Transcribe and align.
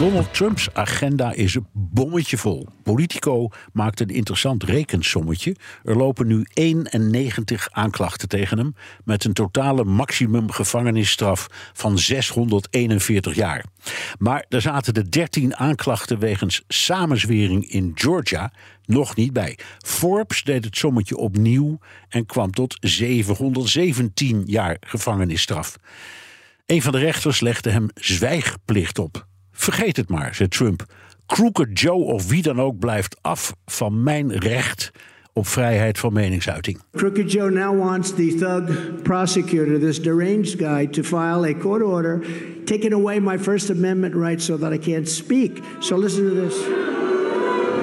Donald 0.00 0.34
Trumps 0.34 0.68
agenda 0.72 1.32
is 1.32 1.58
bommetje 1.72 2.38
vol. 2.38 2.68
Politico 2.82 3.48
maakt 3.72 4.00
een 4.00 4.08
interessant 4.08 4.62
rekensommetje. 4.62 5.56
Er 5.84 5.96
lopen 5.96 6.26
nu 6.26 6.46
91 6.52 7.68
aanklachten 7.70 8.28
tegen 8.28 8.58
hem... 8.58 8.74
met 9.04 9.24
een 9.24 9.32
totale 9.32 9.84
maximum 9.84 10.50
gevangenisstraf 10.50 11.46
van 11.72 11.98
641 11.98 13.34
jaar. 13.34 13.64
Maar 14.18 14.44
er 14.48 14.60
zaten 14.60 14.94
de 14.94 15.08
13 15.08 15.56
aanklachten 15.56 16.18
wegens 16.18 16.64
samenzwering 16.68 17.70
in 17.70 17.92
Georgia 17.94 18.52
nog 18.84 19.16
niet 19.16 19.32
bij. 19.32 19.58
Forbes 19.78 20.42
deed 20.42 20.64
het 20.64 20.76
sommetje 20.76 21.16
opnieuw 21.16 21.78
en 22.08 22.26
kwam 22.26 22.50
tot 22.50 22.76
717 22.80 24.42
jaar 24.46 24.76
gevangenisstraf. 24.80 25.76
Een 26.66 26.82
van 26.82 26.92
de 26.92 26.98
rechters 26.98 27.40
legde 27.40 27.70
hem 27.70 27.88
zwijgplicht 27.94 28.98
op. 28.98 29.28
Vergeet 29.60 29.96
het 29.96 30.08
maar, 30.08 30.34
zei 30.34 30.48
Trump. 30.48 30.84
Crooked 31.26 31.80
Joe 31.80 32.02
of 32.02 32.28
wie 32.28 32.42
dan 32.42 32.60
ook 32.60 32.78
blijft 32.78 33.16
af 33.20 33.54
van 33.66 34.02
mijn 34.02 34.38
recht 34.38 34.90
op 35.32 35.46
vrijheid 35.46 35.98
van 35.98 36.12
meningsuiting. 36.12 36.80
Crooked 36.92 37.32
Joe 37.32 37.50
now 37.50 37.78
wants 37.78 38.14
the 38.14 38.34
thug 38.38 39.02
prosecutor, 39.02 39.78
this 39.78 40.02
deranged 40.02 40.58
guy, 40.58 40.86
to 40.86 41.02
file 41.02 41.48
a 41.48 41.54
court 41.54 41.82
order 41.82 42.22
taking 42.64 42.92
away 42.92 43.20
my 43.20 43.38
First 43.38 43.70
Amendment 43.70 44.14
rights 44.14 44.44
so 44.44 44.58
that 44.58 44.72
I 44.72 44.78
can't 44.78 45.08
speak. 45.08 45.62
So 45.80 45.96
listen 45.96 46.28
to 46.28 46.34
this. 46.34 46.54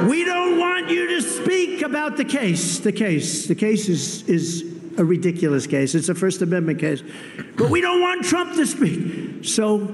We 0.09 0.25
don't 0.25 0.57
want 0.59 0.89
you 0.89 1.07
to 1.07 1.21
speak 1.21 1.81
about 1.81 2.15
the 2.17 2.25
case. 2.25 2.79
The 2.79 2.91
case. 2.91 3.47
The 3.47 3.55
case 3.55 3.91
is, 3.91 4.23
is 4.27 4.63
a 4.97 5.03
ridiculous 5.03 5.67
case. 5.67 5.97
It's 5.97 6.09
a 6.09 6.15
First 6.15 6.41
Amendment 6.41 6.79
case. 6.79 7.03
But 7.55 7.69
we 7.69 7.81
don't 7.81 8.01
want 8.01 8.25
Trump 8.25 8.55
to 8.55 8.65
speak. 8.65 9.45
So 9.45 9.93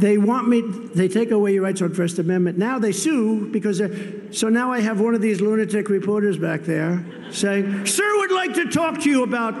they 0.00 0.18
want 0.18 0.48
me, 0.48 0.60
they 0.94 1.08
take 1.08 1.30
away 1.30 1.54
your 1.54 1.62
rights 1.62 1.82
on 1.82 1.92
First 1.94 2.18
Amendment. 2.18 2.58
Now 2.58 2.78
they 2.78 2.92
sue 2.92 3.48
because, 3.50 3.82
so 4.30 4.48
now 4.48 4.72
I 4.72 4.80
have 4.80 5.00
one 5.00 5.14
of 5.14 5.20
these 5.20 5.40
lunatic 5.40 5.88
reporters 5.88 6.38
back 6.38 6.62
there 6.62 7.04
saying, 7.30 7.86
Sir 7.86 8.18
would 8.18 8.32
like 8.32 8.54
to 8.54 8.70
talk 8.70 9.00
to 9.00 9.10
you 9.10 9.22
about 9.22 9.54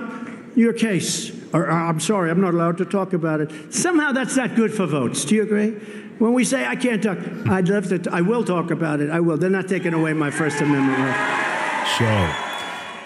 your 0.54 0.72
case. 0.72 1.32
Or, 1.52 1.62
or, 1.62 1.70
I'm 1.70 2.00
sorry, 2.00 2.30
I'm 2.30 2.40
not 2.40 2.54
allowed 2.54 2.78
to 2.78 2.84
talk 2.84 3.12
about 3.12 3.40
it. 3.40 3.50
Somehow 3.72 4.12
that's 4.12 4.36
not 4.36 4.54
good 4.54 4.72
for 4.72 4.86
votes. 4.86 5.24
Do 5.24 5.34
you 5.34 5.42
agree? 5.42 5.70
When 6.18 6.34
we 6.34 6.44
say 6.44 6.66
I 6.66 6.76
can't 6.76 7.02
talk, 7.02 7.18
I'd 7.48 7.68
love 7.68 7.88
to, 7.88 8.10
I 8.10 8.22
will 8.22 8.44
talk 8.44 8.70
about 8.70 9.00
it. 9.00 9.10
I 9.10 9.20
will. 9.20 9.38
They're 9.38 9.50
not 9.50 9.68
taking 9.68 9.94
away 9.94 10.14
my 10.14 10.30
First 10.30 10.60
Amendment 10.60 10.98
right. 10.98 11.86
Zo. 11.98 12.26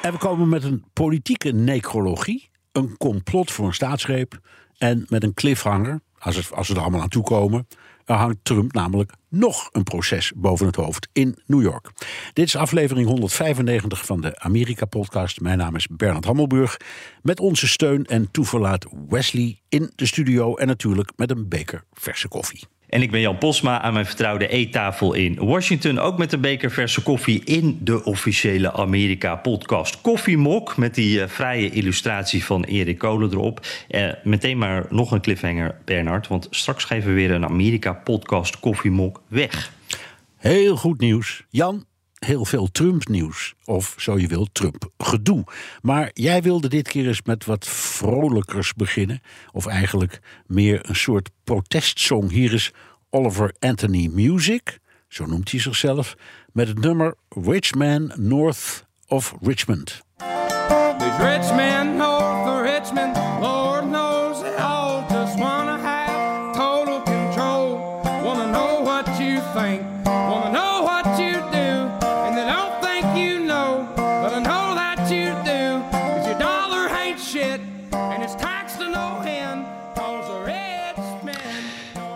En 0.03 0.19
komen 0.19 0.49
met 0.49 0.65
een 0.65 0.85
politieke 0.93 1.53
necrologie, 1.53 2.51
een 2.73 2.97
complot 2.97 3.53
voor 3.53 3.67
een 3.67 3.75
staatsgreep 3.75 4.39
en 4.79 5.07
met 5.09 5.23
een 5.23 5.35
cliffhanger 5.35 6.01
als, 6.23 6.37
het, 6.37 6.53
als 6.53 6.69
we 6.69 6.75
er 6.75 6.81
allemaal 6.81 7.01
aan 7.01 7.09
toe 7.09 7.23
komen, 7.23 7.67
hangt 8.05 8.37
Trump 8.42 8.73
namelijk 8.73 9.12
nog 9.28 9.69
een 9.73 9.83
proces 9.83 10.33
boven 10.37 10.67
het 10.67 10.77
hoofd 10.77 11.09
in 11.12 11.39
New 11.47 11.63
York. 11.63 11.91
Dit 12.33 12.47
is 12.47 12.57
aflevering 12.57 13.07
195 13.07 14.07
van 14.07 14.20
de 14.20 14.39
Amerika-podcast. 14.39 15.41
Mijn 15.41 15.58
naam 15.58 15.77
is 15.77 15.86
Bernard 15.86 16.24
Hammelburg. 16.24 16.77
Met 17.23 17.41
onze 17.41 17.69
steun 17.69 18.05
en 18.05 18.30
toeverlaat 18.30 18.86
Wesley 19.08 19.61
in 19.69 19.92
de 19.95 20.07
studio 20.07 20.57
en 20.57 20.67
natuurlijk 20.67 21.13
met 21.17 21.30
een 21.30 21.48
beker 21.48 21.85
verse 21.92 22.29
koffie. 22.29 22.64
En 22.92 23.03
ik 23.03 23.11
ben 23.11 23.20
Jan 23.20 23.39
Posma 23.39 23.80
aan 23.80 23.92
mijn 23.92 24.07
vertrouwde 24.07 24.48
eettafel 24.48 25.13
in 25.13 25.35
Washington. 25.35 25.98
Ook 25.98 26.19
met 26.19 26.33
een 26.33 26.41
beker 26.41 26.70
verse 26.70 27.03
koffie 27.03 27.45
in 27.45 27.79
de 27.80 28.05
officiële 28.05 28.73
Amerika-podcast 28.73 30.01
Koffiemok. 30.01 30.77
Met 30.77 30.95
die 30.95 31.27
vrije 31.27 31.70
illustratie 31.70 32.45
van 32.45 32.64
Erik 32.64 32.98
Kolen 32.98 33.30
erop. 33.30 33.67
Uh, 33.91 34.13
meteen 34.25 34.58
maar 34.58 34.86
nog 34.91 35.13
een 35.13 35.20
cliffhanger, 35.20 35.75
Bernard. 35.85 36.29
Want 36.29 36.47
straks 36.51 36.85
geven 36.85 37.08
we 37.08 37.14
weer 37.14 37.30
een 37.30 37.45
Amerika-podcast 37.45 38.61
Koffiemok 38.61 39.23
weg. 39.29 39.73
Heel 40.36 40.77
goed 40.77 41.01
nieuws. 41.01 41.45
Jan, 41.51 41.85
heel 42.25 42.45
veel 42.45 42.71
Trump-nieuws. 42.71 43.55
Of 43.65 43.95
zo 43.99 44.19
je 44.19 44.27
wilt, 44.27 44.55
Trump-gedoe. 44.55 45.45
Maar 45.83 46.11
jij 46.13 46.43
wilde 46.43 46.69
dit 46.69 46.89
keer 46.89 47.07
eens 47.07 47.23
met 47.23 47.45
wat 47.45 47.67
vrolijkers 47.69 48.75
beginnen. 48.75 49.21
Of 49.53 49.67
eigenlijk 49.67 50.21
meer 50.47 50.89
een 50.89 50.97
soort 50.97 51.31
protestsong. 51.45 52.31
Hier 52.31 52.53
is 52.53 52.73
Oliver 53.11 53.55
Anthony 53.59 54.11
Music, 54.13 54.79
zo 55.09 55.27
noemt 55.27 55.51
hij 55.51 55.61
zichzelf, 55.61 56.15
met 56.53 56.69
het 56.69 56.79
nummer 56.79 57.15
Rich 57.29 57.75
Man 57.75 58.13
North 58.17 58.87
of 59.07 59.35
Richmond. 59.41 60.03
Rich 61.19 61.53
north 61.85 62.49
of 62.49 62.63
Richmond, 62.63 63.22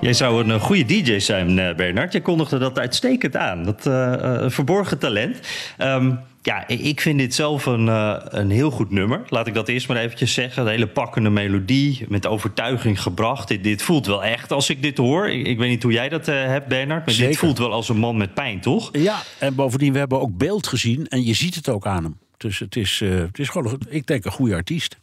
Jij 0.06 0.15
zou 0.15 0.44
een 0.44 0.50
eh, 0.50 0.61
goede 0.61 0.84
DJ 0.84 1.19
zijn, 1.19 1.59
eh, 1.59 1.75
Bernard. 1.75 2.12
Je 2.12 2.22
kondigde 2.22 2.59
dat 2.59 2.78
uitstekend 2.78 3.37
aan. 3.37 3.65
Dat 3.65 3.87
eh, 3.87 3.93
uh, 3.93 4.44
verborgen 4.50 4.99
talent. 4.99 5.41
Um, 5.78 6.19
ja, 6.43 6.69
ik 6.69 7.00
vind 7.00 7.19
dit 7.19 7.34
zelf 7.34 7.67
een, 7.67 7.87
uh, 7.87 8.17
een 8.22 8.50
heel 8.50 8.71
goed 8.71 8.91
nummer. 8.91 9.22
Laat 9.28 9.47
ik 9.47 9.55
dat 9.55 9.69
eerst 9.69 9.89
maar 9.89 9.97
eventjes 9.97 10.33
zeggen. 10.34 10.62
Een 10.62 10.69
hele 10.69 10.87
pakkende 10.87 11.31
melodie, 11.31 12.05
met 12.09 12.27
overtuiging 12.27 13.03
gebracht. 13.03 13.49
Dit, 13.49 13.65
dit 13.65 13.83
voelt 13.83 14.06
wel 14.06 14.25
echt 14.25 14.53
als 14.53 14.71
ik 14.71 14.83
dit 14.83 14.97
hoor. 14.97 15.28
Ik, 15.28 15.47
ik 15.47 15.59
weet 15.59 15.69
niet 15.69 15.83
hoe 15.83 15.93
jij 15.93 16.09
dat 16.09 16.28
uh, 16.28 16.34
hebt, 16.34 16.67
Bernard. 16.67 17.06
Maar 17.06 17.15
Zeker. 17.15 17.31
dit 17.31 17.38
voelt 17.38 17.59
wel 17.59 17.73
als 17.73 17.88
een 17.88 17.99
man 17.99 18.17
met 18.17 18.34
pijn, 18.34 18.61
toch? 18.61 18.88
Ja, 18.93 19.23
en 19.38 19.55
bovendien, 19.55 19.93
we 19.93 19.99
hebben 19.99 20.21
ook 20.21 20.37
beeld 20.37 20.67
gezien 20.67 21.06
en 21.09 21.25
je 21.25 21.34
ziet 21.34 21.55
het 21.55 21.69
ook 21.69 21.87
aan 21.87 22.03
hem. 22.03 22.19
Dus 22.37 22.59
het 22.59 22.77
is, 22.77 23.00
het 23.05 23.38
is 23.38 23.49
gewoon, 23.49 23.81
ik 23.88 24.06
denk, 24.06 24.25
een 24.25 24.33
goede 24.33 24.55
artiest. 24.55 24.97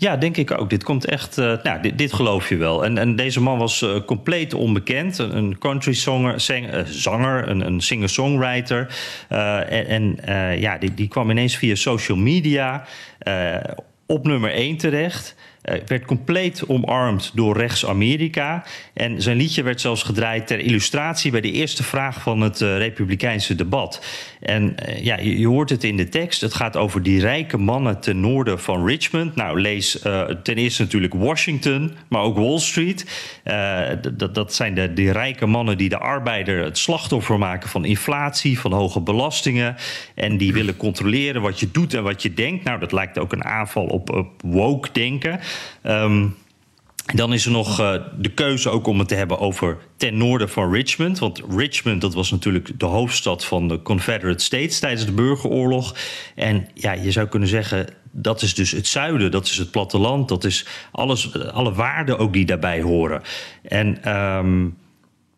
Ja, 0.00 0.16
denk 0.16 0.36
ik 0.36 0.50
ook. 0.60 0.70
Dit 0.70 0.84
komt 0.84 1.04
echt. 1.04 1.38
Uh, 1.38 1.62
nou, 1.62 1.94
dit, 1.94 2.12
geloof 2.12 2.48
je 2.48 2.56
wel. 2.56 2.84
En, 2.84 2.98
en 2.98 3.16
deze 3.16 3.40
man 3.40 3.58
was 3.58 3.82
uh, 3.82 3.96
compleet 4.06 4.54
onbekend. 4.54 5.18
Een 5.18 5.58
country 5.58 5.92
songer, 5.92 6.50
uh, 6.50 6.84
zanger, 6.84 7.48
een, 7.48 7.66
een 7.66 7.80
singer-songwriter. 7.80 8.94
en, 9.28 10.16
en 10.26 10.60
ja, 10.60 10.78
die, 10.78 10.94
die 10.94 11.08
kwam 11.08 11.30
ineens 11.30 11.56
via 11.56 11.74
social 11.74 12.18
media 12.18 12.84
op 14.06 14.26
nummer 14.26 14.52
1 14.52 14.76
terecht. 14.76 15.36
Uh, 15.64 15.74
werd 15.86 16.04
compleet 16.04 16.66
omarmd 16.66 17.30
door 17.34 17.56
rechts-Amerika. 17.56 18.64
En 18.94 19.22
zijn 19.22 19.36
liedje 19.36 19.62
werd 19.62 19.80
zelfs 19.80 20.02
gedraaid 20.02 20.46
ter 20.46 20.58
illustratie 20.58 21.30
bij 21.30 21.40
de 21.40 21.52
eerste 21.52 21.82
vraag 21.82 22.22
van 22.22 22.40
het 22.40 22.60
uh, 22.60 22.76
Republikeinse 22.76 23.54
debat. 23.54 24.04
En 24.40 24.74
uh, 24.88 25.04
ja, 25.04 25.18
je, 25.18 25.46
hoort 25.46 25.70
het 25.70 25.84
in 25.84 25.96
de 25.96 26.08
tekst. 26.08 26.40
Het 26.40 26.54
gaat 26.54 26.76
over 26.76 27.02
die 27.02 27.20
rijke 27.20 27.56
mannen 27.56 28.00
ten 28.00 28.20
noorden 28.20 28.60
van 28.60 28.86
Richmond. 28.86 29.34
Nou, 29.34 29.60
lees 29.60 29.98
ten 30.42 30.54
eerste 30.54 30.82
natuurlijk 30.82 31.14
Washington, 31.14 31.94
maar 32.08 32.22
ook 32.22 32.36
Wall 32.36 32.58
Street. 32.58 33.06
dat, 34.12 34.34
dat 34.34 34.54
zijn 34.54 34.74
de, 34.74 34.92
de 34.92 35.12
rijke 35.12 35.46
mannen 35.46 35.76
die 35.76 35.88
de 35.88 35.98
arbeider 35.98 36.64
het 36.64 36.78
slachtoffer 36.78 37.38
maken 37.38 37.68
van 37.68 37.84
inflatie, 37.84 38.60
van 38.60 38.72
hoge 38.72 39.00
belastingen. 39.00 39.76
En 40.14 40.36
die 40.36 40.52
willen 40.52 40.76
controleren 40.76 41.42
wat 41.42 41.60
je 41.60 41.70
doet 41.70 41.94
en 41.94 42.02
wat 42.02 42.22
je 42.22 42.34
denkt. 42.34 42.64
Nou, 42.64 42.80
dat 42.80 42.92
lijkt 42.92 43.18
ook 43.18 43.32
een 43.32 43.44
aanval 43.44 43.84
op, 43.84 44.10
op 44.10 44.42
woke 44.42 44.88
denken. 44.92 45.40
Um, 45.86 46.36
dan 47.14 47.32
is 47.32 47.44
er 47.44 47.50
nog 47.50 47.80
uh, 47.80 47.94
de 48.18 48.28
keuze 48.28 48.70
ook 48.70 48.86
om 48.86 48.98
het 48.98 49.08
te 49.08 49.14
hebben 49.14 49.38
over 49.38 49.78
ten 49.96 50.16
noorden 50.16 50.48
van 50.48 50.72
Richmond. 50.72 51.18
Want 51.18 51.42
Richmond, 51.56 52.00
dat 52.00 52.14
was 52.14 52.30
natuurlijk 52.30 52.80
de 52.80 52.86
hoofdstad 52.86 53.44
van 53.44 53.68
de 53.68 53.82
Confederate 53.82 54.44
States 54.44 54.78
tijdens 54.78 55.06
de 55.06 55.12
burgeroorlog. 55.12 55.96
En 56.34 56.68
ja, 56.74 56.92
je 56.92 57.10
zou 57.10 57.26
kunnen 57.28 57.48
zeggen, 57.48 57.86
dat 58.10 58.42
is 58.42 58.54
dus 58.54 58.70
het 58.70 58.86
zuiden, 58.86 59.30
dat 59.30 59.46
is 59.46 59.56
het 59.56 59.70
platteland, 59.70 60.28
dat 60.28 60.44
is 60.44 60.66
alles, 60.92 61.34
alle 61.52 61.72
waarden 61.72 62.18
ook 62.18 62.32
die 62.32 62.44
daarbij 62.44 62.80
horen. 62.80 63.22
En 63.62 64.16
um, 64.16 64.76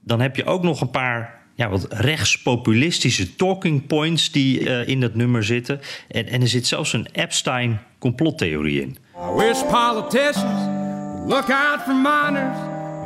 dan 0.05 0.21
heb 0.21 0.37
je 0.37 0.45
ook 0.45 0.63
nog 0.63 0.81
een 0.81 0.91
paar 0.91 1.41
ja, 1.55 1.69
wat 1.69 1.87
rechtspopulistische 1.91 3.35
talking 3.35 3.87
points 3.87 4.31
die 4.31 4.61
uh, 4.61 4.89
in 4.89 5.01
dat 5.01 5.15
nummer 5.15 5.45
zitten. 5.45 5.81
En, 6.09 6.27
en 6.27 6.41
er 6.41 6.49
zit 6.49 6.67
zelfs 6.67 6.93
een 6.93 7.07
Epstein-complottheorie 7.13 8.83
in. 8.83 8.97
I 9.23 9.31
wish 9.31 9.63
politicians 9.65 10.69
would 10.69 11.29
Look 11.29 11.49
out 11.51 11.85
for 11.85 11.95
miners, 11.95 12.57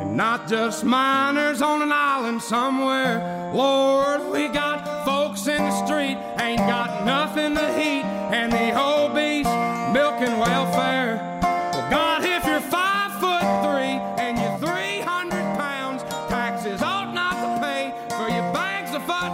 and 0.01 0.17
not 0.17 0.47
just 0.47 0.83
miners 0.83 1.61
on 1.61 1.83
an 1.83 1.91
island 1.91 2.41
somewhere. 2.41 3.51
Lord, 3.53 4.31
we 4.31 4.47
got 4.47 5.05
folks 5.05 5.45
in 5.45 5.61
the 5.61 5.85
street, 5.85 6.17
ain't 6.39 6.57
got 6.57 7.05
nothing 7.05 7.53
to 7.53 7.79
eat, 7.79 8.03
and 8.33 8.51
the 8.51 8.71
whole 8.73 9.09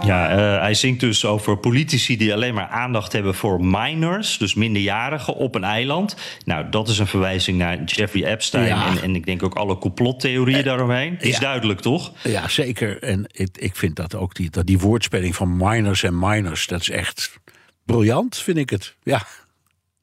Ja, 0.04 0.30
eh, 0.30 0.60
hij 0.60 0.74
zingt 0.74 1.00
dus 1.00 1.24
over 1.24 1.56
politici 1.56 2.16
die 2.16 2.32
alleen 2.32 2.54
maar 2.54 2.68
aandacht 2.68 3.12
hebben 3.12 3.34
voor 3.34 3.64
minors, 3.64 4.38
dus 4.38 4.54
minderjarigen 4.54 5.34
op 5.34 5.54
een 5.54 5.64
eiland. 5.64 6.16
Nou, 6.44 6.68
dat 6.70 6.88
is 6.88 6.98
een 6.98 7.06
verwijzing 7.06 7.58
naar 7.58 7.84
Jeffrey 7.84 8.24
Epstein 8.24 8.66
Ja. 8.66 8.86
en, 8.86 9.02
en 9.02 9.14
ik 9.14 9.26
denk 9.26 9.42
ook 9.42 9.54
alle 9.54 9.78
complottheorieën 9.78 10.64
daaromheen. 10.64 11.16
Is 11.20 11.34
ja. 11.34 11.40
duidelijk, 11.40 11.80
toch? 11.80 12.12
Ja, 12.22 12.48
zeker. 12.48 13.02
En 13.02 13.24
ik, 13.32 13.48
ik 13.58 13.76
vind 13.76 13.96
dat 13.96 14.14
ook 14.14 14.34
die, 14.34 14.50
dat 14.50 14.66
die 14.66 14.78
woordspeling 14.78 15.36
van 15.36 15.56
minors 15.56 16.02
en 16.02 16.18
minors, 16.18 16.66
dat 16.66 16.80
is 16.80 16.90
echt 16.90 17.38
briljant, 17.84 18.36
vind 18.36 18.58
ik 18.58 18.70
het. 18.70 18.94
Ja. 19.02 19.26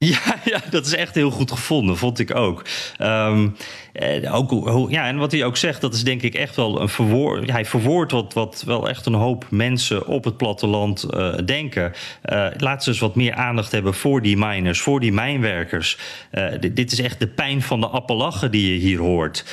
Ja, 0.03 0.35
ja, 0.43 0.61
dat 0.69 0.85
is 0.85 0.95
echt 0.95 1.15
heel 1.15 1.31
goed 1.31 1.51
gevonden, 1.51 1.97
vond 1.97 2.19
ik 2.19 2.35
ook. 2.35 2.65
Ehm, 2.97 3.49
eh, 3.93 4.35
ook 4.35 4.91
ja, 4.91 5.07
en 5.07 5.17
wat 5.17 5.31
hij 5.31 5.45
ook 5.45 5.57
zegt, 5.57 5.81
dat 5.81 5.93
is 5.93 6.03
denk 6.03 6.21
ik 6.21 6.33
echt 6.33 6.55
wel 6.55 6.81
een 6.81 6.89
verwoord. 6.89 7.51
Hij 7.51 7.65
verwoordt 7.65 8.11
wat, 8.11 8.33
wat 8.33 8.63
wel 8.65 8.89
echt 8.89 9.05
een 9.05 9.13
hoop 9.13 9.45
mensen 9.49 10.07
op 10.07 10.23
het 10.23 10.37
platteland 10.37 11.03
eh, 11.03 11.33
denken. 11.45 11.93
Eh 12.21 12.47
laat 12.57 12.83
ze 12.83 12.89
eens 12.89 12.99
wat 12.99 13.15
meer 13.15 13.33
aandacht 13.33 13.71
hebben 13.71 13.93
voor 13.93 14.21
die 14.21 14.37
miners, 14.37 14.81
voor 14.81 14.99
die 14.99 15.13
mijnwerkers. 15.13 15.97
Eh, 16.31 16.45
dit, 16.73 16.91
is 16.91 17.01
echt 17.01 17.19
de 17.19 17.27
pijn 17.27 17.61
van 17.61 17.79
de 17.79 17.87
appelachen 17.87 18.51
die 18.51 18.73
je 18.73 18.79
hier 18.79 18.99
hoort. 18.99 19.45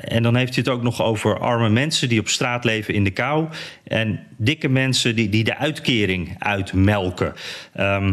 En 0.00 0.22
dan 0.22 0.36
heeft 0.36 0.54
hij 0.54 0.64
het 0.64 0.74
ook 0.74 0.82
nog 0.82 1.02
over 1.02 1.38
arme 1.38 1.68
mensen 1.68 2.08
die 2.08 2.20
op 2.20 2.28
straat 2.28 2.64
leven 2.64 2.94
in 2.94 3.04
de 3.04 3.10
kou. 3.10 3.48
En 3.84 4.20
dikke 4.36 4.68
mensen 4.68 5.16
die, 5.16 5.28
die 5.28 5.44
de 5.44 5.56
uitkering 5.56 6.36
uitmelken. 6.38 7.34
Ehm 7.72 8.12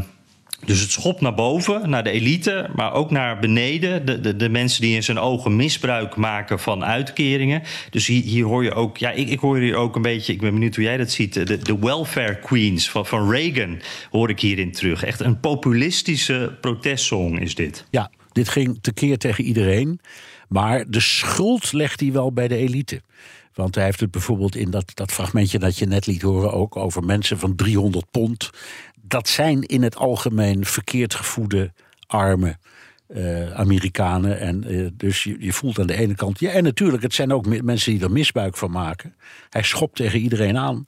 dus 0.66 0.80
het 0.80 0.92
schopt 0.92 1.22
naar 1.22 1.34
boven, 1.34 1.90
naar 1.90 2.04
de 2.04 2.12
elite, 2.12 2.70
maar 2.76 2.94
ook 2.94 3.12
naar 3.12 3.40
beneden. 3.40 4.06
De, 4.06 4.20
de, 4.20 4.36
de 4.36 4.50
mensen 4.50 4.82
die 4.82 4.96
in 4.96 5.04
zijn 5.04 5.20
ogen 5.20 5.56
misbruik 5.56 6.16
maken 6.16 6.60
van 6.60 6.84
uitkeringen. 6.84 7.62
Dus 7.90 8.08
hier, 8.08 8.24
hier 8.24 8.46
hoor 8.46 8.64
je 8.64 8.74
ook, 8.74 8.98
ja, 8.98 9.12
ik, 9.12 9.30
ik 9.30 9.40
hoor 9.40 9.58
hier 9.58 9.76
ook 9.76 9.96
een 9.96 10.02
beetje, 10.02 10.34
ik 10.34 10.42
ben 10.42 10.54
benieuwd 10.54 10.76
hoe 10.76 10.84
jij 10.84 10.98
dat 10.98 11.12
ziet. 11.12 11.34
De, 11.34 11.58
de 11.58 11.80
welfare 11.80 12.40
queens 12.40 12.90
van, 12.90 13.06
van 13.06 13.32
Reagan 13.32 13.82
hoor 14.10 14.30
ik 14.30 14.40
hierin 14.40 14.72
terug. 14.72 15.04
Echt 15.04 15.20
een 15.20 15.40
populistische 15.40 16.58
protestsong 16.62 17.40
is 17.40 17.56
dit. 17.56 17.86
Ja, 17.90 18.12
dit 18.32 18.50
ging 18.50 18.78
tekeer 18.82 19.18
tegen 19.18 19.44
iedereen. 19.44 20.00
Maar 20.48 20.86
de 20.88 21.00
schuld 21.00 21.74
legt 21.74 22.00
hij 22.00 22.12
wel 22.12 22.32
bij 22.34 22.48
de 22.48 22.56
elite. 22.56 23.02
Want 23.54 23.76
hij 23.76 23.84
heeft 23.84 24.00
het 24.00 24.12
bijvoorbeeld 24.12 24.56
in 24.56 24.72
dat, 24.72 24.92
dat 24.94 25.12
fragmentje 25.12 25.60
dat 25.60 25.78
je 25.78 25.86
net 25.86 26.06
liet 26.06 26.22
horen 26.22 26.54
ook 26.54 26.76
over 26.76 27.04
mensen 27.04 27.40
van 27.40 27.56
300 27.56 28.12
pond. 28.12 28.50
Dat 29.02 29.28
zijn 29.28 29.62
in 29.62 29.84
het 29.84 29.96
algemeen 29.96 30.66
verkeerd 30.66 31.14
gevoede, 31.14 31.74
arme 32.08 32.58
eh, 33.08 33.52
Amerikanen. 33.52 34.40
En 34.40 34.64
eh, 34.64 34.88
dus 34.94 35.24
je, 35.24 35.36
je 35.40 35.54
voelt 35.54 35.80
aan 35.80 35.88
de 35.88 35.98
ene 35.98 36.16
kant. 36.16 36.40
Ja, 36.40 36.52
en 36.52 36.64
natuurlijk, 36.64 37.04
het 37.04 37.14
zijn 37.14 37.34
ook 37.34 37.46
me- 37.46 37.64
mensen 37.64 37.92
die 37.92 38.02
er 38.04 38.12
misbruik 38.12 38.58
van 38.58 38.72
maken. 38.72 39.16
Hij 39.50 39.64
schopt 39.64 39.96
tegen 39.96 40.20
iedereen 40.20 40.58
aan. 40.58 40.84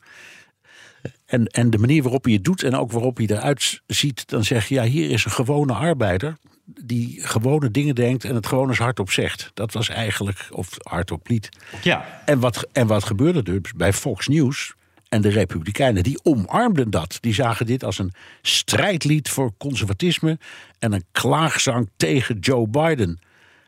En, 1.25 1.45
en 1.47 1.69
de 1.69 1.77
manier 1.77 2.03
waarop 2.03 2.23
hij 2.23 2.33
het 2.33 2.43
doet 2.43 2.63
en 2.63 2.75
ook 2.75 2.91
waarop 2.91 3.17
hij 3.17 3.25
eruit 3.27 3.81
ziet, 3.87 4.27
dan 4.27 4.43
zeg 4.43 4.67
je, 4.67 4.75
ja, 4.75 4.83
hier 4.83 5.09
is 5.09 5.25
een 5.25 5.31
gewone 5.31 5.73
arbeider 5.73 6.37
die 6.65 7.21
gewone 7.27 7.71
dingen 7.71 7.95
denkt 7.95 8.23
en 8.25 8.35
het 8.35 8.47
gewoon 8.47 8.69
eens 8.69 8.77
hardop 8.77 9.11
zegt. 9.11 9.51
Dat 9.53 9.73
was 9.73 9.89
eigenlijk, 9.89 10.47
of 10.51 10.69
hardop 10.81 11.27
liet. 11.27 11.49
Ja, 11.81 12.21
En 12.25 12.39
wat, 12.39 12.67
en 12.71 12.87
wat 12.87 13.03
gebeurde 13.03 13.51
er 13.51 13.61
dus 13.61 13.73
bij 13.73 13.93
Fox 13.93 14.27
News 14.27 14.73
en 15.13 15.21
de 15.21 15.29
Republikeinen? 15.29 16.03
Die 16.03 16.19
omarmden 16.23 16.89
dat. 16.89 17.17
Die 17.19 17.33
zagen 17.33 17.65
dit 17.65 17.83
als 17.83 17.97
een 17.97 18.13
strijdlied 18.41 19.29
voor 19.29 19.53
conservatisme 19.57 20.37
en 20.79 20.93
een 20.93 21.05
klaagzang 21.11 21.89
tegen 21.97 22.39
Joe 22.39 22.67
Biden. 22.67 23.19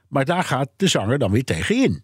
Maar 0.08 0.26
daar 0.26 0.44
gaat 0.44 0.70
de 0.76 0.88
zanger 0.88 1.18
dan 1.18 1.32
weer 1.32 1.44
tegen 1.44 1.76
in. 1.76 2.04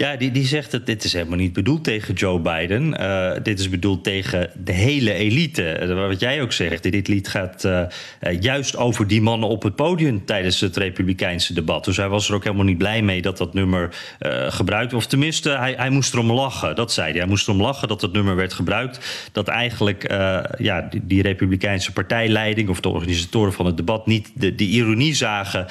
Ja, 0.00 0.16
die, 0.16 0.30
die 0.30 0.46
zegt 0.46 0.70
dat 0.70 0.86
dit 0.86 1.04
is 1.04 1.12
helemaal 1.12 1.38
niet 1.38 1.52
bedoeld 1.52 1.84
tegen 1.84 2.14
Joe 2.14 2.40
Biden. 2.40 2.98
Eh, 2.98 3.42
dit 3.42 3.58
is 3.58 3.68
bedoeld 3.68 4.04
tegen 4.04 4.50
de 4.64 4.72
hele 4.72 5.12
elite. 5.12 5.68
Eh, 5.72 6.06
wat 6.06 6.20
jij 6.20 6.42
ook 6.42 6.52
zegt, 6.52 6.82
dit, 6.82 7.08
lied 7.08 7.28
gaat 7.28 7.64
eh, 7.64 8.40
juist 8.40 8.76
over 8.76 9.06
die 9.06 9.22
mannen 9.22 9.48
op 9.48 9.62
het 9.62 9.76
podium 9.76 10.24
tijdens 10.24 10.60
het 10.60 10.76
Republikeinse 10.76 11.54
debat. 11.54 11.84
Dus 11.84 11.96
hij 11.96 12.08
was 12.08 12.28
er 12.28 12.34
ook 12.34 12.44
helemaal 12.44 12.64
niet 12.64 12.78
blij 12.78 13.02
mee 13.02 13.22
dat 13.22 13.38
dat 13.38 13.54
nummer 13.54 13.94
eh, 14.18 14.46
gebruikt. 14.48 14.92
Of 14.92 15.06
tenminste, 15.06 15.50
hij, 15.50 15.74
hij 15.76 15.90
moest 15.90 16.12
erom 16.12 16.32
lachen. 16.32 16.74
Dat 16.76 16.92
zei 16.92 17.10
hij. 17.10 17.18
Hij 17.18 17.28
moest 17.28 17.48
erom 17.48 17.60
lachen 17.60 17.88
dat 17.88 18.00
dat 18.00 18.12
nummer 18.12 18.36
werd 18.36 18.52
gebruikt. 18.52 19.28
Dat 19.32 19.48
eigenlijk 19.48 20.14
ja, 20.58 20.88
die, 21.02 21.22
Republikeinse 21.22 21.92
partijleiding 21.92 22.68
of 22.68 22.80
de 22.80 22.88
organisatoren 22.88 23.52
van 23.52 23.66
het 23.66 23.76
debat 23.76 24.06
niet 24.06 24.30
de, 24.34 24.54
de 24.54 24.64
ironie 24.64 25.14
zagen 25.14 25.66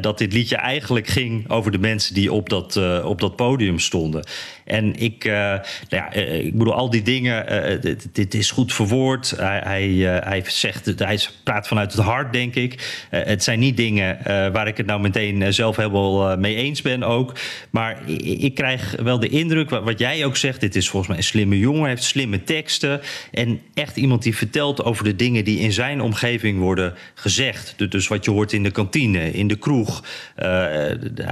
dat 0.00 0.18
dit 0.18 0.32
liedje 0.32 0.56
eigenlijk 0.56 1.06
ging 1.06 1.50
over 1.50 1.72
de 1.72 1.78
mensen 1.78 2.14
die 2.14 2.32
op 2.32 2.48
dat, 2.48 2.80
op 3.04 3.20
dat 3.20 3.36
podium 3.36 3.71
stonden. 3.78 4.24
En 4.64 4.96
ik, 4.96 5.24
eh, 5.24 5.32
nou 5.32 5.62
ja, 5.88 6.12
eh, 6.12 6.44
ik 6.44 6.58
bedoel, 6.58 6.74
al 6.74 6.90
die 6.90 7.02
dingen, 7.02 7.48
eh, 7.48 7.80
dit, 7.80 8.08
dit 8.12 8.34
is 8.34 8.50
goed 8.50 8.72
verwoord. 8.72 9.34
Hij, 9.36 9.60
hij, 9.64 9.90
hij, 10.24 10.42
zegt, 10.46 10.92
hij 10.96 11.18
praat 11.42 11.68
vanuit 11.68 11.92
het 11.92 12.04
hart, 12.04 12.32
denk 12.32 12.54
ik. 12.54 13.06
Het 13.10 13.42
zijn 13.42 13.58
niet 13.58 13.76
dingen 13.76 14.18
waar 14.52 14.66
ik 14.66 14.76
het 14.76 14.86
nou 14.86 15.00
meteen 15.00 15.54
zelf 15.54 15.76
helemaal 15.76 16.36
mee 16.36 16.54
eens 16.56 16.82
ben 16.82 17.02
ook. 17.02 17.32
Maar 17.70 17.98
ik, 18.22 18.54
krijg 18.54 18.96
wel 19.02 19.18
de 19.18 19.28
indruk, 19.28 19.70
wat, 19.70 19.98
jij 19.98 20.24
ook 20.24 20.36
zegt, 20.36 20.60
dit 20.60 20.76
is 20.76 20.88
volgens 20.88 21.10
mij 21.10 21.18
een 21.18 21.28
slimme 21.28 21.58
jongen, 21.58 21.88
heeft 21.88 22.04
slimme 22.04 22.44
teksten. 22.44 23.00
En 23.30 23.60
echt 23.74 23.96
iemand 23.96 24.22
die 24.22 24.36
vertelt 24.36 24.84
over 24.84 25.04
de 25.04 25.16
dingen 25.16 25.44
die 25.44 25.58
in 25.58 25.72
zijn 25.72 26.00
omgeving 26.00 26.58
worden 26.58 26.94
gezegd. 27.14 27.74
Dus- 27.76 27.90
Dus 27.90 28.08
wat 28.08 28.24
je 28.24 28.30
hoort 28.30 28.52
in 28.52 28.62
de 28.62 28.70
kantine, 28.70 29.32
in 29.32 29.48
de 29.48 29.56
kroeg. 29.56 30.04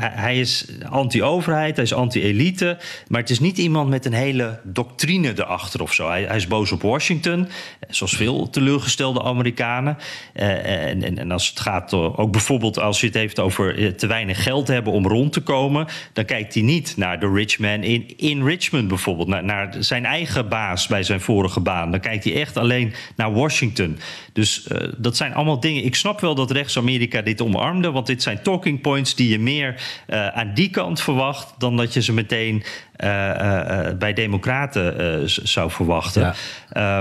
Hij 0.01 0.41
is 0.41 0.67
anti-overheid, 0.89 1.77
hij 1.77 1.85
is 1.85 1.93
anti-elite. 1.93 2.79
Maar 3.09 3.20
het 3.21 3.31
is 3.31 3.41
niet 3.41 3.59
iemand 3.59 3.89
met 3.89 4.05
een 4.05 4.13
hele 4.13 4.61
doctrine 4.63 5.33
erachter 5.37 5.83
of 5.83 5.93
zo. 5.93 6.09
Hij, 6.09 6.23
hij 6.23 6.37
is 6.37 6.47
boos 6.47 6.73
op 6.73 6.83
Washington, 6.83 7.49
zoals 7.89 8.17
veel 8.17 8.51
teleurgestelde 8.51 9.23
Amerikanen. 9.23 9.97
Eh, 10.33 10.89
en, 10.89 11.03
en, 11.03 11.19
en 11.19 11.31
als 11.31 11.49
het 11.49 11.61
gaat, 11.61 11.93
eh, 11.93 12.19
ook 12.19 12.33
bijvoorbeeld 12.33 12.79
als 12.79 13.01
je 13.01 13.07
het 13.07 13.15
heeft 13.15 13.39
over 13.39 13.79
eh, 13.79 13.89
te 13.89 14.07
weinig 14.07 14.43
geld 14.43 14.69
hebben 14.69 14.93
om 14.93 15.07
rond 15.07 15.33
te 15.33 15.41
komen, 15.41 15.87
dan 16.13 16.25
kijkt 16.25 16.55
hij 16.55 16.63
niet 16.63 16.97
naar 16.97 17.21
de 17.21 17.33
rich 17.33 17.59
man 17.59 17.83
in, 17.83 18.17
in 18.17 18.45
Richmond 18.45 18.89
bijvoorbeeld, 18.89 19.43
naar, 19.43 19.75
zijn 19.79 20.05
eigen 20.05 20.49
baas 20.49 20.87
bij 20.87 21.03
zijn 21.03 21.21
vorige 21.21 21.61
baan. 21.61 21.91
Dan 21.91 22.01
kijkt 22.01 22.25
hij 22.25 22.35
echt 22.35 22.57
alleen 22.57 22.93
naar 23.17 23.33
Washington. 23.33 23.99
Dus 24.33 24.67
dat 24.97 25.17
zijn 25.17 25.35
allemaal 25.35 25.61
dingen. 25.61 25.85
Ik 25.85 25.95
snap 25.95 26.21
wel 26.21 26.35
dat 26.35 26.51
rechts-Amerika 26.51 27.23
dit 27.23 27.41
omarmde, 27.41 27.91
want 27.91 28.07
dit 28.07 28.23
zijn 28.23 28.43
talking 28.43 28.81
points 28.81 29.15
die 29.15 29.29
je 29.29 29.39
meer 29.39 29.83
aan 30.35 30.55
die 30.55 30.71
kant 30.71 31.01
verwacht 31.01 31.55
dan 31.59 31.77
dat 31.77 31.95
je 31.95 32.03
ze 32.03 32.13
meteen 32.13 32.63
bij 33.99 34.13
Democraten 34.15 34.99
eh, 34.99 35.27
z- 35.27 35.39
zou 35.39 35.71
verwachten. 35.71 36.23
Ja. 36.23 36.35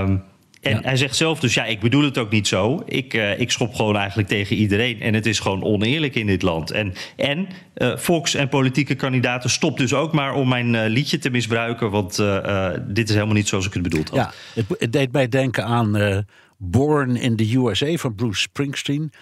Ehm, 0.02 0.16
en 0.60 0.74
Ja. 0.74 0.80
hij 0.82 0.96
zegt 0.96 1.16
zelf 1.16 1.40
dus, 1.40 1.54
ja, 1.54 1.64
ik 1.64 1.80
bedoel 1.80 2.02
het 2.04 2.18
ook 2.18 2.30
niet 2.30 2.48
zo. 2.48 2.82
Ik, 2.86 3.14
eh, 3.14 3.40
ik 3.40 3.50
schop 3.50 3.74
gewoon 3.74 3.96
eigenlijk 3.96 4.28
tegen 4.28 4.56
iedereen. 4.56 5.00
En 5.00 5.14
het 5.14 5.26
is 5.26 5.38
gewoon 5.40 5.62
oneerlijk 5.64 6.14
in 6.14 6.26
dit 6.26 6.42
land. 6.42 6.70
En, 6.70 6.92
en 7.16 7.46
eh, 7.74 7.96
Fox 7.96 8.34
en 8.34 8.48
politieke 8.48 8.94
kandidaten, 8.94 9.50
stop 9.50 9.78
dus 9.78 9.94
ook 9.94 10.12
maar 10.12 10.34
om 10.34 10.48
mijn 10.48 10.74
eh, 10.74 10.88
liedje 10.90 11.18
te 11.18 11.30
misbruiken. 11.30 11.90
Want 11.90 12.18
eh, 12.18 12.66
eh, 12.74 12.80
dit 12.86 13.08
is 13.08 13.14
helemaal 13.14 13.34
niet 13.34 13.48
zoals 13.48 13.66
ik 13.66 13.72
het 13.72 13.82
bedoeld 13.82 14.08
had. 14.08 14.18
Ja, 14.18 14.32
het, 14.54 14.80
het 14.80 14.92
deed 14.92 15.12
mij 15.12 15.28
denken 15.28 15.64
aan 15.64 15.96
eh, 15.96 16.18
Born 16.58 17.16
in 17.16 17.36
the 17.36 17.56
USA 17.56 17.94
van 17.96 18.14
Bruce 18.14 18.40
Springsteen. 18.40 19.12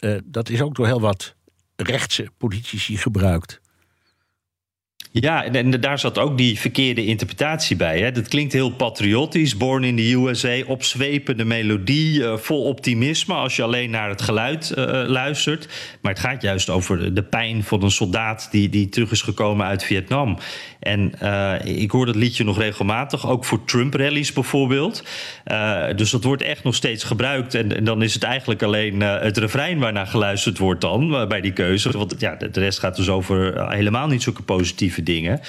Eh, 0.00 0.14
dat 0.24 0.48
is 0.48 0.60
ook 0.62 0.74
door 0.74 0.86
heel 0.86 1.00
wat 1.00 1.34
rechtse 1.76 2.26
politici 2.38 2.96
gebruikt. 2.96 3.60
Ja, 5.20 5.44
en, 5.44 5.54
en 5.54 5.80
daar 5.80 5.98
zat 5.98 6.18
ook 6.18 6.36
die 6.36 6.58
verkeerde 6.58 7.04
interpretatie 7.04 7.76
bij. 7.76 8.00
Hè. 8.00 8.12
Dat 8.12 8.28
klinkt 8.28 8.52
heel 8.52 8.70
patriotisch. 8.70 9.56
Born 9.56 9.84
in 9.84 9.96
the 9.96 10.12
USA, 10.12 10.62
opzwepende 10.66 11.44
melodie, 11.44 12.24
eh, 12.24 12.36
vol 12.36 12.64
optimisme 12.64 13.34
als 13.34 13.56
je 13.56 13.62
alleen 13.62 13.90
naar 13.90 14.08
het 14.08 14.22
geluid 14.22 14.70
eh, 14.70 14.84
luistert. 15.06 15.68
Maar 16.00 16.12
het 16.12 16.20
gaat 16.20 16.42
juist 16.42 16.70
over 16.70 17.14
de, 17.14 17.22
pijn 17.22 17.64
van 17.64 17.82
een 17.82 17.90
soldaat 17.90 18.48
die, 18.50 18.68
die 18.68 18.88
terug 18.88 19.10
is 19.10 19.22
gekomen 19.22 19.66
uit 19.66 19.84
Vietnam. 19.84 20.38
En 20.80 21.20
eh, 21.20 21.80
ik 21.80 21.90
hoor 21.90 22.06
dat 22.06 22.16
liedje 22.16 22.44
nog 22.44 22.58
regelmatig, 22.58 23.28
ook 23.28 23.44
voor 23.44 23.64
Trump-rallies 23.64 24.32
bijvoorbeeld. 24.32 25.04
Dus 25.96 26.10
dat 26.10 26.24
wordt 26.24 26.42
echt 26.42 26.64
nog 26.64 26.74
steeds 26.74 27.04
gebruikt. 27.04 27.54
En, 27.54 27.76
en 27.76 27.84
dan 27.84 28.02
is 28.02 28.14
het 28.14 28.22
eigenlijk 28.22 28.62
alleen 28.62 29.00
het 29.00 29.36
refrein 29.36 29.78
waarnaar 29.78 30.06
geluisterd 30.06 30.58
wordt 30.58 30.80
dan 30.80 31.28
bij 31.28 31.40
die 31.40 31.52
keuze. 31.52 31.90
Want 31.90 32.14
ja, 32.18 32.34
de, 32.34 32.60
rest 32.60 32.78
gaat 32.78 32.96
dus 32.96 33.08
over 33.08 33.70
helemaal 33.70 34.06
niet 34.06 34.22
zulke 34.22 34.42
positieve 34.42 35.02
dingen. 35.08 35.40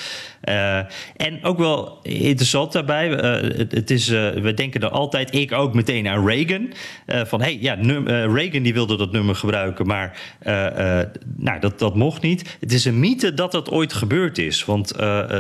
Uh, 0.44 0.78
en 1.16 1.44
ook 1.44 1.58
wel 1.58 2.00
interessant 2.02 2.72
daarbij, 2.72 3.10
uh, 3.10 3.68
het, 3.70 3.92
is, 3.92 4.10
uh, 4.10 4.30
we 4.30 4.54
denken 4.54 4.82
er 4.82 4.90
altijd, 4.90 5.36
ik 5.36 5.52
ook 5.52 5.74
meteen 5.74 6.08
aan 6.08 6.28
Reagan. 6.28 6.74
van 7.08 7.42
hey, 7.42 7.58
ja, 7.62 7.78
Reagan 8.34 8.64
die 8.64 8.74
wilde 8.74 8.98
dat 8.98 9.12
nummer 9.12 9.36
gebruiken, 9.36 9.88
maar 9.88 10.18
nou, 11.38 11.60
dat, 11.60 11.80
dat 11.80 11.96
mocht 11.96 12.22
niet. 12.22 12.58
Het 12.60 12.72
is 12.72 12.86
een 12.86 13.00
mythe 13.00 13.34
dat 13.34 13.52
dat 13.52 13.70
ooit 13.70 13.94
gebeurd 13.94 14.38
is. 14.38 14.66
Want 14.66 14.94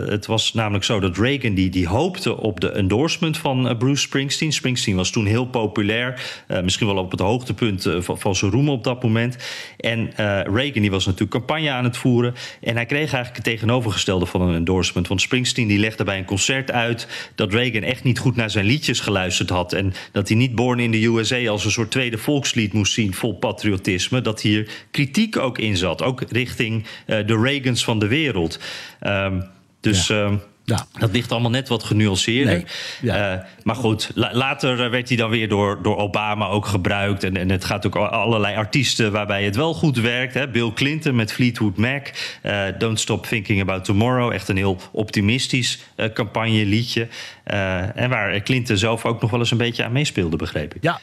het 0.09 0.25
was 0.25 0.53
namelijk 0.53 0.83
zo 0.83 0.99
dat 0.99 1.17
Reagan 1.17 1.53
die, 1.53 1.69
die 1.69 1.87
hoopte 1.87 2.37
op 2.37 2.59
de 2.59 2.71
endorsement 2.71 3.37
van 3.37 3.77
Bruce 3.77 4.01
Springsteen. 4.01 4.53
Springsteen 4.53 4.95
was 4.95 5.11
toen 5.11 5.25
heel 5.25 5.45
populair, 5.45 6.21
misschien 6.63 6.87
wel 6.87 6.97
op 6.97 7.11
het 7.11 7.19
hoogtepunt 7.19 7.89
van, 7.99 8.19
van 8.19 8.35
zijn 8.35 8.51
roem 8.51 8.69
op 8.69 8.83
dat 8.83 9.03
moment. 9.03 9.37
En 9.77 10.11
Reagan 10.53 10.81
die 10.81 10.91
was 10.91 11.05
natuurlijk 11.05 11.31
campagne 11.31 11.71
aan 11.71 11.83
het 11.83 11.97
voeren. 11.97 12.33
En 12.61 12.75
hij 12.75 12.85
kreeg 12.85 13.13
eigenlijk 13.13 13.43
tegenovergestelde 13.43 13.98
van 14.05 14.41
een 14.41 14.55
endorsement 14.55 15.07
want 15.07 15.21
Springsteen 15.21 15.67
die 15.67 15.79
legde 15.79 16.03
bij 16.03 16.17
een 16.17 16.25
concert 16.25 16.71
uit 16.71 17.31
dat 17.35 17.53
Reagan 17.53 17.83
echt 17.83 18.03
niet 18.03 18.19
goed 18.19 18.35
naar 18.35 18.49
zijn 18.49 18.65
liedjes 18.65 18.99
geluisterd 18.99 19.49
had. 19.49 19.73
En 19.73 19.93
dat 20.11 20.27
hij 20.27 20.37
niet 20.37 20.55
Born 20.55 20.79
in 20.79 20.91
the 20.91 21.05
USA 21.05 21.49
als 21.49 21.65
een 21.65 21.71
soort 21.71 21.91
tweede 21.91 22.17
volkslied 22.17 22.73
moest 22.73 22.93
zien 22.93 23.13
vol 23.13 23.33
patriotisme. 23.33 24.21
Dat 24.21 24.41
hier 24.41 24.69
kritiek 24.91 25.37
ook 25.37 25.57
in 25.57 25.77
zat, 25.77 26.01
ook 26.01 26.21
richting 26.29 26.83
uh, 26.83 27.27
de 27.27 27.39
Reagans 27.41 27.83
van 27.83 27.99
de 27.99 28.07
wereld. 28.07 28.59
Um, 29.01 29.43
dus. 29.79 30.07
Ja. 30.07 30.23
Um, 30.23 30.41
ja. 30.69 30.99
Dat 30.99 31.11
ligt 31.11 31.31
allemaal 31.31 31.51
net 31.51 31.67
wat 31.67 31.83
genuanceerder. 31.83 32.53
Nee, 32.53 32.65
ja. 33.01 33.33
uh, 33.33 33.43
maar 33.63 33.75
goed, 33.75 34.11
la 34.13 34.33
later 34.33 34.89
werd 34.89 35.07
hij 35.07 35.17
dan 35.17 35.29
weer 35.29 35.49
door, 35.49 35.79
door 35.81 35.97
Obama 35.97 36.47
ook 36.47 36.65
gebruikt. 36.65 37.23
En, 37.23 37.37
en 37.37 37.49
het 37.49 37.65
gaat 37.65 37.85
ook 37.85 37.95
allerlei 37.95 38.55
artiesten 38.55 39.11
waarbij 39.11 39.43
het 39.43 39.55
wel 39.55 39.73
goed 39.73 39.97
werkt. 39.97 40.33
Hè? 40.33 40.47
Bill 40.49 40.71
Clinton 40.73 41.15
met 41.15 41.33
Fleetwood 41.33 41.77
Mac. 41.77 42.07
Uh, 42.43 42.63
Don't 42.77 42.99
Stop 42.99 43.25
Thinking 43.25 43.61
About 43.61 43.85
Tomorrow. 43.85 44.31
Echt 44.31 44.47
een 44.47 44.57
heel 44.57 44.77
optimistisch 44.91 45.79
uh, 45.95 46.05
campagneliedje. 46.13 47.07
en 47.43 48.09
waar 48.09 48.41
Clinton 48.41 48.77
zelf 48.77 49.05
ook 49.05 49.21
nog 49.21 49.31
wel 49.31 49.39
eens 49.39 49.51
een 49.51 49.57
beetje 49.57 49.83
aan 49.83 49.91
meespeelde, 49.91 50.35
begreep 50.35 50.75
ik. 50.75 50.83
Ja, 50.83 50.99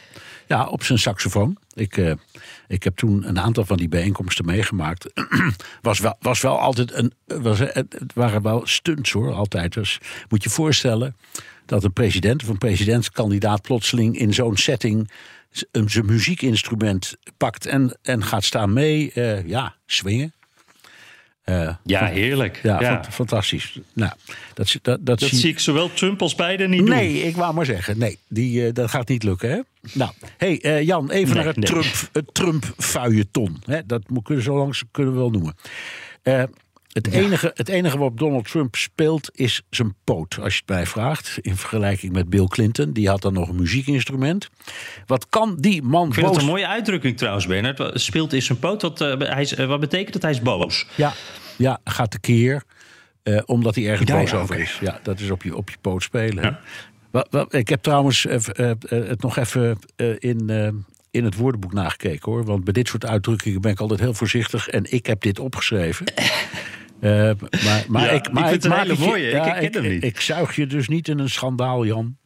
ja 0.47 0.67
op 0.67 0.83
zijn 0.83 0.99
saxofoon. 0.99 1.57
Ik 1.75 2.17
ik 2.69 2.83
heb 2.83 2.97
toen 2.97 3.29
een 3.29 3.41
aantal 3.41 3.65
van 3.65 3.77
die 3.77 3.89
bijeenkomsten 3.89 4.45
meegemaakt. 4.45 5.13
was, 5.83 5.99
wel, 5.99 6.17
was 6.21 6.41
wel 6.41 6.59
altijd 6.61 6.93
een. 6.93 7.13
Was, 7.25 7.59
het 7.59 8.13
waren 8.15 8.43
wel 8.43 8.67
stunts 8.67 9.11
hoor, 9.11 9.33
altijd. 9.33 9.73
Dus 9.73 10.01
moet 10.29 10.43
je 10.43 10.51
voorstellen 10.51 11.17
dat 11.67 11.85
een 11.85 11.93
president 11.93 12.43
of 12.43 12.49
een 12.49 12.59
presidentskandidaat 12.59 13.63
plotseling 13.63 14.19
in 14.19 14.35
zo'n 14.35 14.57
setting 14.57 15.11
zijn 15.87 16.07
muziekinstrument 16.07 17.17
pakt 17.37 17.67
en, 17.67 17.99
en 18.03 18.25
gaat 18.25 18.45
staan 18.45 18.73
mee, 18.73 19.11
uh, 19.15 19.47
ja, 19.47 19.75
swingen. 19.87 20.35
Uh, 21.51 21.75
ja, 21.85 22.07
heerlijk. 22.07 22.61
Ja, 22.63 22.81
ja. 22.81 23.05
fantastisch. 23.11 23.79
Nou, 23.93 24.13
dat, 24.55 24.79
dat, 24.83 25.07
dat, 25.07 25.21
zie... 25.21 25.39
zie... 25.39 25.51
ik 25.51 25.59
zowel 25.59 25.93
Trump 25.93 26.23
als 26.23 26.35
Biden 26.35 26.71
niet 26.71 26.85
nee, 26.85 27.13
doen. 27.13 27.29
Ik 27.29 27.37
wou 27.37 27.55
maar 27.55 27.65
zeggen. 27.65 27.99
Nee, 27.99 28.19
die, 28.29 28.67
uh, 28.67 28.73
dat 28.73 28.91
gaat 28.91 29.09
niet 29.09 29.23
lukken. 29.23 29.51
Hè? 29.51 29.61
Nou, 29.93 30.11
hey, 30.37 30.59
uh, 30.63 30.83
Jan, 30.83 31.11
even 31.11 31.27
nee, 31.27 31.35
naar 31.35 31.55
het 31.55 31.57
nee. 31.57 31.67
Trump, 31.67 32.09
het 32.13 32.35
Trump-fuilleton. 32.35 33.63
Dat 33.87 34.03
kunnen, 34.23 34.45
zo 34.45 34.57
lang 34.57 34.81
kunnen 34.91 35.13
we 35.13 35.19
wel 35.19 35.31
noemen. 35.31 35.55
Het, 36.97 37.13
enige, 37.13 37.51
het 37.55 37.69
enige 37.69 37.99
wat 37.99 38.19
Donald 38.19 38.51
Trump 38.51 38.75
speelt 38.75 39.31
is 39.35 39.63
zijn 39.71 39.95
poot, 40.05 40.39
als 40.41 40.55
je 40.55 40.59
het 40.59 40.69
mij 40.69 40.87
vraagt. 40.87 41.39
In 41.41 41.57
vergelijking 41.57 42.13
met 42.13 42.29
Bill 42.29 42.47
Clinton. 42.47 42.93
Die 42.93 43.09
had 43.09 43.23
dan 43.23 43.33
nog 43.33 43.49
een 43.49 43.57
muziekinstrument. 43.57 44.49
Wat 45.07 45.29
kan 45.29 45.57
die 45.57 45.83
man 45.83 46.09
Ik 46.09 46.15
vind 46.15 46.27
boos... 46.27 46.35
het 46.35 46.45
een 46.45 46.51
mooie 46.51 46.67
uitdrukking 46.67 47.17
trouwens, 47.17 47.47
Bernard. 47.47 48.01
Speelt 48.01 48.33
is 48.33 48.47
zijn 48.47 48.59
poot. 48.59 48.83
Wat, 48.83 49.01
uh, 49.01 49.19
hij 49.19 49.43
is, 49.43 49.59
uh, 49.59 49.67
wat 49.67 49.81
betekent 49.81 50.13
dat? 50.13 50.23
Hij 50.23 50.31
is 50.31 50.41
boos. 50.41 50.87
Ja, 50.95 51.13
ja 51.57 51.79
gaat 51.85 52.11
tekeer. 52.11 52.63
Uh, 53.23 53.41
omdat 53.45 53.75
hij 53.75 53.89
ergens 53.89 54.11
ja, 54.11 54.19
boos 54.21 54.31
ja, 54.31 54.37
over 54.37 54.55
okay. 54.55 54.65
is. 54.65 54.79
Ja, 54.81 55.01
dat 55.03 55.21
is 55.21 55.31
op 55.31 55.43
je, 55.43 55.57
op 55.57 55.71
je 55.71 55.77
poot 55.81 56.03
spelen. 56.03 56.45
Ja. 56.45 56.61
Wat, 57.11 57.27
wat, 57.31 57.55
ik 57.55 57.69
heb 57.69 57.83
trouwens 57.83 58.27
het 58.29 59.23
nog 59.23 59.37
even 59.37 59.79
in 60.19 60.51
in 61.11 61.25
het 61.25 61.37
woordenboek 61.37 61.73
nagekeken 61.73 62.33
hoor. 62.33 62.45
Want 62.45 62.65
bij 62.65 62.73
dit 62.73 62.89
soort 62.89 63.07
uitdrukkingen 63.07 63.61
ben 63.61 63.73
ik 63.73 63.81
altijd 63.81 64.01
heel 64.01 64.15
voorzichtig. 64.15 64.69
En 64.69 64.93
ik 64.93 65.07
heb 65.07 65.23
dit 65.23 65.39
opgeschreven. 65.39 66.07
Uh, 67.01 67.31
maar, 67.65 67.85
maar 67.89 68.05
ja, 68.05 68.11
ik, 68.11 68.33
maar 68.33 68.53
ik, 68.53 68.63
het 68.63 68.99
mooie. 68.99 69.27
Ja, 69.27 69.55
ik, 69.55 69.63
ik 69.63 69.73
ken 69.73 69.83
hem 69.83 69.93
niet. 69.93 70.05
Ik, 70.05 70.21
zuig 70.21 70.57
je 70.57 70.67
dus 70.67 70.89
niet 70.89 71.09
in 71.09 71.19
een 71.19 71.31
schandaal, 71.31 71.87
Jan. 71.87 72.17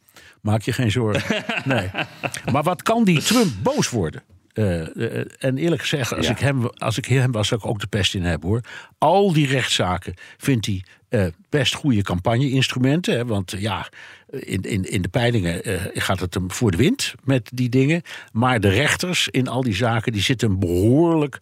Maak 0.41 0.61
je 0.61 0.73
geen 0.73 0.91
zorgen. 0.91 1.43
nee. 1.65 1.89
Maar 2.51 2.63
wat 2.63 2.81
kan 2.81 3.03
die 3.03 3.21
Trump 3.21 3.51
boos 3.63 3.89
worden? 3.89 4.23
Uh, 4.53 4.95
uh, 4.95 5.23
en 5.37 5.57
eerlijk 5.57 5.81
gezegd, 5.81 6.13
als, 6.13 6.25
ja. 6.25 6.31
ik 6.31 6.39
hem, 6.39 6.65
als 6.65 6.97
ik 6.97 7.05
hem 7.05 7.31
was, 7.31 7.47
zou 7.47 7.61
ik 7.61 7.67
ook 7.67 7.79
de 7.79 7.87
pest 7.87 8.15
in 8.15 8.23
hebben 8.23 8.49
hoor. 8.49 8.61
Al 8.97 9.33
die 9.33 9.47
rechtszaken 9.47 10.13
vindt 10.37 10.65
hij 10.65 10.83
uh, 11.09 11.25
best 11.49 11.73
goede 11.73 12.01
campagne-instrumenten. 12.01 13.15
Hè, 13.15 13.25
want 13.25 13.55
ja, 13.57 13.89
in, 14.29 14.61
in, 14.61 14.83
in 14.83 15.01
de 15.01 15.09
peilingen 15.09 15.61
gaat 15.93 16.19
het 16.19 16.33
hem 16.33 16.51
voor 16.51 16.71
de 16.71 16.77
wind 16.77 17.13
met 17.23 17.49
die 17.53 17.69
dingen. 17.69 18.01
Maar 18.31 18.59
de 18.59 18.69
rechters 18.69 19.27
in 19.27 19.47
al 19.47 19.63
die 19.63 19.75
zaken, 19.75 20.11
die 20.11 20.21
zitten 20.21 20.59
behoorlijk 20.59 21.37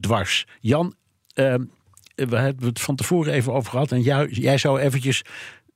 dwars. 0.00 0.46
Jan, 0.60 0.94
ehm, 1.34 1.62
we 2.16 2.36
hebben 2.36 2.66
het 2.66 2.80
van 2.80 2.96
tevoren 2.96 3.32
even 3.32 3.52
over 3.52 3.70
gehad. 3.70 3.92
En 3.92 4.00
jij, 4.00 4.58
zou 4.58 4.80
eventjes 4.80 5.24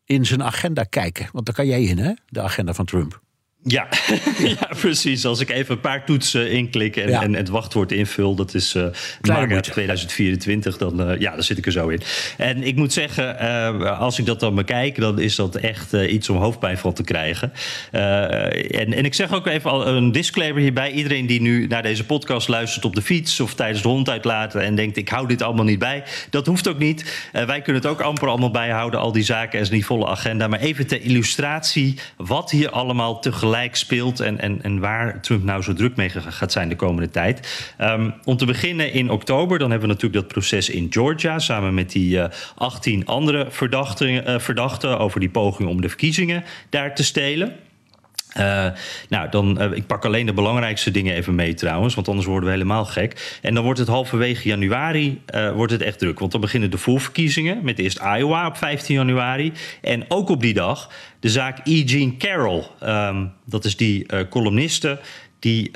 in 0.05 0.27
zijn 0.27 0.43
agenda 0.43 0.85
kijken. 0.85 1.29
Want 1.33 1.47
daar 1.47 1.55
kan 1.55 1.67
jij 1.67 1.83
in, 1.83 1.99
hè? 1.99 2.13
De 2.27 2.41
agenda 2.41 2.75
van 2.75 2.85
Trump. 2.85 3.21
Ja. 3.63 3.89
ja, 4.59 4.69
precies. 4.81 5.27
Als 5.27 5.41
ik 5.41 5.51
even 5.51 5.75
een 5.75 5.81
paar 5.81 6.05
toetsen 6.05 6.51
inklik 6.51 6.97
en, 6.97 7.09
ja. 7.09 7.23
en 7.23 7.35
het 7.35 7.49
wachtwoord 7.49 7.93
invul, 7.93 8.35
dat 8.35 8.55
is 8.55 8.75
uh, 8.75 8.85
maart 9.21 9.63
2024, 9.63 10.77
dan, 10.77 11.11
uh, 11.11 11.19
ja, 11.19 11.33
dan 11.35 11.43
zit 11.43 11.59
ik 11.59 11.67
er 11.67 11.73
zo 11.73 11.89
in. 11.89 12.01
En 12.37 12.63
ik 12.63 12.77
moet 12.77 12.93
zeggen, 12.93 13.37
uh, 13.43 14.01
als 14.01 14.19
ik 14.19 14.27
dat 14.27 14.41
dan 14.41 14.55
bekijk, 14.55 15.01
dan 15.01 15.19
is 15.19 15.35
dat 15.35 15.57
echt 15.57 15.93
iets 15.93 16.29
om 16.29 16.37
hoofdpijn 16.37 16.79
van 16.79 16.93
te 16.93 17.03
krijgen. 17.03 17.53
en, 17.91 18.93
en 18.93 19.05
ik 19.05 19.15
zeg 19.15 19.33
ook 19.33 19.47
even 19.47 19.71
al 19.71 19.87
een 19.87 20.13
disclaimer 20.13 20.63
hierbij. 20.63 20.91
Iedereen 20.91 21.27
die 21.27 21.41
nu 21.41 21.67
naar 21.67 21.83
deze 21.83 22.07
podcast 22.07 22.49
luistert 22.49 22.85
op 22.85 22.95
de 22.95 23.03
fiets 23.03 23.41
of 23.41 23.55
tijdens 23.55 23.83
de 23.83 23.89
hond 23.89 24.09
uitlaten 24.09 24.63
en 24.63 24.75
denkt, 24.75 24.97
ik 24.97 25.09
hou 25.09 25.27
dit 25.27 25.43
allemaal 25.43 25.65
niet 25.65 25.79
bij, 25.79 26.03
dat 26.31 26.47
hoeft 26.47 26.69
ook 26.69 26.79
niet. 26.79 27.29
wij 27.33 27.63
kunnen 27.63 27.83
het 27.83 27.91
ook 27.91 28.01
amper 28.01 28.29
allemaal 28.29 28.51
bijhouden, 28.51 29.01
al 29.01 29.13
die 29.13 29.23
zaken 29.23 29.61
en 29.61 29.67
die 29.71 29.87
volle 29.87 30.07
agenda. 30.07 30.49
Maar 30.49 30.61
even 30.61 30.87
ter 30.87 31.03
illustratie 31.03 31.99
wat 32.17 32.51
hier 32.51 32.71
allemaal 32.71 33.19
tegelijk 33.19 33.49
gelijk 33.51 33.77
speelt 33.77 34.21
en, 34.21 34.41
en, 34.41 34.63
en 34.63 34.79
waar 34.79 35.21
Trump 35.21 35.45
nou 35.45 35.63
zo 35.63 35.73
druk 35.73 35.97
mee 35.97 36.09
gaat 36.09 36.53
zijn 36.53 36.69
de 36.69 36.77
komende 36.77 37.11
tijd. 37.11 37.73
Um, 37.81 38.15
om 38.25 38.37
te 38.37 38.47
beginnen 38.47 38.93
in 38.93 39.11
oktober, 39.11 39.59
dan 39.59 39.71
hebben 39.71 39.89
we 39.89 39.95
natuurlijk 39.95 40.23
dat 40.23 40.33
proces 40.33 40.71
in 40.71 40.87
Georgia 40.91 41.39
samen 41.39 41.75
met 41.75 41.93
die 41.93 42.17
uh, 42.17 42.25
18 42.55 43.07
andere 43.07 43.47
verdachten, 43.49 44.09
uh, 44.09 44.39
verdachten 44.39 44.99
over 44.99 45.21
die 45.21 45.31
poging 45.31 45.69
om 45.69 45.81
de 45.81 45.89
verkiezingen 45.89 46.45
daar 46.69 46.95
te 46.95 47.05
stelen. 47.05 47.57
Uh, 48.39 48.67
nou, 49.09 49.29
dan, 49.31 49.63
uh, 49.63 49.73
ik 49.73 49.87
pak 49.87 50.05
alleen 50.05 50.27
de 50.27 50.33
belangrijkste 50.33 50.91
dingen 50.91 51.15
even 51.15 51.35
mee 51.35 51.55
trouwens, 51.55 51.95
want 51.95 52.09
anders 52.09 52.27
worden 52.27 52.45
we 52.45 52.51
helemaal 52.51 52.85
gek. 52.85 53.39
En 53.43 53.55
dan 53.55 53.65
wordt 53.65 53.79
het 53.79 53.89
halverwege 53.89 54.49
januari 54.49 55.21
uh, 55.35 55.53
wordt 55.53 55.73
het 55.73 55.83
echt 55.83 55.99
druk, 55.99 56.19
want 56.19 56.33
dan 56.33 56.41
beginnen 56.41 56.71
de 56.71 56.79
voorverkiezingen 56.79 57.59
met 57.63 57.79
eerst 57.79 58.01
Iowa 58.17 58.47
op 58.47 58.57
15 58.57 58.95
januari. 58.95 59.53
En 59.81 60.05
ook 60.09 60.29
op 60.29 60.41
die 60.41 60.55
dag 60.55 60.91
de 61.21 61.29
zaak 61.29 61.59
E. 61.65 61.83
Jean 61.83 62.17
Carroll, 62.19 62.63
um, 62.83 63.33
dat 63.45 63.65
is 63.65 63.77
die 63.77 64.07
columniste 64.29 65.01
die, 65.39 65.71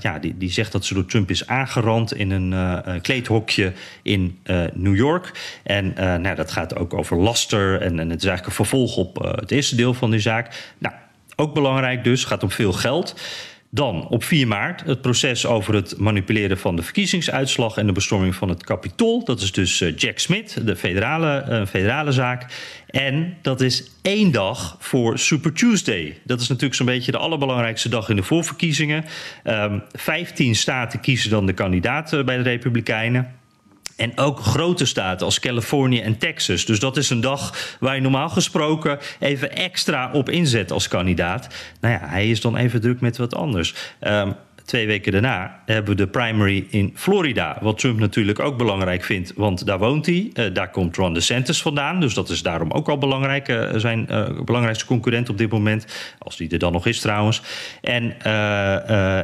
ja, 0.00 0.18
die, 0.20 0.36
die 0.38 0.50
zegt 0.50 0.72
dat 0.72 0.84
ze 0.84 0.94
door 0.94 1.06
Trump 1.06 1.30
is 1.30 1.46
aangerand 1.46 2.14
in 2.14 2.30
een 2.30 3.00
kleedhokje 3.00 3.72
in 4.02 4.38
New 4.72 4.96
York. 4.96 5.32
En 5.62 5.92
nou, 5.96 6.34
dat 6.34 6.50
gaat 6.52 6.76
ook 6.76 6.94
over 6.94 7.16
laster 7.16 7.80
en, 7.80 8.00
en 8.00 8.10
het 8.10 8.22
is 8.22 8.28
eigenlijk 8.28 8.46
een 8.46 8.66
vervolg 8.66 8.96
op 8.96 9.34
het 9.40 9.50
eerste 9.50 9.76
deel 9.76 9.94
van 9.94 10.10
die 10.10 10.20
zaak. 10.20 10.72
Nou, 10.78 10.94
ook 11.40 11.54
belangrijk 11.54 12.04
dus, 12.04 12.24
gaat 12.24 12.42
om 12.42 12.50
veel 12.50 12.72
geld. 12.72 13.14
Dan 13.72 14.08
op 14.08 14.24
4 14.24 14.46
maart 14.46 14.82
het 14.86 15.00
proces 15.00 15.46
over 15.46 15.74
het 15.74 15.98
manipuleren 15.98 16.58
van 16.58 16.76
de 16.76 16.82
verkiezingsuitslag 16.82 17.76
en 17.76 17.86
de 17.86 17.92
bestorming 17.92 18.34
van 18.34 18.48
het 18.48 18.64
kapitool. 18.64 19.24
Dat 19.24 19.40
is 19.40 19.52
dus 19.52 19.78
Jack 19.96 20.18
Smith, 20.18 20.66
de 20.66 20.76
federale, 20.76 21.46
uh, 21.48 21.66
federale 21.66 22.12
zaak. 22.12 22.46
En 22.86 23.36
dat 23.42 23.60
is 23.60 23.90
één 24.02 24.32
dag 24.32 24.76
voor 24.78 25.18
Super 25.18 25.52
Tuesday. 25.52 26.18
Dat 26.24 26.40
is 26.40 26.48
natuurlijk 26.48 26.74
zo'n 26.74 26.86
beetje 26.86 27.12
de 27.12 27.18
allerbelangrijkste 27.18 27.88
dag 27.88 28.08
in 28.08 28.16
de 28.16 28.22
voorverkiezingen. 28.22 29.04
Um, 29.44 29.82
15 29.92 30.54
staten 30.54 31.00
kiezen 31.00 31.30
dan 31.30 31.46
de 31.46 31.52
kandidaten 31.52 32.26
bij 32.26 32.36
de 32.36 32.42
Republikeinen. 32.42 33.39
En 34.00 34.18
ook 34.18 34.40
grote 34.40 34.84
staten 34.84 35.26
als 35.26 35.40
Californië 35.40 36.00
en 36.00 36.18
Texas. 36.18 36.64
Dus 36.64 36.78
dat 36.80 36.96
is 36.96 37.10
een 37.10 37.20
dag 37.20 37.76
waar 37.80 37.94
je 37.94 38.00
normaal 38.00 38.28
gesproken 38.28 38.98
even 39.18 39.56
extra 39.56 40.10
op 40.12 40.28
inzet 40.28 40.72
als 40.72 40.88
kandidaat. 40.88 41.54
Nou 41.80 41.94
ja, 41.94 42.08
hij 42.08 42.30
is 42.30 42.40
dan 42.40 42.56
even 42.56 42.80
druk 42.80 43.00
met 43.00 43.16
wat 43.16 43.34
anders. 43.34 43.74
Um, 44.00 44.34
twee 44.70 44.86
weken 44.86 45.12
daarna 45.12 45.62
hebben 45.66 45.96
we 45.96 46.02
de 46.02 46.06
primary 46.06 46.66
in 46.68 46.92
Florida. 46.94 47.58
Wat 47.60 47.78
Trump 47.78 47.98
natuurlijk 47.98 48.38
ook 48.38 48.56
belangrijk 48.56 49.04
vindt, 49.04 49.32
want 49.36 49.66
daar 49.66 49.78
woont 49.78 50.06
hij. 50.06 50.30
Uh, 50.34 50.54
daar 50.54 50.70
komt 50.70 50.96
Ron 50.96 51.14
DeSantis 51.14 51.62
vandaan. 51.62 52.00
Dus 52.00 52.14
dat 52.14 52.28
is 52.28 52.42
daarom 52.42 52.70
ook 52.70 52.88
al 52.88 52.98
belangrijk. 52.98 53.48
Uh, 53.48 53.70
zijn 53.76 54.06
uh, 54.10 54.40
belangrijkste 54.44 54.86
concurrent 54.86 55.28
op 55.28 55.38
dit 55.38 55.50
moment. 55.50 55.86
Als 56.18 56.36
die 56.36 56.50
er 56.50 56.58
dan 56.58 56.72
nog 56.72 56.86
is 56.86 57.00
trouwens. 57.00 57.42
En, 57.80 58.22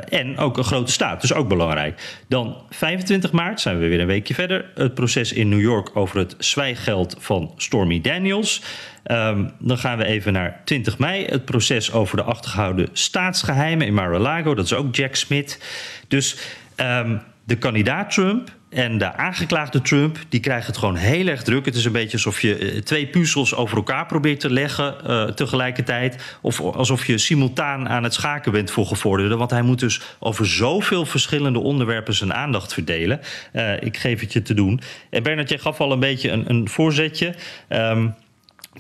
en 0.09 0.39
ook 0.39 0.57
een 0.57 0.65
grote 0.65 0.93
staat, 0.93 1.21
dus 1.21 1.33
ook 1.33 1.49
belangrijk. 1.49 2.23
Dan 2.29 2.57
25 2.71 3.33
maart 3.33 3.61
zijn 3.61 3.79
we 3.79 3.89
weer 3.89 4.01
een 4.01 4.07
weekje 4.07 4.35
verder. 4.35 4.71
Het 4.75 4.95
proces 4.95 5.33
in 5.33 5.49
New 5.49 5.61
York 5.61 5.91
over 5.95 6.19
het 6.19 6.35
zwijggeld 6.39 7.17
van 7.19 7.53
Stormy 7.57 8.01
Daniels. 8.01 8.63
Um, 9.11 9.51
dan 9.59 9.79
gaan 9.79 9.99
we 9.99 10.05
even 10.05 10.33
naar 10.33 10.61
20 10.65 10.99
mei. 10.99 11.25
Het 11.25 11.45
proces 11.45 11.93
over 11.93 12.17
de 12.17 12.23
achtergehouden 12.23 12.89
staatsgeheimen 12.93 13.87
in 13.87 13.95
Mar-a-Lago. 13.95 14.55
Dat 14.55 14.65
is 14.65 14.75
ook 14.75 14.95
Jack 14.95 15.15
Smith. 15.15 15.61
Dus 16.09 16.37
um, 16.77 17.21
de 17.45 17.57
kandidaat 17.57 18.11
Trump 18.11 18.51
en 18.69 18.99
de 18.99 19.13
aangeklaagde 19.13 19.81
Trump, 19.81 20.19
die 20.29 20.41
krijgen 20.41 20.67
het 20.67 20.77
gewoon 20.77 20.97
heel 20.97 21.27
erg 21.27 21.43
druk. 21.43 21.65
Het 21.65 21.75
is 21.75 21.85
een 21.85 21.93
beetje 21.93 22.13
alsof 22.13 22.41
je 22.41 22.81
twee 22.85 23.07
puzzels 23.07 23.55
over 23.55 23.77
elkaar 23.77 24.07
probeert 24.07 24.41
te 24.41 24.51
leggen 24.51 24.95
uh, 25.07 25.25
tegelijkertijd. 25.25 26.39
Of 26.43 26.61
alsof 26.61 27.07
je 27.07 27.19
simultaan 27.19 27.89
aan 27.89 28.03
het 28.03 28.15
schaken 28.15 28.53
bent 28.53 28.71
voor 28.71 28.87
gevorderden. 28.87 29.39
Want 29.39 29.51
hij 29.51 29.63
moet 29.63 29.81
dus 29.81 30.01
over 30.19 30.47
zoveel 30.47 31.07
verschillende 31.07 31.59
onderwerpen 31.59 32.15
zijn 32.15 32.35
aandacht 32.35 32.73
verdelen. 32.73 33.21
Uh, 33.53 33.83
ik 33.83 33.97
geef 33.97 34.21
het 34.21 34.33
je 34.33 34.43
te 34.43 34.55
doen. 34.55 34.81
En 35.11 35.23
Bernard, 35.23 35.49
jij 35.49 35.59
gaf 35.59 35.81
al 35.81 35.93
een 35.93 36.01
beetje 36.01 36.31
een, 36.31 36.51
een 36.51 36.69
voorzetje. 36.69 37.35
Um, 37.69 38.15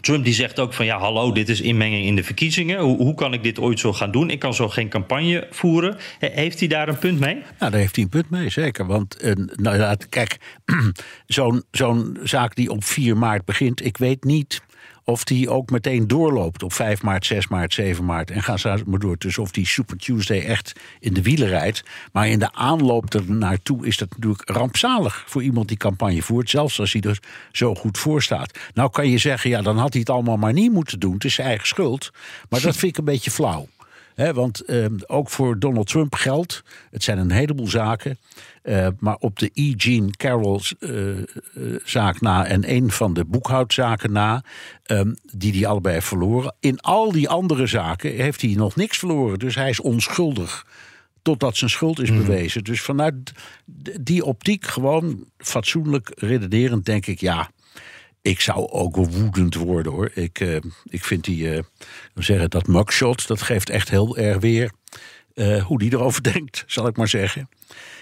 Trump 0.00 0.25
die 0.25 0.35
zegt 0.35 0.59
ook 0.59 0.75
van 0.75 0.85
ja, 0.85 0.99
hallo, 0.99 1.33
dit 1.33 1.49
is 1.49 1.61
inmenging 1.61 2.05
in 2.05 2.17
de 2.17 2.25
verkiezingen. 2.25 2.79
Hoe, 2.79 2.97
hoe, 2.97 3.15
kan 3.15 3.33
ik 3.33 3.43
dit 3.43 3.59
ooit 3.59 3.81
zo 3.81 3.93
gaan 3.93 4.11
doen? 4.11 4.31
Ik 4.31 4.38
kan 4.38 4.55
zo 4.55 4.69
geen 4.69 4.88
campagne 4.88 5.47
voeren. 5.50 5.97
Heeft 6.19 6.59
hij 6.59 6.69
daar 6.69 6.88
een 6.88 6.99
punt 6.99 7.21
mee? 7.21 7.35
Nou, 7.35 7.71
daar 7.71 7.81
heeft 7.81 7.95
hij 7.95 8.05
een 8.05 8.11
punt 8.11 8.31
mee, 8.31 8.50
zeker. 8.50 8.87
Want 8.87 9.25
uh, 9.25 9.33
nou, 9.53 9.97
kijk, 10.09 10.37
zo'n 11.26 11.65
zo'n 11.71 12.19
zaak 12.23 12.55
die 12.55 12.71
op 12.71 12.85
4 12.85 13.17
maart 13.17 13.45
begint, 13.45 13.85
ik 13.85 13.97
weet 13.97 14.25
niet 14.25 14.61
of 15.09 15.25
die 15.25 15.51
ook 15.51 15.71
meteen 15.71 16.07
doorloopt 16.07 16.63
op 16.63 16.73
5 16.73 17.03
maart, 17.03 17.27
6 17.27 17.49
maart, 17.49 17.75
7 17.75 18.05
maart. 18.05 18.31
En 18.31 18.43
gaan 18.43 18.59
ze 18.59 18.83
maar 18.87 18.99
door. 18.99 19.17
Dus 19.19 19.39
of 19.39 19.51
die 19.51 19.67
Super 19.67 19.97
Tuesday 19.97 20.41
echt 20.41 20.73
in 21.01 21.15
de 21.15 21.23
wielen 21.23 21.49
rijdt. 21.49 21.85
Maar 22.13 22.29
in 22.29 22.39
de 22.39 22.53
aanloop 22.53 23.15
er 23.15 23.31
naartoe 23.31 23.87
is 23.87 23.97
dat 23.97 24.09
natuurlijk 24.11 24.51
rampzalig 24.51 25.25
voor 25.27 25.43
iemand 25.43 25.69
die 25.69 25.77
campagne 25.77 26.23
voert. 26.23 26.51
Zelfs 26.51 26.81
als 26.81 26.93
hij 26.93 27.03
er 27.03 27.21
zo 27.53 27.75
goed 27.75 27.99
voor 27.99 28.23
staat. 28.23 28.59
Nou 28.75 28.91
kan 28.91 29.09
je 29.09 29.19
zeggen, 29.19 29.51
ja, 29.51 29.63
dan 29.63 29.79
had 29.79 29.93
hij 29.93 30.01
het 30.01 30.11
allemaal 30.11 30.37
maar 30.37 30.53
niet 30.53 30.73
moeten 30.73 31.01
doen. 31.01 31.15
Het 31.15 31.25
is 31.25 31.35
zijn 31.35 31.49
eigen 31.49 31.67
schuld. 31.67 32.11
Maar 32.49 32.61
dat 32.61 32.77
vind 32.77 32.93
ik 32.93 32.99
een 32.99 33.05
beetje 33.05 33.31
flauw. 33.31 33.69
He, 34.17 34.33
want 34.33 34.63
uh, 34.67 34.87
ook 35.07 35.31
voor 35.31 35.59
Donald 35.59 35.87
Trump 35.87 36.15
geldt, 36.15 36.63
het 36.91 37.03
zijn 37.03 37.19
een 37.19 37.31
heleboel 37.31 37.69
zaken. 37.69 38.19
Uh, 38.63 38.89
maar 38.99 39.17
op 39.19 39.39
de 39.39 39.51
E. 39.53 39.73
Jean 39.77 40.11
Carroll 40.11 40.61
uh, 40.81 41.17
zaak 41.85 42.21
na 42.21 42.47
en 42.47 42.71
een 42.71 42.91
van 42.91 43.15
de 43.15 43.25
boekhoudzaken 43.25 44.13
na, 44.13 44.45
um, 44.87 45.17
die 45.33 45.53
hij 45.53 45.67
allebei 45.67 45.95
heeft 45.95 46.07
verloren. 46.07 46.55
In 46.61 46.81
al 46.81 47.13
die 47.13 47.29
andere 47.29 47.67
zaken 47.67 48.11
heeft 48.11 48.41
hij 48.41 48.55
nog 48.55 48.77
niks 48.77 48.99
verloren. 48.99 49.39
Dus 49.39 49.55
hij 49.55 49.69
is 49.69 49.81
onschuldig 49.81 50.67
totdat 51.23 51.57
zijn 51.57 51.71
schuld 51.71 52.01
is 52.01 52.11
bewezen. 52.11 52.65
Dus 52.65 52.81
vanuit 52.81 53.33
die 54.01 54.25
optiek 54.25 54.67
gewoon 54.67 55.25
fatsoenlijk 55.39 56.13
redenerend 56.15 56.85
denk 56.85 57.07
ik, 57.07 57.21
ja, 57.21 57.51
ik 58.26 58.40
zou 58.40 58.71
ook 58.71 58.97
wel 58.97 59.09
woedend 59.11 59.54
worden 59.54 59.92
hoor. 59.92 60.11
Ik, 60.14 60.40
uh, 60.40 60.56
ik 60.88 61.04
vind 61.04 61.25
die, 61.25 61.54
uh, 61.54 61.59
zeggen, 62.14 62.50
dat 62.50 62.66
mugshot, 62.66 63.26
dat 63.26 63.42
geeft 63.42 63.71
echt 63.71 63.90
heel 63.90 64.16
erg 64.16 64.38
weer 64.38 64.71
uh, 65.37 65.62
hoe 65.62 65.78
die 65.78 65.93
erover 65.93 66.23
denkt, 66.33 66.64
zal 66.66 66.87
ik 66.87 66.97
maar 66.97 67.09
zeggen. 67.09 67.49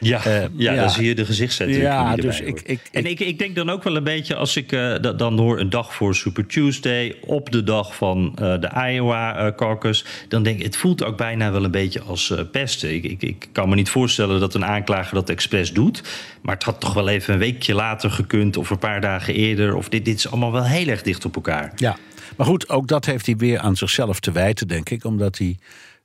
Ja, 0.01 0.27
uh, 0.27 0.41
ja, 0.43 0.49
ja, 0.57 0.75
dan 0.75 0.91
zie 0.91 1.07
je 1.07 1.15
de 1.15 1.25
gezichtzetting. 1.25 1.81
Ja, 1.81 2.17
dus 2.17 2.41
ik, 2.41 2.61
ik, 2.61 2.81
en 2.93 3.07
ik, 3.07 3.21
ik 3.21 3.39
denk 3.39 3.55
dan 3.55 3.71
ook 3.71 3.83
wel 3.83 3.97
een 3.97 4.05
beetje 4.05 4.35
als 4.35 4.57
ik 4.57 4.73
uh, 4.73 4.97
dan 5.17 5.39
hoor 5.39 5.61
een 5.61 5.71
dag 5.71 5.95
voor 5.95 6.15
Super 6.15 6.47
Tuesday, 6.47 7.17
op 7.21 7.53
de 7.53 7.63
dag 7.63 7.97
van 7.97 8.37
uh, 8.43 8.61
de 8.61 8.91
Iowa 8.93 9.53
caucus, 9.57 10.05
dan 10.29 10.43
denk 10.43 10.59
ik, 10.59 10.65
het 10.65 10.77
voelt 10.77 11.05
ook 11.05 11.17
bijna 11.17 11.53
wel 11.53 11.65
een 11.65 11.71
beetje 11.71 12.01
als 12.01 12.35
pesten. 12.53 12.95
Ik, 12.95 13.05
ik, 13.05 13.23
ik 13.23 13.49
kan 13.53 13.69
me 13.69 13.75
niet 13.75 13.89
voorstellen 13.89 14.41
dat 14.41 14.55
een 14.55 14.65
aanklager 14.65 15.15
dat 15.15 15.31
expres 15.31 15.73
doet, 15.73 16.03
maar 16.43 16.55
het 16.55 16.65
had 16.65 16.81
toch 16.81 16.95
wel 16.95 17.09
even 17.09 17.33
een 17.33 17.41
weekje 17.41 17.75
later 17.75 18.11
gekund 18.11 18.57
of 18.57 18.71
een 18.71 18.79
paar 18.79 19.01
dagen 19.01 19.35
eerder. 19.35 19.75
Of 19.75 19.89
dit, 19.89 20.05
dit 20.05 20.19
is 20.19 20.29
allemaal 20.29 20.53
wel 20.53 20.65
heel 20.65 20.87
erg 20.87 21.03
dicht 21.03 21.25
op 21.25 21.35
elkaar. 21.35 21.73
Ja, 21.77 21.97
maar 22.37 22.47
goed, 22.47 22.69
ook 22.69 22.87
dat 22.87 23.05
heeft 23.05 23.27
hij 23.27 23.37
weer 23.37 23.59
aan 23.59 23.77
zichzelf 23.77 24.21
te 24.21 24.33
wijten, 24.33 24.69
denk 24.69 24.91
ik, 24.91 25.05
omdat 25.05 25.39
hij. 25.39 25.59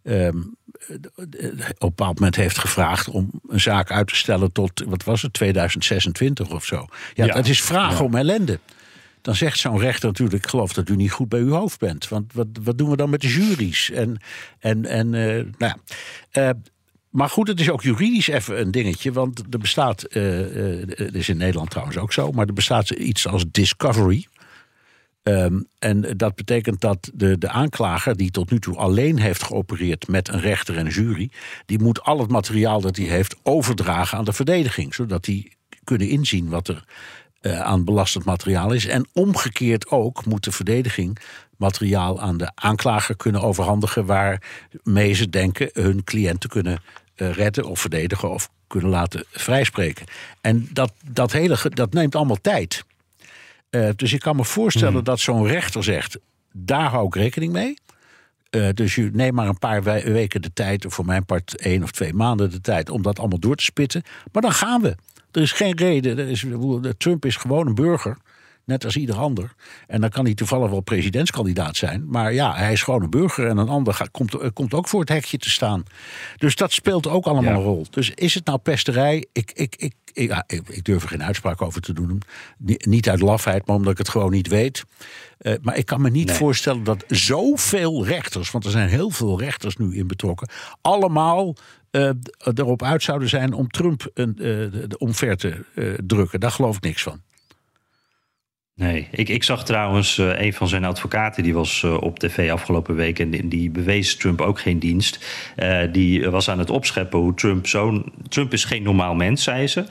Um, 0.04 0.58
op 0.90 1.34
een 1.34 1.74
bepaald 1.80 2.16
moment 2.16 2.36
heeft 2.36 2.58
gevraagd 2.58 3.10
om 3.10 3.32
een 3.48 3.60
zaak 3.60 3.92
uit 3.92 4.08
te 4.08 4.16
stellen 4.16 4.52
tot, 4.52 4.84
wat 4.88 5.04
was 5.04 5.22
het, 5.22 5.34
2026 5.34 6.52
of 6.52 6.66
zo. 6.66 6.88
Ja, 7.14 7.26
ja. 7.26 7.34
dat 7.34 7.48
is 7.48 7.62
vragen 7.62 7.98
ja. 7.98 8.04
om 8.04 8.16
ellende. 8.16 8.60
Dan 9.22 9.36
zegt 9.36 9.60
zo'n 9.60 9.80
rechter 9.80 10.08
natuurlijk, 10.08 10.44
ik 10.44 10.50
geloof 10.50 10.74
dat 10.74 10.90
u 10.90 10.96
niet 10.96 11.12
goed 11.12 11.30
bij 11.30 11.40
uw 11.40 11.52
hoofd 11.52 11.80
bent. 11.80 12.08
Want 12.08 12.34
wat, 12.34 12.48
wat 12.64 12.78
doen 12.78 12.90
we 12.90 12.96
dan 12.96 13.10
met 13.10 13.22
de 13.22 13.28
juries? 13.28 13.92
En, 13.92 14.22
en, 14.60 14.86
en 14.86 15.14
uh, 15.14 15.46
nou 15.58 15.74
ja. 15.74 15.78
Uh, 16.34 16.50
maar 17.10 17.30
goed, 17.30 17.48
het 17.48 17.60
is 17.60 17.70
ook 17.70 17.82
juridisch 17.82 18.28
even 18.28 18.60
een 18.60 18.72
dingetje. 18.72 19.12
Want 19.12 19.44
er 19.50 19.60
bestaat, 19.60 20.06
uh, 20.10 20.24
het 20.88 21.16
is 21.16 21.30
in 21.30 21.38
Nederland 21.38 21.70
trouwens 21.70 21.98
ook 21.98 22.14
zo, 22.14 22.32
maar 22.32 22.48
er 22.48 22.54
bestaat 22.54 22.90
iets 22.90 23.28
als 23.28 23.46
discovery. 23.52 24.28
Um, 25.24 25.68
en 25.80 26.18
dat 26.18 26.36
betekent 26.36 26.82
dat 26.82 27.12
de, 27.14 27.38
de 27.38 27.50
aanklager, 27.50 28.18
die 28.18 28.32
tot 28.32 28.52
nu 28.52 28.60
toe 28.60 28.76
alleen 28.76 29.20
heeft 29.20 29.44
geopereerd 29.44 30.08
met 30.08 30.28
een 30.28 30.40
rechter 30.40 30.78
en 30.78 30.86
een 30.86 30.92
jury, 30.92 31.30
die 31.66 31.80
moet 31.80 32.02
al 32.02 32.20
het 32.20 32.30
materiaal 32.30 32.82
dat 32.82 32.96
hij 32.96 33.06
heeft 33.06 33.36
overdragen 33.44 34.18
aan 34.18 34.26
de 34.26 34.34
verdediging, 34.34 34.94
zodat 34.94 35.24
die 35.24 35.52
kunnen 35.84 36.10
inzien 36.10 36.50
wat 36.50 36.68
er 36.68 36.84
uh, 37.42 37.62
aan 37.62 37.84
belastend 37.84 38.26
materiaal 38.26 38.72
is. 38.72 38.86
En 38.86 39.08
omgekeerd 39.14 39.90
ook 39.90 40.26
moet 40.26 40.44
de 40.44 40.52
verdediging 40.52 41.20
materiaal 41.58 42.22
aan 42.22 42.38
de 42.38 42.52
aanklager 42.56 43.16
kunnen 43.16 43.42
overhandigen 43.42 44.06
waarmee 44.06 45.14
ze 45.14 45.30
denken 45.30 45.70
hun 45.74 46.04
cliënten 46.04 46.50
kunnen 46.50 46.82
uh, 47.16 47.32
redden 47.32 47.66
of 47.66 47.80
verdedigen 47.80 48.30
of 48.30 48.50
kunnen 48.68 48.90
laten 48.90 49.24
vrijspreken. 49.30 50.06
En 50.42 50.70
dat, 50.74 50.94
dat, 51.12 51.32
hele, 51.32 51.58
dat 51.70 51.94
neemt 51.94 52.16
allemaal 52.16 52.42
tijd. 52.42 52.84
Uh, 53.72 53.90
dus 53.96 54.14
ik 54.14 54.20
kan 54.20 54.36
me 54.36 54.46
voorstellen 54.46 54.94
mm. 54.94 55.04
dat 55.04 55.20
zo'n 55.20 55.48
rechter 55.48 55.84
zegt: 55.84 56.20
daar 56.52 56.90
hou 56.90 57.06
ik 57.06 57.16
rekening 57.16 57.54
mee. 57.54 57.78
Uh, 58.56 58.70
dus 58.74 58.96
je 58.96 59.10
neemt 59.14 59.36
maar 59.36 59.48
een 59.48 59.58
paar 59.58 59.84
weken 59.84 60.42
de 60.42 60.54
tijd, 60.54 60.86
of 60.86 60.94
voor 60.94 61.06
mijn 61.06 61.26
part 61.26 61.56
één 61.56 61.84
of 61.84 61.92
twee 61.92 62.14
maanden 62.14 62.52
de 62.52 62.62
tijd, 62.62 62.90
om 62.90 63.02
dat 63.02 63.20
allemaal 63.20 63.40
door 63.40 63.56
te 63.56 63.64
spitten. 63.64 64.04
Maar 64.32 64.42
dan 64.42 64.52
gaan 64.52 64.82
we. 64.82 64.96
Er 65.32 65.42
is 65.42 65.52
geen 65.52 65.78
reden. 65.78 66.18
Er 66.18 66.28
is, 66.28 66.46
Trump 66.98 67.26
is 67.26 67.36
gewoon 67.36 67.68
een 67.68 67.76
burger. 67.76 68.18
Net 68.70 68.86
als 68.86 68.96
ieder 68.96 69.16
ander. 69.16 69.54
En 69.88 70.02
dan 70.02 70.10
kan 70.10 70.26
hij 70.26 70.34
toevallig 70.34 70.70
wel 70.70 70.80
presidentskandidaat 70.80 71.78
zijn. 71.78 72.06
Maar 72.08 72.34
ja, 72.34 72.56
hij 72.56 72.72
is 72.72 72.82
gewoon 72.82 73.04
een 73.04 73.10
burger. 73.10 73.48
En 73.48 73.58
een 73.58 73.70
ander 73.70 73.94
gaat, 73.94 74.12
komt, 74.12 74.54
komt 74.54 74.74
ook 74.74 74.88
voor 74.88 75.00
het 75.00 75.10
hekje 75.10 75.38
te 75.38 75.50
staan. 75.50 75.84
Dus 76.38 76.56
dat 76.56 76.72
speelt 76.72 77.08
ook 77.08 77.26
allemaal 77.26 77.52
ja. 77.52 77.58
een 77.58 77.64
rol. 77.64 77.86
Dus 77.90 78.12
is 78.16 78.34
het 78.34 78.46
nou 78.46 78.58
pesterij? 78.58 79.26
Ik, 79.34 79.52
ik, 79.52 79.76
ik, 79.76 79.94
ik, 80.14 80.30
ja, 80.30 80.44
ik, 80.48 80.84
durf 80.84 81.04
er 81.04 81.10
geen 81.10 81.24
uitspraak 81.24 81.62
over 81.62 81.82
te 81.82 81.94
doen. 81.94 82.22
Niet 82.80 83.10
uit 83.10 83.20
lafheid, 83.20 83.66
maar 83.66 83.76
omdat 83.76 83.92
ik 83.92 83.98
het 83.98 84.10
gewoon 84.10 84.32
niet 84.32 84.48
weet. 84.48 84.84
Uh, 85.42 85.54
maar 85.62 85.78
ik 85.78 85.86
kan 85.86 86.02
me 86.02 86.10
niet 86.10 86.28
nee. 86.28 86.36
voorstellen 86.36 86.84
dat 86.84 87.04
zoveel 87.08 88.06
rechters, 88.06 88.52
want 88.52 88.66
er 88.66 88.72
zijn 88.72 88.90
heel 88.90 89.10
veel 89.10 89.40
rechters 89.40 89.78
nu 89.78 89.96
in 89.96 90.08
betrokken, 90.08 90.50
allemaal 90.82 91.56
uh, 91.92 92.10
erop 92.54 92.84
uit 92.84 93.04
zouden 93.04 93.30
zijn 93.30 93.54
om 93.54 93.70
Trump 93.70 94.12
uh, 94.14 94.26
de 94.36 94.98
omver 94.98 95.38
te 95.38 95.66
drukken. 96.06 96.40
Daar 96.40 96.52
geloof 96.52 96.76
ik 96.76 96.84
niks 96.84 97.04
van. 97.04 97.22
Nee, 98.80 99.08
ik, 99.12 99.30
ik 99.30 99.44
zag 99.44 99.66
trouwens 99.66 100.18
uh, 100.18 100.42
een 100.42 100.54
van 100.54 100.68
zijn 100.68 100.86
advocaten, 100.86 101.44
die 101.44 101.54
was 101.54 101.82
uh, 101.86 102.02
op 102.02 102.20
tv 102.20 102.52
afgelopen 102.52 102.96
week 102.96 103.20
en 103.20 103.30
die, 103.30 103.48
die 103.48 103.70
bewees 103.70 104.16
Trump 104.16 104.42
ook 104.42 104.60
geen 104.60 104.80
dienst. 104.80 105.26
Uh, 105.58 105.80
die 105.92 106.30
was 106.30 106.50
aan 106.50 106.60
het 106.60 106.70
opscheppen 106.70 107.20
hoe 107.20 107.34
Trump 107.34 107.68
zo. 107.68 108.04
Trump 108.30 108.54
is 108.54 108.64
geen 108.64 108.84
normaal 108.84 109.16
mens, 109.16 109.44
zei 109.44 109.68
ze. 109.68 109.84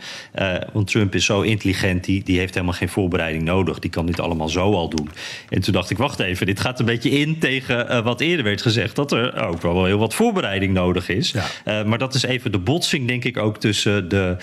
want 0.73 0.87
Trump 0.87 1.15
is 1.15 1.25
zo 1.25 1.41
intelligent, 1.41 2.05
die, 2.05 2.23
die 2.25 2.39
heeft 2.39 2.55
helemaal 2.55 2.75
geen 2.75 2.89
voorbereiding 2.89 3.45
nodig. 3.45 3.79
Die 3.79 3.91
kan 3.91 4.07
dit 4.07 4.21
allemaal 4.21 4.49
zo 4.49 4.73
al 4.73 4.89
doen. 4.89 5.11
En 5.49 5.61
toen 5.61 5.73
dacht 5.73 5.91
ik, 5.91 5.97
wacht 5.97 6.21
even, 6.21 6.47
dit 6.47 6.61
gaat 6.61 6.81
een 6.81 6.87
beetje 6.87 7.11
in 7.11 7.39
tegen 7.39 8.05
wat 8.05 8.21
eerder 8.21 8.45
werd 8.45 8.63
gezegd, 8.63 8.97
dat 8.97 9.13
er 9.13 9.47
ook 9.47 9.63
wel 9.63 9.85
heel 9.85 9.99
wat 9.99 10.15
voorbereiding 10.15 10.73
nodig 10.73 11.09
is. 11.09 11.35
Ja. 11.65 11.83
maar 11.85 11.99
dat 11.99 12.15
is 12.15 12.23
even 12.23 12.53
de 12.53 12.59
botsing, 12.59 13.09
denk 13.09 13.25
ik, 13.25 13.37
ook 13.37 13.61
tussen 13.61 14.09
de, 14.09 14.37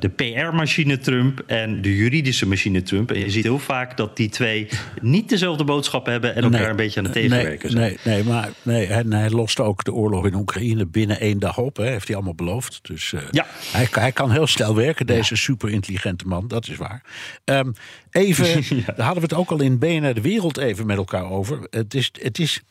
de 0.00 0.08
PR-machine 0.08 0.98
Trump 0.98 1.42
en 1.46 1.82
de 1.82 1.96
juridische 1.96 2.46
machine 2.48 2.82
Trump. 2.82 3.10
En 3.10 3.18
je 3.18 3.30
ziet 3.30 3.44
heel 3.44 3.58
vaak 3.66 3.96
dat 3.96 4.16
die 4.16 4.28
twee 4.28 4.68
niet 5.00 5.28
dezelfde 5.28 5.64
boodschap 5.64 6.06
hebben 6.06 6.34
en 6.34 6.42
elkaar 6.42 6.60
nee, 6.60 6.68
een 6.68 6.76
beetje 6.76 6.98
aan 6.98 7.04
het 7.04 7.14
tegenwerken 7.14 7.70
zijn. 7.70 7.82
Nee, 7.82 7.98
nee 8.14 8.24
maar 8.24 8.50
nee, 8.62 8.86
hij, 8.86 9.04
hij 9.08 9.30
lost 9.30 9.60
ook 9.60 9.84
de 9.84 9.92
oorlog 9.92 10.26
in 10.26 10.34
Oekraïne 10.34 10.86
binnen 10.86 11.20
één 11.20 11.38
dag 11.38 11.58
op. 11.58 11.76
Hè, 11.76 11.86
heeft 11.86 12.06
hij 12.06 12.16
allemaal 12.16 12.34
beloofd. 12.34 12.78
Dus 12.82 13.12
uh, 13.12 13.20
ja. 13.30 13.46
hij, 13.72 13.88
hij 13.90 14.12
kan 14.12 14.30
heel 14.30 14.46
snel 14.46 14.74
werken, 14.74 15.06
deze 15.06 15.34
ja. 15.34 15.40
super 15.40 15.70
intelligente 15.70 16.26
man. 16.26 16.48
Dat 16.48 16.68
is 16.68 16.76
waar. 16.76 17.02
Um, 17.44 17.72
even, 18.10 18.46
ja. 18.76 18.92
daar 18.96 19.06
hadden 19.06 19.28
we 19.28 19.28
het 19.28 19.34
ook 19.34 19.50
al 19.50 19.60
in 19.60 19.78
BNR 19.78 20.14
De 20.14 20.20
Wereld 20.20 20.56
even 20.56 20.86
met 20.86 20.96
elkaar 20.96 21.30
over. 21.30 21.66
Het 21.70 21.94
is, 21.94 22.10
het 22.20 22.38
is 22.38 22.62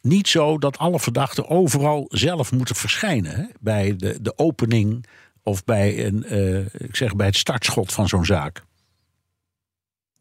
niet 0.00 0.28
zo 0.28 0.58
dat 0.58 0.78
alle 0.78 1.00
verdachten 1.00 1.48
overal 1.48 2.04
zelf 2.08 2.52
moeten 2.52 2.76
verschijnen. 2.76 3.34
Hè? 3.34 3.44
Bij 3.60 3.96
de, 3.96 4.18
de 4.20 4.38
opening 4.38 5.06
of 5.42 5.64
bij, 5.64 6.06
een, 6.06 6.24
uh, 6.30 6.58
ik 6.58 6.96
zeg, 6.96 7.16
bij 7.16 7.26
het 7.26 7.36
startschot 7.36 7.92
van 7.92 8.08
zo'n 8.08 8.24
zaak. 8.24 8.62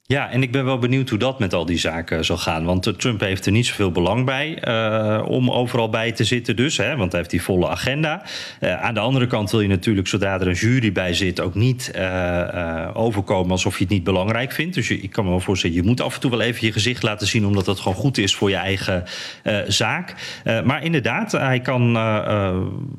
Ja, 0.08 0.30
en 0.30 0.44
ik 0.44 0.52
ben 0.52 0.66
wel 0.66 0.78
benieuwd 0.78 1.10
hoe 1.10 1.20
dat 1.20 1.40
met 1.40 1.54
al 1.54 1.66
die 1.66 1.78
zaken 1.78 2.26
zal 2.26 2.38
gaan. 2.38 2.66
Want 2.66 3.00
Trump 3.00 3.20
heeft 3.20 3.46
er 3.46 3.52
niet 3.52 3.66
zoveel 3.66 3.92
belang 3.92 4.26
bij 4.26 4.68
uh, 4.68 5.26
om 5.28 5.52
overal 5.52 5.90
bij 5.90 6.12
te 6.12 6.24
zitten, 6.24 6.56
dus, 6.56 6.78
hè, 6.78 6.96
want 6.96 7.12
hij 7.12 7.20
heeft 7.20 7.32
die 7.32 7.42
volle 7.42 7.68
agenda. 7.68 8.24
Aan 8.60 8.94
de 8.94 9.00
andere 9.00 9.28
kant 9.28 9.52
wil 9.52 9.62
je 9.62 9.68
natuurlijk, 9.68 10.08
zodra 10.08 10.40
er 10.40 10.48
een 10.48 10.54
jury 10.54 10.92
bij 10.92 11.14
zit, 11.14 11.40
ook 11.40 11.56
niet 11.56 11.92
overkomen 12.94 13.52
alsof 13.52 13.78
je 13.78 13.84
het 13.84 13.94
niet 13.94 14.04
belangrijk 14.04 14.52
vindt. 14.52 14.76
Dus 14.76 14.90
ik 14.90 15.10
kan 15.10 15.24
me 15.24 15.30
wel 15.30 15.40
voorstellen, 15.40 15.76
je 15.76 15.84
moet 15.84 16.02
af 16.02 16.14
en 16.14 16.20
toe 16.20 16.32
wel 16.32 16.42
even 16.42 16.66
je 16.66 16.72
gezicht 16.72 17.04
laten 17.04 17.28
zien, 17.28 17.46
omdat 17.46 17.66
dat 17.66 17.80
gewoon 17.80 17.98
goed 17.98 18.18
is 18.18 18.36
voor 18.36 18.50
je 18.50 18.56
eigen 18.56 19.04
zaak. 19.68 20.14
maar 20.64 20.84
inderdaad, 20.84 21.32
hij 21.32 21.60
kan 21.60 21.94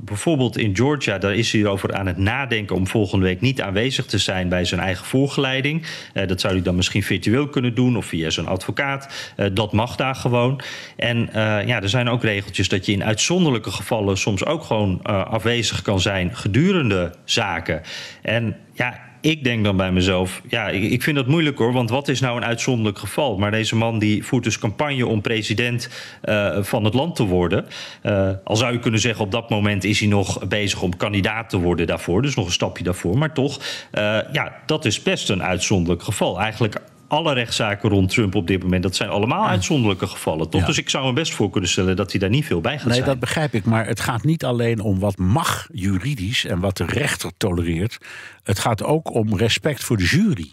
bijvoorbeeld 0.04 0.58
in 0.58 0.76
Georgia, 0.76 1.18
daar 1.18 1.34
is 1.34 1.52
hij 1.52 1.60
erover 1.60 1.94
aan 1.94 2.06
het 2.06 2.18
nadenken 2.18 2.76
om 2.76 2.86
volgende 2.86 3.24
week 3.24 3.40
niet 3.40 3.60
aanwezig 3.60 4.06
te 4.06 4.18
zijn 4.18 4.48
bij 4.48 4.64
zijn 4.64 4.80
eigen 4.80 5.06
voorgeleiding. 5.06 5.86
dat 6.26 6.40
zou 6.40 6.54
hij 6.54 6.62
dan 6.62 6.76
misschien 6.76 6.94
virtueel 7.04 7.48
kunnen 7.48 7.74
doen 7.74 7.96
of 7.96 8.06
via 8.06 8.30
zijn 8.30 8.46
advocaat. 8.46 9.34
Uh, 9.36 9.46
dat 9.52 9.72
mag 9.72 9.96
daar 9.96 10.14
gewoon. 10.14 10.60
En 10.96 11.18
uh, 11.18 11.32
ja, 11.66 11.82
er 11.82 11.88
zijn 11.88 12.08
ook 12.08 12.22
regeltjes 12.22 12.68
dat 12.68 12.86
je 12.86 12.92
in 12.92 13.04
uitzonderlijke 13.04 13.70
gevallen 13.70 14.18
soms 14.18 14.44
ook 14.44 14.64
gewoon 14.64 15.00
uh, 15.04 15.24
afwezig 15.24 15.82
kan 15.82 16.00
zijn 16.00 16.36
gedurende 16.36 17.14
zaken. 17.24 17.82
En 18.22 18.56
ja, 18.72 19.00
ik 19.26 19.44
denk 19.44 19.64
dan 19.64 19.76
bij 19.76 19.92
mezelf, 19.92 20.42
ja, 20.48 20.68
ik, 20.68 20.82
ik, 20.82 21.02
vind 21.02 21.16
dat 21.16 21.26
moeilijk 21.26 21.58
hoor. 21.58 21.72
Want 21.72 21.90
wat 21.90 22.08
is 22.08 22.20
nou 22.20 22.36
een 22.36 22.44
uitzonderlijk 22.44 22.98
geval? 22.98 23.38
Maar 23.38 23.50
deze 23.50 23.76
man 23.76 23.98
die 23.98 24.24
voert 24.24 24.44
dus 24.44 24.58
campagne 24.58 25.06
om 25.06 25.20
president 25.20 25.88
uh, 26.24 26.62
van 26.62 26.84
het 26.84 26.94
land 26.94 27.16
te 27.16 27.24
worden. 27.24 27.66
Uh, 28.02 28.30
al 28.44 28.56
zou 28.56 28.72
je 28.72 28.78
kunnen 28.78 29.00
zeggen, 29.00 29.24
op 29.24 29.30
dat 29.30 29.50
moment 29.50 29.84
is 29.84 30.00
hij 30.00 30.08
nog 30.08 30.46
bezig 30.48 30.82
om 30.82 30.96
kandidaat 30.96 31.50
te 31.50 31.58
worden 31.58 31.86
daarvoor. 31.86 32.22
Dus 32.22 32.34
nog 32.34 32.46
een 32.46 32.52
stapje 32.52 32.84
daarvoor. 32.84 33.18
Maar 33.18 33.32
toch, 33.32 33.58
uh, 33.58 34.18
ja, 34.32 34.52
dat 34.66 34.84
is 34.84 35.02
best 35.02 35.30
een 35.30 35.42
uitzonderlijk 35.42 36.02
geval. 36.02 36.40
Eigenlijk 36.40 36.80
alle 37.08 37.32
rechtszaken 37.32 37.90
rond 37.90 38.10
Trump 38.10 38.34
op 38.34 38.46
dit 38.46 38.62
moment, 38.62 38.82
dat 38.82 38.96
zijn 38.96 39.10
allemaal 39.10 39.46
uitzonderlijke 39.46 40.06
gevallen, 40.06 40.48
toch? 40.50 40.60
Ja. 40.60 40.66
Dus 40.66 40.78
ik 40.78 40.88
zou 40.88 41.06
me 41.06 41.12
best 41.12 41.34
voor 41.34 41.50
kunnen 41.50 41.70
stellen 41.70 41.96
dat 41.96 42.10
hij 42.10 42.20
daar 42.20 42.30
niet 42.30 42.44
veel 42.44 42.60
bij 42.60 42.78
gaat 42.78 42.84
nee, 42.84 42.94
zijn. 42.94 43.04
Nee, 43.04 43.14
dat 43.14 43.20
begrijp 43.20 43.54
ik. 43.54 43.64
Maar 43.64 43.86
het 43.86 44.00
gaat 44.00 44.24
niet 44.24 44.44
alleen 44.44 44.80
om 44.80 44.98
wat 44.98 45.18
mag 45.18 45.68
juridisch 45.72 46.44
en 46.44 46.60
wat 46.60 46.76
de 46.76 46.84
rechter 46.84 47.30
tolereert. 47.36 47.98
Het 48.42 48.58
gaat 48.58 48.82
ook 48.82 49.14
om 49.14 49.36
respect 49.36 49.84
voor 49.84 49.96
de 49.96 50.04
jury. 50.04 50.52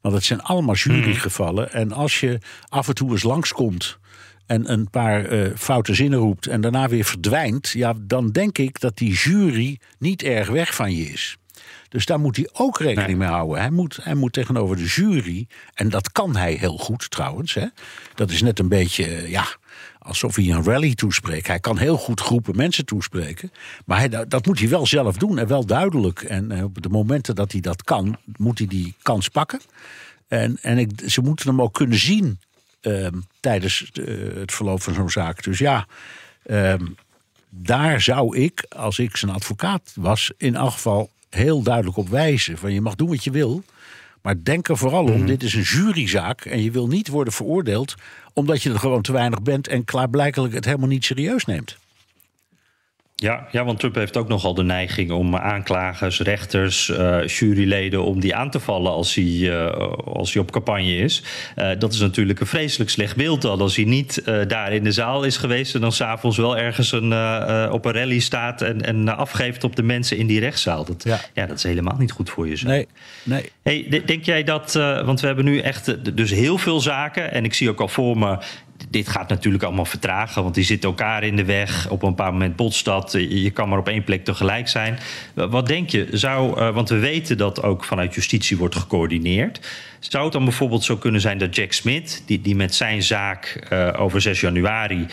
Want 0.00 0.14
het 0.14 0.24
zijn 0.24 0.42
allemaal 0.42 0.74
jurygevallen. 0.74 1.68
Hmm. 1.70 1.80
En 1.80 1.92
als 1.92 2.20
je 2.20 2.38
af 2.68 2.88
en 2.88 2.94
toe 2.94 3.10
eens 3.10 3.22
langskomt 3.22 3.98
en 4.46 4.72
een 4.72 4.90
paar 4.90 5.32
uh, 5.32 5.56
foute 5.56 5.94
zinnen 5.94 6.18
roept 6.18 6.46
en 6.46 6.60
daarna 6.60 6.88
weer 6.88 7.04
verdwijnt, 7.04 7.68
ja, 7.68 7.94
dan 8.00 8.30
denk 8.30 8.58
ik 8.58 8.80
dat 8.80 8.96
die 8.96 9.12
jury 9.12 9.78
niet 9.98 10.22
erg 10.22 10.48
weg 10.48 10.74
van 10.74 10.96
je 10.96 11.02
is. 11.02 11.36
Dus 11.90 12.06
daar 12.06 12.20
moet 12.20 12.36
hij 12.36 12.48
ook 12.52 12.78
rekening 12.78 13.06
nee. 13.06 13.16
mee 13.16 13.28
houden. 13.28 13.58
Hij 13.58 13.70
moet, 13.70 13.98
hij 14.02 14.14
moet 14.14 14.32
tegenover 14.32 14.76
de 14.76 14.84
jury, 14.84 15.46
en 15.74 15.88
dat 15.88 16.12
kan 16.12 16.36
hij 16.36 16.52
heel 16.52 16.78
goed 16.78 17.10
trouwens. 17.10 17.54
Hè. 17.54 17.66
Dat 18.14 18.30
is 18.30 18.42
net 18.42 18.58
een 18.58 18.68
beetje, 18.68 19.30
ja, 19.30 19.46
alsof 19.98 20.36
hij 20.36 20.50
een 20.50 20.64
rally 20.64 20.94
toespreekt. 20.94 21.46
Hij 21.46 21.60
kan 21.60 21.78
heel 21.78 21.96
goed 21.96 22.20
groepen 22.20 22.56
mensen 22.56 22.84
toespreken. 22.84 23.52
Maar 23.84 23.98
hij, 23.98 24.26
dat 24.28 24.46
moet 24.46 24.58
hij 24.58 24.68
wel 24.68 24.86
zelf 24.86 25.16
doen 25.16 25.38
en 25.38 25.46
wel 25.46 25.66
duidelijk. 25.66 26.22
En 26.22 26.64
op 26.64 26.82
de 26.82 26.88
momenten 26.88 27.34
dat 27.34 27.52
hij 27.52 27.60
dat 27.60 27.82
kan, 27.82 28.16
moet 28.36 28.58
hij 28.58 28.66
die 28.66 28.94
kans 29.02 29.28
pakken. 29.28 29.60
En, 30.28 30.58
en 30.62 30.78
ik, 30.78 30.90
ze 31.06 31.20
moeten 31.20 31.48
hem 31.48 31.62
ook 31.62 31.74
kunnen 31.74 31.98
zien 31.98 32.40
uh, 32.82 33.06
tijdens 33.40 33.90
uh, 33.92 34.34
het 34.34 34.52
verloop 34.52 34.82
van 34.82 34.94
zo'n 34.94 35.10
zaak. 35.10 35.42
Dus 35.42 35.58
ja, 35.58 35.86
uh, 36.46 36.74
daar 37.48 38.00
zou 38.00 38.36
ik, 38.36 38.66
als 38.68 38.98
ik 38.98 39.16
zijn 39.16 39.32
advocaat 39.32 39.92
was, 39.94 40.32
in 40.36 40.54
elk 40.54 40.72
geval 40.72 41.10
heel 41.30 41.62
duidelijk 41.62 41.96
op 41.96 42.08
wijzen. 42.08 42.58
Van 42.58 42.72
je 42.72 42.80
mag 42.80 42.94
doen 42.94 43.08
wat 43.08 43.24
je 43.24 43.30
wil. 43.30 43.62
Maar 44.22 44.42
denk 44.42 44.68
er 44.68 44.76
vooral 44.76 45.04
om, 45.04 45.20
mm. 45.20 45.26
dit 45.26 45.42
is 45.42 45.54
een 45.54 45.62
juryzaak. 45.62 46.44
En 46.44 46.62
je 46.62 46.70
wil 46.70 46.86
niet 46.86 47.08
worden 47.08 47.32
veroordeeld 47.32 47.94
omdat 48.32 48.62
je 48.62 48.70
er 48.70 48.78
gewoon 48.78 49.02
te 49.02 49.12
weinig 49.12 49.42
bent 49.42 49.68
en 49.68 49.84
klaarblijkelijk 49.84 50.54
het 50.54 50.64
helemaal 50.64 50.88
niet 50.88 51.04
serieus 51.04 51.44
neemt. 51.44 51.78
Ja, 53.20 53.46
ja, 53.50 53.64
want 53.64 53.78
Trump 53.78 53.94
heeft 53.94 54.16
ook 54.16 54.28
nogal 54.28 54.54
de 54.54 54.62
neiging 54.62 55.10
om 55.10 55.36
aanklagers, 55.36 56.20
rechters, 56.20 56.88
uh, 56.88 57.26
juryleden... 57.26 58.04
om 58.04 58.20
die 58.20 58.34
aan 58.34 58.50
te 58.50 58.60
vallen 58.60 58.92
als 58.92 59.14
hij, 59.14 59.24
uh, 59.24 59.72
als 60.04 60.32
hij 60.32 60.42
op 60.42 60.50
campagne 60.50 60.96
is. 60.96 61.22
Uh, 61.56 61.70
dat 61.78 61.92
is 61.92 62.00
natuurlijk 62.00 62.40
een 62.40 62.46
vreselijk 62.46 62.90
slecht 62.90 63.16
beeld 63.16 63.44
al. 63.44 63.60
Als 63.60 63.76
hij 63.76 63.84
niet 63.84 64.22
daar 64.48 64.72
in 64.72 64.84
de 64.84 64.92
zaal 64.92 65.24
is 65.24 65.36
geweest... 65.36 65.74
en 65.74 65.80
dan 65.80 65.92
s'avonds 65.92 66.36
wel 66.36 66.56
ergens 66.56 66.92
een, 66.92 67.12
op 67.72 67.84
een 67.84 67.92
rally 67.92 68.18
staat... 68.18 68.62
en, 68.62 68.80
en 68.80 69.16
afgeeft 69.16 69.64
op 69.64 69.76
de 69.76 69.82
mensen 69.82 70.16
in 70.16 70.26
die 70.26 70.40
rechtszaal. 70.40 70.84
Dat, 70.84 71.04
ja. 71.04 71.20
ja 71.34 71.46
dat 71.46 71.56
is 71.56 71.62
helemaal 71.62 71.96
niet 71.98 72.12
goed 72.12 72.30
voor 72.30 72.48
je. 72.48 72.56
Zo. 72.56 72.68
Nee, 72.68 72.86
nee. 73.22 73.50
Hey, 73.62 74.02
denk 74.06 74.24
jij 74.24 74.44
dat... 74.44 74.72
want 75.04 75.20
we 75.20 75.26
hebben 75.26 75.44
nu 75.44 75.58
echt 75.58 76.16
dus 76.16 76.30
heel 76.30 76.58
veel 76.58 76.80
zaken... 76.80 77.32
en 77.32 77.44
ik 77.44 77.54
zie 77.54 77.70
ook 77.70 77.80
al 77.80 77.88
voor 77.88 78.18
me 78.18 78.38
dit 78.88 79.08
gaat 79.08 79.28
natuurlijk 79.28 79.64
allemaal 79.64 79.84
vertragen, 79.84 80.42
want 80.42 80.54
die 80.54 80.64
zitten 80.64 80.88
elkaar 80.88 81.22
in 81.22 81.36
de 81.36 81.44
weg. 81.44 81.90
Op 81.90 82.02
een 82.02 82.08
bepaald 82.08 82.32
moment 82.32 82.56
botst 82.56 82.84
dat. 82.84 83.12
Je 83.28 83.50
kan 83.50 83.68
maar 83.68 83.78
op 83.78 83.88
één 83.88 84.04
plek 84.04 84.24
tegelijk 84.24 84.68
zijn. 84.68 84.98
Wat 85.34 85.66
denk 85.66 85.90
je? 85.90 86.08
Zou, 86.12 86.72
want 86.72 86.88
we 86.88 86.98
weten 86.98 87.36
dat 87.36 87.62
ook 87.62 87.84
vanuit 87.84 88.14
justitie 88.14 88.56
wordt 88.56 88.76
gecoördineerd. 88.76 89.60
Zou 90.00 90.24
het 90.24 90.32
dan 90.32 90.44
bijvoorbeeld 90.44 90.84
zo 90.84 90.96
kunnen 90.96 91.20
zijn 91.20 91.38
dat 91.38 91.56
Jack 91.56 91.72
Smith, 91.72 92.22
die, 92.26 92.40
die 92.40 92.56
met 92.56 92.74
zijn 92.74 93.02
zaak 93.02 93.68
uh, 93.72 93.94
over 93.96 94.20
6 94.20 94.40
januari 94.40 94.98
uh, 94.98 95.06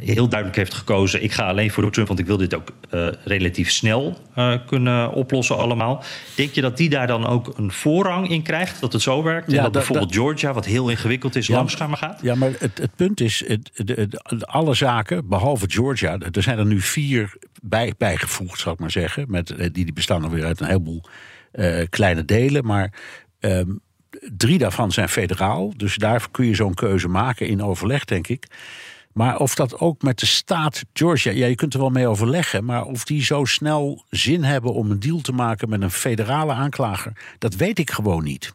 heel 0.00 0.28
duidelijk 0.28 0.56
heeft 0.56 0.74
gekozen: 0.74 1.22
ik 1.22 1.32
ga 1.32 1.46
alleen 1.46 1.70
voor 1.70 1.90
Trump, 1.90 2.08
want 2.08 2.20
ik 2.20 2.26
wil 2.26 2.36
dit 2.36 2.54
ook 2.54 2.72
uh, 2.90 3.06
relatief 3.24 3.70
snel 3.70 4.18
kunnen 4.66 5.12
oplossen 5.12 5.56
allemaal. 5.56 6.02
Denk 6.34 6.52
je 6.52 6.60
dat 6.60 6.76
die 6.76 6.88
daar 6.88 7.06
dan 7.06 7.26
ook 7.26 7.58
een 7.58 7.72
voorrang 7.72 8.30
in 8.30 8.42
krijgt, 8.42 8.80
dat 8.80 8.92
het 8.92 9.02
zo 9.02 9.22
werkt? 9.22 9.50
Ja, 9.50 9.56
en 9.56 9.62
dat, 9.62 9.72
bijvoorbeeld 9.72 10.14
Georgia, 10.14 10.52
wat 10.52 10.64
heel 10.64 10.88
ingewikkeld 10.88 11.36
is, 11.36 11.46
ja, 11.46 11.56
langzamer 11.56 11.96
gaat? 11.96 12.18
Ja, 12.22 12.34
maar 12.34 12.50
het, 12.58 12.78
het 12.78 12.96
punt 12.96 13.20
is: 13.20 13.44
het, 13.46 13.70
de, 13.74 14.08
de, 14.08 14.46
alle 14.46 14.74
zaken, 14.74 15.28
behalve 15.28 15.66
Georgia, 15.68 16.18
er 16.32 16.42
zijn 16.42 16.58
er 16.58 16.66
nu 16.66 16.80
vier 16.80 17.36
bij, 17.62 17.94
bijgevoegd, 17.98 18.60
zou 18.60 18.74
ik 18.74 18.80
maar 18.80 18.90
zeggen. 18.90 19.24
Met, 19.28 19.54
die, 19.56 19.70
die 19.70 19.92
bestaan 19.92 20.20
dan 20.20 20.30
weer 20.30 20.44
uit 20.44 20.60
een 20.60 20.66
heleboel 20.66 21.04
kleine 21.90 22.24
delen. 22.24 22.66
Maar 22.66 22.92
Um, 23.44 23.80
drie 24.36 24.58
daarvan 24.58 24.92
zijn 24.92 25.08
federaal, 25.08 25.72
dus 25.76 25.96
daar 25.96 26.30
kun 26.30 26.46
je 26.46 26.54
zo'n 26.54 26.74
keuze 26.74 27.08
maken 27.08 27.46
in 27.46 27.62
overleg, 27.62 28.04
denk 28.04 28.28
ik. 28.28 28.46
Maar 29.12 29.38
of 29.38 29.54
dat 29.54 29.78
ook 29.78 30.02
met 30.02 30.18
de 30.18 30.26
staat 30.26 30.84
Georgia, 30.92 31.32
ja, 31.32 31.46
je 31.46 31.54
kunt 31.54 31.74
er 31.74 31.80
wel 31.80 31.90
mee 31.90 32.06
overleggen, 32.06 32.64
maar 32.64 32.84
of 32.84 33.04
die 33.04 33.24
zo 33.24 33.44
snel 33.44 34.04
zin 34.10 34.42
hebben 34.42 34.74
om 34.74 34.90
een 34.90 35.00
deal 35.00 35.20
te 35.20 35.32
maken 35.32 35.68
met 35.68 35.82
een 35.82 35.90
federale 35.90 36.52
aanklager, 36.52 37.12
dat 37.38 37.54
weet 37.54 37.78
ik 37.78 37.90
gewoon 37.90 38.24
niet. 38.24 38.54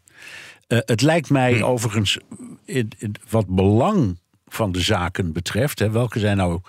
Uh, 0.68 0.80
het 0.86 1.02
lijkt 1.02 1.30
mij 1.30 1.54
hmm. 1.54 1.64
overigens, 1.64 2.18
in, 2.66 2.92
in, 2.98 3.16
wat 3.30 3.48
belang 3.48 4.20
van 4.48 4.72
de 4.72 4.82
zaken 4.82 5.34
betreft, 5.34 5.80
hè, 5.80 5.92
welke 5.92 6.20
zijn 6.20 6.38
nou, 6.38 6.62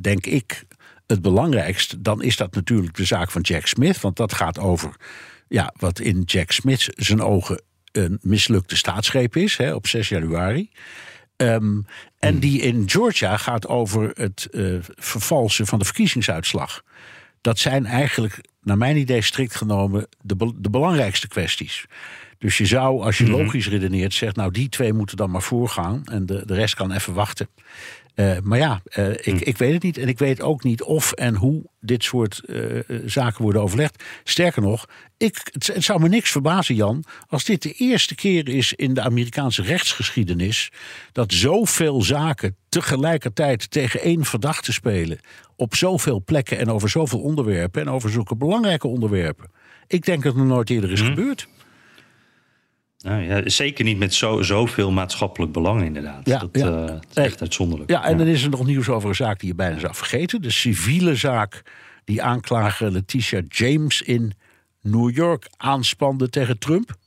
denk 0.00 0.26
ik, 0.26 0.64
het 1.06 1.22
belangrijkst, 1.22 2.04
dan 2.04 2.22
is 2.22 2.36
dat 2.36 2.54
natuurlijk 2.54 2.96
de 2.96 3.04
zaak 3.04 3.30
van 3.30 3.42
Jack 3.42 3.66
Smith, 3.66 4.00
want 4.00 4.16
dat 4.16 4.32
gaat 4.32 4.58
over 4.58 4.96
ja, 5.50 5.74
wat 5.76 6.00
in 6.00 6.22
Jack 6.22 6.50
Smith 6.50 6.88
zijn 6.96 7.22
ogen 7.22 7.62
een 7.92 8.18
mislukte 8.22 8.76
staatsgreep 8.76 9.36
is, 9.36 9.56
hè, 9.56 9.74
op 9.74 9.86
6 9.86 10.08
januari. 10.08 10.70
Um, 11.36 11.86
en 12.18 12.38
die 12.38 12.60
in 12.60 12.90
Georgia 12.90 13.36
gaat 13.36 13.66
over 13.66 14.10
het 14.14 14.48
uh, 14.50 14.78
vervalsen 14.82 15.66
van 15.66 15.78
de 15.78 15.84
verkiezingsuitslag. 15.84 16.82
Dat 17.40 17.58
zijn 17.58 17.86
eigenlijk, 17.86 18.40
naar 18.62 18.78
mijn 18.78 18.96
idee, 18.96 19.22
strikt 19.22 19.54
genomen 19.54 20.06
de, 20.20 20.36
be 20.36 20.52
de 20.56 20.70
belangrijkste 20.70 21.28
kwesties. 21.28 21.86
Dus 22.38 22.58
je 22.58 22.66
zou, 22.66 23.02
als 23.02 23.18
je 23.18 23.30
logisch 23.30 23.68
redeneert, 23.68 24.14
zegt: 24.14 24.36
Nou, 24.36 24.50
die 24.50 24.68
twee 24.68 24.92
moeten 24.92 25.16
dan 25.16 25.30
maar 25.30 25.42
voorgaan 25.42 26.02
en 26.04 26.26
de, 26.26 26.42
de 26.46 26.54
rest 26.54 26.74
kan 26.74 26.92
even 26.92 27.14
wachten. 27.14 27.48
Uh, 28.14 28.38
maar 28.42 28.58
ja, 28.58 28.82
uh, 28.98 29.10
ik, 29.10 29.40
ik 29.40 29.56
weet 29.56 29.72
het 29.72 29.82
niet. 29.82 29.98
En 29.98 30.08
ik 30.08 30.18
weet 30.18 30.42
ook 30.42 30.62
niet 30.62 30.82
of 30.82 31.12
en 31.12 31.34
hoe 31.34 31.62
dit 31.80 32.04
soort 32.04 32.42
uh, 32.46 32.80
zaken 33.04 33.42
worden 33.42 33.62
overlegd. 33.62 34.04
Sterker 34.24 34.62
nog, 34.62 34.86
ik, 35.16 35.40
het, 35.52 35.66
het, 35.66 35.84
zou 35.84 36.00
me 36.00 36.08
niks 36.08 36.30
verbazen, 36.30 36.74
Jan, 36.74 37.04
als 37.28 37.44
dit 37.44 37.62
de 37.62 37.72
eerste 37.72 38.14
keer 38.14 38.48
is 38.48 38.72
in 38.72 38.94
de 38.94 39.00
Amerikaanse 39.00 39.62
rechtsgeschiedenis 39.62 40.72
dat 41.12 41.32
zoveel 41.32 42.02
zaken 42.02 42.56
tegelijkertijd 42.68 43.70
tegen 43.70 44.00
één 44.00 44.24
verdachte 44.24 44.72
spelen. 44.72 45.18
Op 45.56 45.74
zoveel 45.74 46.22
plekken 46.24 46.58
en 46.58 46.70
over 46.70 46.88
zoveel 46.88 47.20
onderwerpen 47.20 47.80
en 47.80 47.90
over 47.90 48.10
zulke 48.10 48.36
belangrijke 48.36 48.88
onderwerpen. 48.88 49.50
Ik 49.86 50.04
denk 50.04 50.22
dat 50.22 50.32
het 50.32 50.42
nog 50.42 50.52
nooit 50.52 50.70
eerder 50.70 50.92
is 50.92 51.00
hmm. 51.00 51.08
gebeurd. 51.08 51.48
Nou 53.02 53.22
ja, 53.22 53.48
zeker 53.48 53.84
niet 53.84 53.98
met 53.98 54.14
zo, 54.14 54.42
zoveel 54.42 54.90
maatschappelijk 54.90 55.52
belang, 55.52 55.82
inderdaad. 55.82 56.26
Ja, 56.26 56.38
dat 56.38 56.48
ja. 56.52 56.66
Uh, 56.66 56.94
is 57.08 57.14
echt 57.14 57.40
uitzonderlijk. 57.40 57.90
Ja, 57.90 58.04
en 58.04 58.18
dan 58.18 58.26
is 58.26 58.42
er 58.42 58.50
nog 58.50 58.66
nieuws 58.66 58.88
over 58.88 59.08
een 59.08 59.14
zaak 59.14 59.40
die 59.40 59.48
je 59.48 59.54
bijna 59.54 59.78
zou 59.78 59.94
vergeten. 59.94 60.42
De 60.42 60.50
civiele 60.50 61.14
zaak 61.14 61.62
die 62.04 62.22
aanklager 62.22 62.90
Letitia 62.90 63.42
James 63.48 64.02
in 64.02 64.32
New 64.80 65.16
York 65.16 65.46
aanspande 65.56 66.28
tegen 66.28 66.58
Trump. 66.58 66.98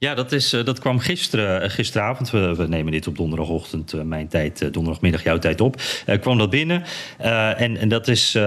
Ja, 0.00 0.14
dat, 0.14 0.32
is, 0.32 0.54
uh, 0.54 0.64
dat 0.64 0.78
kwam 0.78 0.98
gisteren, 0.98 1.62
uh, 1.62 1.70
gisteravond. 1.70 2.30
We, 2.30 2.54
we, 2.56 2.68
nemen 2.68 2.92
dit 2.92 3.06
op 3.06 3.16
donderdagochtend, 3.16 3.92
uh, 3.92 4.02
mijn 4.02 4.28
tijd, 4.28 4.72
donderdagmiddag 4.72 5.22
jouw 5.22 5.38
tijd 5.38 5.60
op. 5.60 5.80
kwam 6.20 6.38
dat 6.38 6.50
binnen. 6.50 6.82
en, 7.18 7.76
en 7.76 7.88
dat 7.88 8.08
is 8.08 8.38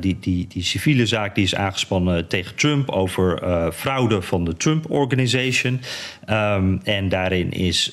die, 0.00 0.16
die, 0.20 0.46
die 0.46 0.62
civiele 0.62 1.06
zaak 1.06 1.34
die 1.34 1.44
is 1.44 1.54
aangespannen 1.54 2.26
tegen 2.26 2.54
Trump 2.54 2.90
over 2.90 3.42
fraude 3.72 4.22
van 4.22 4.44
de 4.44 4.56
Trump 4.56 4.90
Organization. 4.90 5.80
Um, 6.30 6.80
en 6.84 7.08
daarin 7.08 7.50
is 7.50 7.92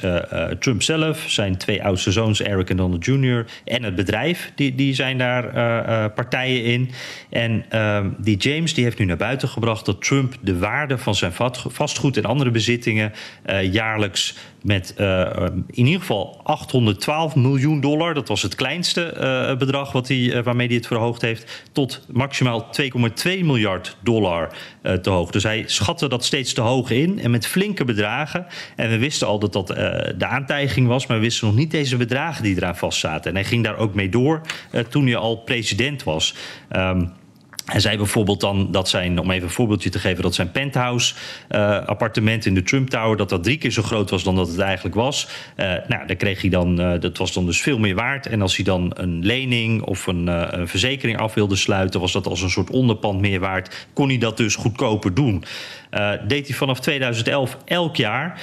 Trump 0.60 0.82
zelf, 0.82 1.24
zijn 1.28 1.58
twee 1.58 1.84
oudste 1.84 2.12
zoons, 2.12 2.42
Eric 2.42 2.70
en 2.70 2.78
Donald 2.78 3.06
Jr. 3.06 3.46
en 3.64 3.84
het 3.84 3.96
bedrijf, 3.96 4.52
die, 4.56 4.76
die 4.76 4.94
zijn 4.94 5.18
daar 5.18 6.12
partijen 6.12 6.64
in. 6.64 6.90
En 7.30 7.80
um, 7.80 8.16
die 8.18 8.38
James 8.38 8.74
die 8.74 8.84
heeft 8.84 9.00
nu 9.00 9.06
naar 9.06 9.18
buiten 9.18 9.48
gebracht 9.48 9.86
dat 9.86 10.02
Trump 10.02 10.34
de 10.42 10.58
waarde 10.58 10.98
van 10.98 11.16
zijn 11.16 11.34
vastgoed 11.70 12.18
en 12.18 12.26
andere 12.26 12.52
bezittingen 12.52 12.75
uh, 12.84 13.74
jaarlijks 13.74 14.36
met 14.62 14.96
uh, 14.98 15.30
in 15.70 15.86
ieder 15.86 16.00
geval 16.00 16.40
812 16.44 17.36
miljoen 17.36 17.82
dollar. 17.82 18.14
Dat 18.14 18.28
was 18.28 18.42
het 18.42 18.56
kleinste 18.56 19.56
bedrag 19.60 19.92
wat 19.92 20.08
hij, 20.08 20.44
waarmee 20.44 20.68
hij 20.68 20.76
het 20.76 20.88
verhoogd 20.88 21.22
heeft. 21.22 21.64
Tot 21.72 22.06
maximaal 22.12 22.70
2,2 22.82 22.90
miljard 23.24 23.98
dollar 24.04 24.54
te 25.02 25.10
hoog. 25.10 25.32
Dus 25.32 25.44
hij 25.44 25.64
schatte 25.66 26.08
dat 26.08 26.26
steeds 26.26 26.54
te 26.54 26.62
hoog 26.62 26.90
in. 26.90 27.20
En 27.20 27.32
met 27.32 27.48
flinke 27.48 27.86
bedragen. 27.86 28.46
En 28.76 28.90
we 28.90 28.98
wisten 28.98 29.28
al 29.28 29.40
dat 29.40 29.54
dat 29.54 29.68
de 30.18 30.26
aantijging 30.26 30.88
was. 30.88 31.08
Maar 31.08 31.18
we 31.18 31.24
wisten 31.24 31.48
nog 31.48 31.56
niet 31.56 31.72
deze 31.72 31.98
bedragen 31.98 32.44
die 32.44 32.56
eraan 32.56 32.78
vastzaten. 32.78 33.30
En 33.30 33.36
hij 33.36 33.46
ging 33.46 33.64
daar 33.64 33.78
ook 33.78 33.94
mee 33.94 34.10
door 34.10 34.42
toen 34.90 35.06
hij 35.06 35.16
al 35.16 35.38
president 35.38 36.04
was. 36.04 36.36
Um, 36.76 37.14
hij 37.66 37.80
zei 37.80 37.98
bijvoorbeeld 37.98 38.40
dan 38.40 38.72
dat 38.72 38.90
zijn, 38.90 39.20
om 39.20 39.32
even 39.32 39.44
een 39.44 39.54
voorbeeldje 39.54 39.90
te 39.90 40.00
geven, 40.00 40.24
dat 40.24 40.36
zijn 40.36 40.52
penthouse 40.52 41.16
uh, 41.50 41.86
appartement 41.86 42.46
in 42.46 42.54
de 42.54 42.64
Trump 42.64 42.90
Tower, 42.90 43.18
dat 43.18 43.30
dat 43.30 43.44
drie 43.44 43.58
keer 43.58 43.72
zo 43.72 43.82
groot 43.82 44.10
was 44.10 44.24
dan 44.24 44.36
dat 44.36 44.48
het 44.48 44.60
eigenlijk 44.60 44.96
was. 44.96 45.28
Uh, 45.58 45.66
nou, 45.66 46.08
daar 46.08 46.16
kreeg 46.16 46.42
hij 46.42 46.50
dan, 46.50 46.82
uh, 46.82 47.00
dat 47.00 47.18
was 47.18 47.34
dan 47.34 47.46
dus 47.46 47.62
veel 47.62 47.80
meer 47.80 47.96
waard. 47.96 48.26
En 48.26 48.42
als 48.42 48.56
hij 48.56 48.66
dan 48.66 48.92
een 48.94 49.26
lening 49.26 49.82
of 49.82 50.08
een, 50.08 50.28
een, 50.60 50.68
verzekering 50.68 51.18
af 51.18 51.34
wilde 51.34 51.56
sluiten, 51.56 52.00
was 52.00 52.12
dat 52.12 52.28
als 52.28 52.42
een 52.42 52.50
soort 52.50 52.70
onderpand 52.70 53.22
meer 53.22 53.40
waard. 53.40 53.88
Kon 53.94 54.08
hij 54.08 54.18
dat 54.18 54.38
dus 54.38 54.56
goedkoper 54.56 55.14
doen. 55.14 55.44
Deed 56.28 56.48
hij 56.48 56.58
vanaf 56.58 56.80
2011 56.80 57.58
elk 57.66 57.96
jaar. 57.96 58.42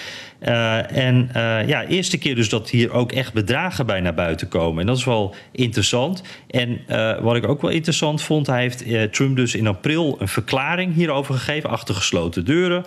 Uh, 0.49 0.97
en 0.97 1.31
uh, 1.37 1.69
ja, 1.69 1.85
eerste 1.85 2.19
keer 2.19 2.35
dus 2.35 2.49
dat 2.49 2.71
hier 2.71 2.93
ook 2.93 3.13
echt 3.13 3.33
bedragen 3.33 3.87
bij 3.87 4.01
naar 4.01 4.15
buiten 4.15 4.49
komen. 4.49 4.81
En 4.81 4.87
dat 4.87 4.97
is 4.97 5.05
wel 5.05 5.35
interessant. 5.53 6.23
En 6.51 6.81
wat 7.23 7.37
ik 7.37 7.49
ook 7.49 7.63
wel 7.63 7.71
interessant 7.71 8.23
vond, 8.23 8.47
hij 8.47 8.61
heeft 8.61 9.13
Trump 9.13 9.37
dus 9.37 9.55
in 9.55 9.67
april 9.67 10.17
een 10.19 10.29
verklaring 10.29 10.95
hierover 10.95 11.35
gegeven, 11.35 11.71
achter 11.71 11.95
gesloten 11.95 12.45
deuren. 12.45 12.85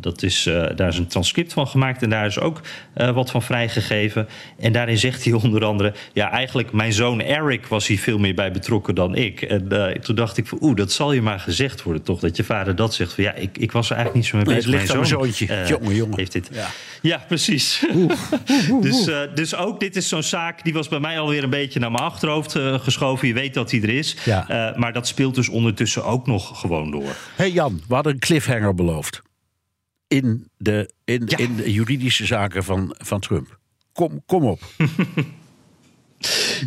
dat 0.00 0.22
is, 0.22 0.42
daar 0.76 0.88
is 0.88 0.98
een 0.98 1.06
transcript 1.06 1.52
van 1.52 1.66
gemaakt 1.66 2.02
en 2.02 2.10
daar 2.10 2.26
is 2.26 2.38
ook 2.38 2.60
wat 2.94 3.30
van 3.30 3.42
vrijgegeven. 3.42 4.28
En 4.58 4.72
daarin 4.72 4.98
zegt 4.98 5.24
hij 5.24 5.32
onder 5.32 5.64
andere, 5.64 5.92
ja, 6.12 6.30
eigenlijk 6.30 6.72
mijn 6.72 6.92
zoon 6.92 7.20
Eric 7.20 7.66
was 7.66 7.86
hier 7.86 7.98
veel 7.98 8.18
meer 8.18 8.34
bij 8.34 8.52
betrokken 8.52 8.94
dan 8.94 9.16
ik. 9.16 9.42
En 9.42 9.68
toen 10.00 10.16
dacht 10.16 10.36
ik 10.36 10.46
van, 10.46 10.58
oeh, 10.60 10.76
dat 10.76 10.92
zal 10.92 11.12
je 11.12 11.22
maar 11.22 11.40
gezegd 11.40 11.82
worden, 11.82 12.02
toch? 12.02 12.20
Dat 12.20 12.36
je 12.36 12.44
vader 12.44 12.76
dat 12.76 12.94
zegt 12.94 13.12
van, 13.12 13.24
ja, 13.24 13.33
ik, 13.36 13.58
ik 13.58 13.72
was 13.72 13.90
er 13.90 13.96
eigenlijk 13.96 14.24
niet 14.24 14.26
zo 14.26 14.36
mee 14.36 14.44
bezig. 14.44 14.70
Nee, 14.70 14.80
het 14.80 14.82
ligt 14.82 14.94
mijn 14.94 15.06
zoontje, 15.06 15.66
jongen, 15.66 15.94
jongen 15.94 16.26
dit. 16.30 16.48
Ja, 16.52 16.68
ja 17.02 17.24
precies. 17.28 17.86
dus, 18.80 19.08
uh, 19.08 19.20
dus 19.34 19.54
ook 19.54 19.80
dit 19.80 19.96
is 19.96 20.08
zo'n 20.08 20.22
zaak, 20.22 20.64
die 20.64 20.72
was 20.72 20.88
bij 20.88 21.00
mij 21.00 21.18
alweer 21.18 21.42
een 21.42 21.50
beetje 21.50 21.80
naar 21.80 21.90
mijn 21.90 22.02
achterhoofd 22.02 22.54
uh, 22.54 22.80
geschoven. 22.80 23.28
Je 23.28 23.34
weet 23.34 23.54
dat 23.54 23.70
hij 23.70 23.82
er 23.82 23.88
is. 23.88 24.16
Ja. 24.24 24.74
Maar 24.76 24.92
dat 24.92 25.06
speelt 25.06 25.34
dus 25.34 25.48
ondertussen 25.48 26.04
ook 26.04 26.26
nog 26.26 26.60
gewoon 26.60 26.90
door. 26.90 27.16
hey 27.36 27.50
Jan, 27.50 27.82
we 27.88 27.94
hadden 27.94 28.12
een 28.12 28.18
cliffhanger 28.18 28.74
beloofd. 28.74 29.22
In 30.08 30.48
de, 30.56 30.90
in, 31.04 31.22
ja. 31.26 31.36
in 31.36 31.56
de 31.56 31.72
juridische 31.72 32.26
zaken 32.26 32.64
van, 32.64 32.94
van 32.98 33.20
Trump. 33.20 33.58
Kom, 33.92 34.22
kom 34.26 34.44
op. 34.44 34.60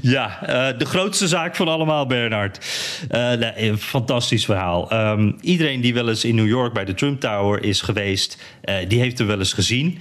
Ja, 0.01 0.39
uh, 0.41 0.77
de 0.77 0.85
grootste 0.85 1.27
zaak 1.27 1.55
van 1.55 1.67
allemaal, 1.67 2.05
Bernard. 2.05 2.65
Uh, 3.11 3.75
fantastisch 3.77 4.45
verhaal. 4.45 4.93
Um, 4.93 5.37
iedereen 5.41 5.81
die 5.81 5.93
wel 5.93 6.09
eens 6.09 6.25
in 6.25 6.35
New 6.35 6.47
York 6.47 6.73
bij 6.73 6.85
de 6.85 6.93
Trump 6.93 7.19
Tower 7.19 7.63
is 7.63 7.81
geweest, 7.81 8.37
uh, 8.63 8.75
die 8.87 8.99
heeft 8.99 9.17
hem 9.17 9.27
wel 9.27 9.39
eens 9.39 9.53
gezien. 9.53 9.99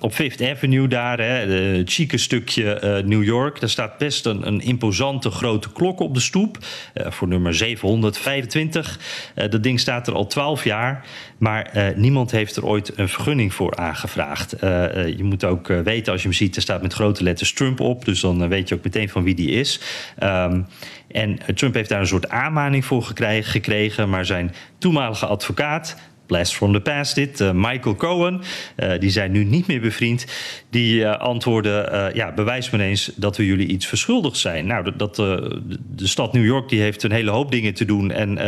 Op 0.00 0.12
Fifth 0.12 0.42
Avenue 0.42 0.88
daar, 0.88 1.18
hè, 1.18 1.24
het 1.24 1.92
chique 1.92 2.18
stukje 2.18 3.02
New 3.06 3.24
York, 3.24 3.60
daar 3.60 3.68
staat 3.68 3.98
best 3.98 4.26
een, 4.26 4.46
een 4.46 4.60
imposante 4.60 5.30
grote 5.30 5.72
klok 5.72 6.00
op 6.00 6.14
de 6.14 6.20
stoep. 6.20 6.58
voor 6.94 7.28
nummer 7.28 7.54
725. 7.54 8.98
dat 9.34 9.62
ding 9.62 9.80
staat 9.80 10.06
er 10.06 10.14
al 10.14 10.26
12 10.26 10.64
jaar. 10.64 11.06
Maar 11.38 11.92
niemand 11.96 12.30
heeft 12.30 12.56
er 12.56 12.66
ooit 12.66 12.98
een 12.98 13.08
vergunning 13.08 13.54
voor 13.54 13.76
aangevraagd. 13.76 14.56
je 14.60 15.24
moet 15.24 15.44
ook 15.44 15.66
weten, 15.66 16.12
als 16.12 16.22
je 16.22 16.28
hem 16.28 16.36
ziet, 16.36 16.56
er 16.56 16.62
staat 16.62 16.82
met 16.82 16.92
grote 16.92 17.22
letters 17.22 17.52
Trump 17.52 17.80
op. 17.80 18.04
Dus 18.04 18.20
dan 18.20 18.48
weet 18.48 18.68
je 18.68 18.74
ook 18.74 18.84
meteen 18.84 19.08
van 19.08 19.22
wie 19.22 19.34
die 19.34 19.50
is. 19.50 19.80
Um, 20.22 20.66
en 21.10 21.38
Trump 21.54 21.74
heeft 21.74 21.88
daar 21.88 22.00
een 22.00 22.06
soort 22.06 22.28
aanmaning 22.28 22.84
voor 22.84 23.02
gekregen, 23.42 24.08
maar 24.08 24.26
zijn 24.26 24.54
toenmalige 24.78 25.26
advocaat, 25.26 25.96
Blast 26.30 26.54
from 26.54 26.72
the 26.72 26.80
Past 26.80 27.14
dit, 27.14 27.40
uh, 27.40 27.50
Michael 27.54 27.94
Cohen, 27.94 28.40
uh, 28.76 28.92
die 28.98 29.10
zijn 29.10 29.32
nu 29.32 29.44
niet 29.44 29.66
meer 29.66 29.80
bevriend, 29.80 30.26
die 30.70 31.00
uh, 31.00 31.16
antwoordde, 31.16 32.10
ja, 32.14 32.32
bewijs 32.32 32.70
me 32.70 32.82
eens 32.82 33.10
dat 33.16 33.36
we 33.36 33.46
jullie 33.46 33.66
iets 33.66 33.86
verschuldigd 33.86 34.36
zijn. 34.36 34.66
Nou, 34.66 34.92
dat, 34.96 35.16
de 35.16 36.06
stad 36.06 36.32
New 36.32 36.44
York 36.44 36.68
die 36.68 36.80
heeft 36.80 37.02
een 37.02 37.12
hele 37.12 37.30
hoop 37.30 37.50
dingen 37.50 37.74
te 37.74 37.84
doen 37.84 38.10
en 38.10 38.38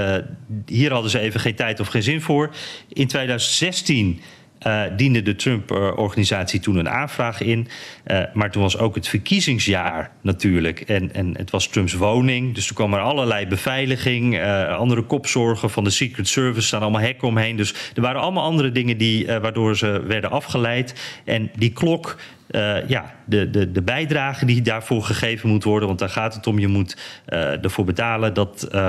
hier 0.67 0.93
hadden 0.93 1.11
ze 1.11 1.19
even 1.19 1.41
geen 1.41 1.55
tijd 1.55 1.81
of 1.81 1.89
geen 1.89 2.03
zin 2.03 2.21
voor. 2.21 2.55
In 2.89 3.07
2016 3.07 4.21
uh, 4.67 4.83
diende 4.97 5.23
de 5.23 5.35
Trump-organisatie 5.35 6.61
toen 6.61 6.77
een 6.77 6.89
aanvraag 6.89 7.41
in. 7.41 7.69
Uh, 8.07 8.23
maar 8.35 8.51
toen 8.51 8.63
was 8.63 8.79
ook 8.79 8.95
het 8.95 9.09
verkiezingsjaar 9.09 10.11
natuurlijk. 10.21 10.81
En, 10.81 11.15
en 11.15 11.37
het 11.37 11.51
was 11.51 11.67
Trumps 11.67 11.93
woning. 11.93 12.55
Dus 12.55 12.67
toen 12.67 12.77
kwam 12.77 12.95
er 12.95 13.01
allerlei 13.01 13.47
beveiliging. 13.47 14.35
Uh, 14.35 14.77
andere 14.77 15.03
kopzorgen 15.03 15.71
van 15.71 15.85
de 15.85 15.91
Secret 15.91 16.29
Service 16.29 16.67
staan 16.67 16.83
allemaal 16.83 17.01
hekken 17.01 17.29
omheen. 17.29 17.57
Dus 17.57 17.75
er 17.95 18.03
waren 18.03 18.21
allemaal 18.21 18.45
andere 18.45 18.73
dingen 18.73 18.99
die, 18.99 19.27
waardoor 19.27 19.77
ze 19.77 20.03
werden 20.07 20.31
afgeleid. 20.31 21.21
En 21.25 21.51
die 21.57 21.73
klok 21.73 22.17
uh, 22.53 22.89
ja, 22.89 23.15
de, 23.25 23.51
de, 23.51 23.73
de 23.73 23.83
bijdrage 23.83 24.45
die 24.45 24.63
daarvoor 24.63 25.03
gegeven 25.03 25.49
moet 25.49 25.65
worden, 25.65 25.89
want 25.89 25.99
daar 25.99 26.09
gaat 26.09 26.35
het 26.35 26.47
om, 26.47 26.59
je 26.59 26.69
moet 26.69 26.97
uh, 27.29 27.65
ervoor 27.65 27.85
betalen, 27.85 28.35
dat, 28.35 28.69
uh, 28.73 28.81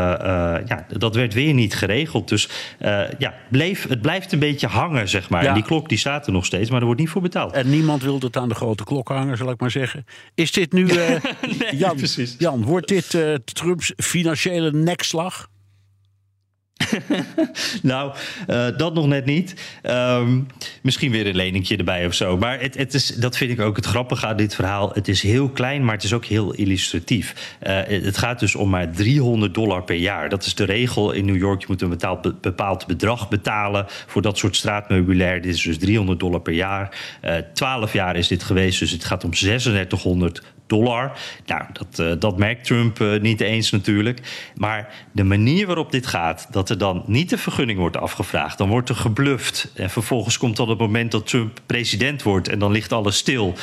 ja, 0.65 0.85
dat 0.97 1.15
werd 1.15 1.33
weer 1.33 1.53
niet 1.53 1.75
geregeld. 1.75 2.29
Dus 2.29 2.49
ja, 3.17 3.33
bleef, 3.49 3.87
het 3.87 4.01
blijft 4.01 4.31
een 4.31 4.39
beetje 4.39 4.67
hangen, 4.67 5.09
zeg 5.09 5.29
maar. 5.29 5.43
Ja. 5.43 5.47
En 5.47 5.53
die 5.53 5.63
klok 5.63 5.89
die 5.89 5.97
staat 5.97 6.27
er 6.27 6.33
nog 6.33 6.45
steeds, 6.45 6.69
maar 6.69 6.79
er 6.79 6.85
wordt 6.85 6.99
niet 6.99 7.09
voor 7.09 7.21
betaald. 7.21 7.53
En 7.53 7.69
niemand 7.69 8.03
wil 8.03 8.19
het 8.19 8.37
aan 8.37 8.49
de 8.49 8.55
grote 8.55 8.83
klok 8.83 9.07
hangen, 9.07 9.37
zal 9.37 9.49
ik 9.49 9.59
maar 9.59 9.71
zeggen. 9.71 10.05
Is 10.35 10.51
dit 10.51 10.73
nu, 10.73 10.85
nee, 10.91 11.19
Jan, 11.75 11.95
precies. 11.95 12.35
Jan, 12.37 12.63
wordt 12.63 12.87
dit 12.87 13.17
Trumps 13.45 13.93
financiële 13.95 14.71
nekslag? 14.71 15.51
nou, 17.81 18.13
uh, 18.49 18.67
dat 18.77 18.93
nog 18.93 19.07
net 19.07 19.25
niet. 19.25 19.55
Um, 19.83 20.47
misschien 20.81 21.11
weer 21.11 21.27
een 21.27 21.35
leningje 21.35 21.77
erbij 21.77 22.05
of 22.05 22.13
zo. 22.13 22.37
Maar 22.37 22.59
het, 22.59 22.77
het 22.77 22.93
is, 22.93 23.07
dat 23.07 23.37
vind 23.37 23.51
ik 23.51 23.59
ook 23.59 23.75
het 23.75 23.85
grappige 23.85 24.27
aan 24.27 24.37
dit 24.37 24.55
verhaal. 24.55 24.91
Het 24.93 25.07
is 25.07 25.21
heel 25.21 25.49
klein, 25.49 25.85
maar 25.85 25.93
het 25.93 26.03
is 26.03 26.13
ook 26.13 26.25
heel 26.25 26.53
illustratief. 26.53 27.57
Uh, 27.63 27.79
het 27.85 28.17
gaat 28.17 28.39
dus 28.39 28.55
om 28.55 28.69
maar 28.69 28.91
300 28.91 29.53
dollar 29.53 29.83
per 29.83 29.95
jaar. 29.95 30.29
Dat 30.29 30.45
is 30.45 30.55
de 30.55 30.63
regel 30.63 31.11
in 31.11 31.25
New 31.25 31.37
York. 31.37 31.61
Je 31.61 31.67
moet 31.69 31.81
een 31.81 31.97
bepaald 32.41 32.87
bedrag 32.87 33.29
betalen 33.29 33.85
voor 33.87 34.21
dat 34.21 34.37
soort 34.37 34.55
straatmeubilair. 34.55 35.41
Dit 35.41 35.53
is 35.55 35.61
dus 35.61 35.77
300 35.77 36.19
dollar 36.19 36.41
per 36.41 36.53
jaar. 36.53 36.97
Uh, 37.21 37.37
eh, 37.37 37.45
12 37.53 37.93
jaar 37.93 38.15
is 38.15 38.27
dit 38.27 38.43
geweest, 38.43 38.79
dus 38.79 38.91
het 38.91 39.03
gaat 39.03 39.23
om 39.23 39.31
3600 39.31 40.41
dollar. 40.73 41.11
Nou, 41.45 41.63
dat, 41.73 41.99
uh, 41.99 42.13
dat 42.19 42.37
merkt 42.37 42.65
Trump 42.65 42.99
uh, 42.99 43.21
niet 43.21 43.41
eens 43.41 43.71
natuurlijk. 43.71 44.51
Maar 44.55 44.93
de 45.11 45.23
manier 45.23 45.65
waarop 45.65 45.91
dit 45.91 46.07
gaat, 46.07 46.47
dat 46.51 46.69
er 46.69 46.77
dan 46.77 47.03
niet 47.07 47.29
de 47.29 47.37
vergunning 47.37 47.79
wordt 47.79 47.97
afgevraagd, 47.97 48.57
dan 48.57 48.69
wordt 48.69 48.89
er 48.89 48.95
gebluft. 48.95 49.71
En 49.75 49.89
vervolgens 49.89 50.37
komt 50.37 50.57
dan 50.57 50.69
het 50.69 50.79
moment 50.79 51.11
dat 51.11 51.27
Trump 51.27 51.59
president 51.65 52.23
wordt 52.23 52.47
en 52.47 52.59
dan 52.59 52.71
ligt 52.71 52.91
alles 52.91 53.17
stil. 53.17 53.53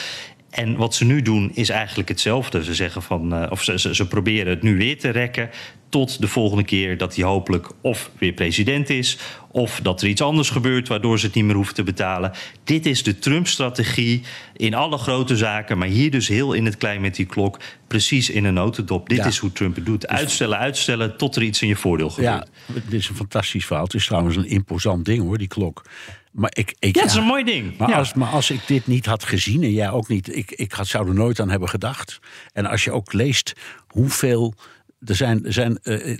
En 0.51 0.77
wat 0.77 0.95
ze 0.95 1.05
nu 1.05 1.23
doen 1.23 1.51
is 1.55 1.69
eigenlijk 1.69 2.09
hetzelfde. 2.09 2.65
Ze 2.65 2.75
zeggen 2.75 3.03
van, 3.03 3.35
uh, 3.35 3.51
of 3.51 3.63
ze, 3.63 3.95
ze, 3.95 4.09
proberen 4.09 4.51
het 4.51 4.63
nu 4.63 4.77
weer 4.77 4.99
te 4.99 5.09
rekken 5.09 5.51
tot 5.91 6.21
de 6.21 6.29
volgende 6.29 6.65
keer 6.65 6.99
dat 6.99 7.15
hij 7.15 7.25
hopelijk 7.25 7.69
of 7.81 8.11
weer 8.19 8.33
president 8.33 8.91
is, 8.91 9.19
of 9.51 9.81
dat 9.83 10.03
er 10.03 10.09
iets 10.09 10.21
anders 10.21 10.51
gebeurt 10.51 10.89
waardoor 10.89 11.19
ze 11.19 11.27
het 11.27 11.35
niet 11.35 11.45
meer 11.45 11.55
hoeven 11.55 11.75
te 11.75 11.83
betalen. 11.83 12.33
Dit 12.65 12.87
is 12.87 13.03
de 13.03 13.19
Trump-strategie 13.19 14.23
in 14.57 14.75
alle 14.75 14.99
grote 14.99 15.37
zaken, 15.37 15.79
maar 15.79 15.89
hier 15.89 16.11
dus 16.11 16.29
heel 16.29 16.53
in 16.53 16.65
het 16.65 16.77
klein 16.77 17.01
met 17.01 17.15
die 17.15 17.27
klok, 17.27 17.59
precies 17.87 18.31
in 18.31 18.45
een 18.45 18.55
notendop. 18.55 19.09
Dit 19.09 19.19
ja. 19.19 19.25
is 19.25 19.39
hoe 19.39 19.53
Trump 19.53 19.75
het 19.75 19.87
doet. 19.87 20.07
Uitstellen, 20.07 20.59
uitstellen, 20.59 21.17
tot 21.17 21.37
er 21.37 21.43
iets 21.43 21.63
in 21.63 21.69
je 21.69 21.77
voordeel 21.77 22.11
gebeurt. 22.11 22.49
Ja, 22.67 22.73
dit 22.75 22.93
is 22.93 23.09
een 23.09 23.17
fantastisch 23.17 23.67
verhaal. 23.67 23.85
Het 23.85 23.95
is 23.95 24.07
trouwens 24.07 24.37
een 24.37 24.49
imposant 24.49 25.05
ding 25.05 25.23
hoor, 25.23 25.39
die 25.39 25.49
klok. 25.49 25.83
Maar 26.31 26.51
ik, 26.55 26.75
ik, 26.79 26.95
ja, 26.95 27.03
het 27.03 27.11
is 27.11 27.17
een 27.17 27.25
mooi 27.25 27.45
ding. 27.45 27.77
Maar, 27.77 27.89
ja. 27.89 27.97
als, 27.97 28.15
maar 28.15 28.29
als 28.29 28.51
ik 28.51 28.61
dit 28.67 28.87
niet 28.87 29.07
had 29.07 29.25
gezien 29.25 29.63
en 29.63 29.73
jij 29.73 29.91
ook 29.91 30.09
niet, 30.09 30.37
ik, 30.37 30.51
ik 30.51 30.73
had, 30.73 30.87
zou 30.87 31.09
er 31.09 31.15
nooit 31.15 31.41
aan 31.41 31.51
hebben 31.51 31.69
gedacht. 31.69 32.19
En 32.53 32.67
als 32.67 32.85
je 32.85 32.93
ook 32.93 33.13
leest 33.13 33.53
hoeveel 33.87 34.55
er 35.05 35.17
zijn, 35.17 35.45
er 35.45 35.53
zijn 35.53 35.79
uh, 35.83 36.17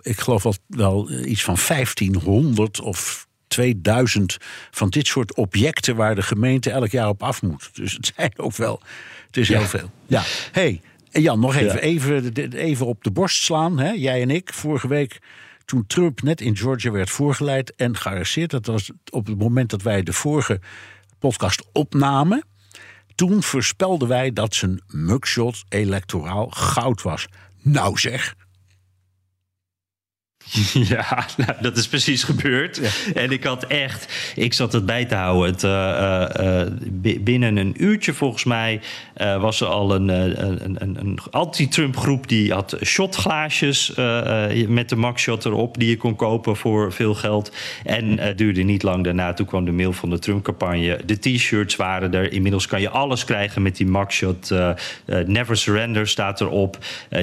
ik 0.00 0.20
geloof 0.20 0.42
wel, 0.42 0.54
wel 0.66 1.10
iets 1.10 1.44
van 1.44 1.56
1500 1.68 2.80
of 2.80 3.26
2000 3.48 4.36
van 4.70 4.88
dit 4.88 5.06
soort 5.06 5.34
objecten 5.34 5.96
waar 5.96 6.14
de 6.14 6.22
gemeente 6.22 6.70
elk 6.70 6.90
jaar 6.90 7.08
op 7.08 7.22
af 7.22 7.42
moet. 7.42 7.70
Dus 7.72 7.92
het 7.92 8.12
zijn 8.16 8.32
ook 8.36 8.56
wel. 8.56 8.82
Het 9.26 9.36
is 9.36 9.48
heel 9.48 9.60
veel. 9.60 9.90
Ja. 10.06 10.22
hey, 10.52 10.80
Jan, 11.10 11.40
nog 11.40 11.54
even, 11.56 11.80
even, 11.80 12.32
even 12.52 12.86
op 12.86 13.04
de 13.04 13.10
borst 13.10 13.42
slaan. 13.42 13.78
Hè? 13.78 13.90
Jij 13.90 14.22
en 14.22 14.30
ik, 14.30 14.52
vorige 14.52 14.88
week 14.88 15.18
toen 15.64 15.86
Trump 15.86 16.22
net 16.22 16.40
in 16.40 16.56
Georgia 16.56 16.90
werd 16.90 17.10
voorgeleid 17.10 17.74
en 17.74 17.96
gearresteerd. 17.96 18.50
Dat 18.50 18.66
was 18.66 18.90
op 19.10 19.26
het 19.26 19.38
moment 19.38 19.70
dat 19.70 19.82
wij 19.82 20.02
de 20.02 20.12
vorige 20.12 20.60
podcast 21.18 21.62
opnamen. 21.72 22.44
Toen 23.14 23.42
voorspelden 23.42 24.08
wij 24.08 24.32
dat 24.32 24.54
zijn 24.54 24.82
mugshot 24.86 25.64
electoraal 25.68 26.48
goud 26.50 27.02
was. 27.02 27.26
Nou 27.68 27.98
zeg. 27.98 28.34
Ja, 30.88 31.26
nou, 31.36 31.52
dat 31.60 31.76
is 31.76 31.88
precies 31.88 32.22
gebeurd. 32.22 32.80
En 33.14 33.30
ik 33.30 33.44
had 33.44 33.66
echt, 33.66 34.32
ik 34.34 34.52
zat 34.52 34.72
het 34.72 34.86
bij 34.86 35.04
te 35.04 35.14
houden. 35.14 35.52
Het, 35.52 35.62
uh, 35.62 36.66
uh, 37.04 37.20
binnen 37.20 37.56
een 37.56 37.74
uurtje 37.76 38.12
volgens 38.12 38.44
mij 38.44 38.80
was 39.40 39.60
er 39.60 39.66
al 39.66 39.94
een, 39.94 40.08
een, 40.08 40.76
een, 40.82 40.96
een 41.00 41.18
anti-Trump 41.30 41.96
groep 41.96 42.28
die 42.28 42.52
had 42.52 42.76
shotglaasjes 42.84 43.92
met 44.68 44.88
de 44.88 44.96
Maxshot 44.96 45.44
erop 45.44 45.78
die 45.78 45.88
je 45.88 45.96
kon 45.96 46.16
kopen 46.16 46.56
voor 46.56 46.92
veel 46.92 47.14
geld. 47.14 47.52
En 47.84 48.18
het 48.18 48.38
duurde 48.38 48.62
niet 48.62 48.82
lang 48.82 49.04
daarna. 49.04 49.32
Toen 49.32 49.46
kwam 49.46 49.64
de 49.64 49.72
mail 49.72 49.92
van 49.92 50.10
de 50.10 50.18
Trump-campagne. 50.18 51.00
De 51.04 51.18
t-shirts 51.18 51.76
waren 51.76 52.14
er. 52.14 52.32
Inmiddels 52.32 52.66
kan 52.66 52.80
je 52.80 52.90
alles 52.90 53.24
krijgen 53.24 53.62
met 53.62 53.76
die 53.76 53.86
Maxshot. 53.86 54.54
Never 55.26 55.56
Surrender 55.56 56.08
staat 56.08 56.40
erop. 56.40 56.78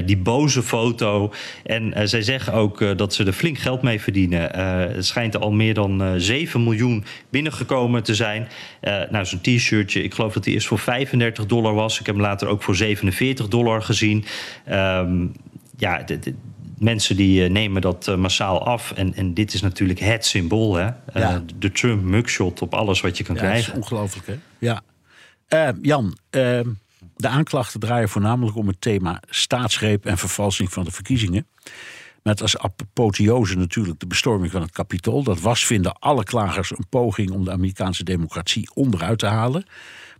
die 0.05 0.17
boze 0.17 0.63
foto. 0.63 1.33
En 1.63 2.09
zij 2.09 2.21
zeggen 2.21 2.53
ook 2.53 2.97
dat 2.97 3.14
ze 3.15 3.23
er 3.23 3.33
flink 3.33 3.57
geld 3.57 3.81
mee 3.81 4.01
verdienen. 4.01 4.59
Uh, 4.59 4.95
het 4.95 5.05
schijnt 5.05 5.37
al 5.37 5.51
meer 5.51 5.73
dan 5.73 6.01
uh, 6.01 6.13
eh, 6.13 6.21
7 6.21 6.63
miljoen 6.63 7.03
binnengekomen 7.29 8.03
te 8.03 8.15
zijn. 8.15 8.47
Uh, 8.81 9.01
nou, 9.09 9.25
zo'n 9.25 9.41
t-shirtje, 9.41 10.03
ik 10.03 10.13
geloof 10.13 10.33
dat 10.33 10.43
die 10.43 10.53
eerst 10.53 10.67
voor 10.67 10.79
35 10.79 11.45
dollar 11.45 11.73
was. 11.73 11.99
Ik 11.99 12.05
heb 12.05 12.15
hem 12.15 12.23
later 12.23 12.47
ook 12.47 12.63
voor 12.63 12.75
47 12.75 13.47
dollar 13.47 13.81
gezien. 13.81 14.25
Um, 14.71 15.31
ja, 15.77 16.03
de, 16.03 16.19
de, 16.19 16.33
mensen 16.77 17.15
die 17.15 17.49
nemen 17.49 17.81
dat 17.81 18.17
massaal 18.17 18.65
af. 18.65 18.91
En, 18.91 19.13
en 19.13 19.33
dit 19.33 19.53
is 19.53 19.61
natuurlijk 19.61 19.99
het 19.99 20.25
symbool, 20.25 20.75
hè? 20.75 20.89
Ja. 21.13 21.43
de 21.59 21.71
Trump 21.71 22.03
mugshot 22.03 22.61
op 22.61 22.73
alles 22.73 23.01
wat 23.01 23.17
je 23.17 23.23
kan 23.23 23.35
ja, 23.35 23.41
krijgen. 23.41 23.73
Dat 23.73 23.83
is 23.83 23.89
ongelooflijk, 23.89 24.27
hè? 24.27 24.35
Ja. 24.59 24.81
Jan, 25.81 26.17
ehm, 26.29 26.67
de 27.15 27.27
aanklachten 27.27 27.79
draaien 27.79 28.09
voornamelijk 28.09 28.57
om 28.57 28.67
het 28.67 28.81
thema 28.81 29.21
staatsgreep 29.29 30.05
en 30.05 30.17
vervalsing 30.17 30.73
van 30.73 30.83
de 30.83 30.91
verkiezingen. 30.91 31.47
Met 32.25 32.41
als 32.41 32.57
apotheose 32.57 33.57
natuurlijk 33.57 33.99
de 33.99 34.07
bestorming 34.07 34.51
van 34.51 34.61
het 34.61 34.71
kapitool. 34.71 35.23
Dat 35.23 35.39
was, 35.39 35.65
vinden 35.65 35.99
alle 35.99 36.23
klagers, 36.23 36.71
een 36.71 36.87
poging 36.89 37.31
om 37.31 37.43
de 37.43 37.51
Amerikaanse 37.51 38.03
democratie 38.03 38.69
onderuit 38.73 39.19
te 39.19 39.25
halen. 39.25 39.65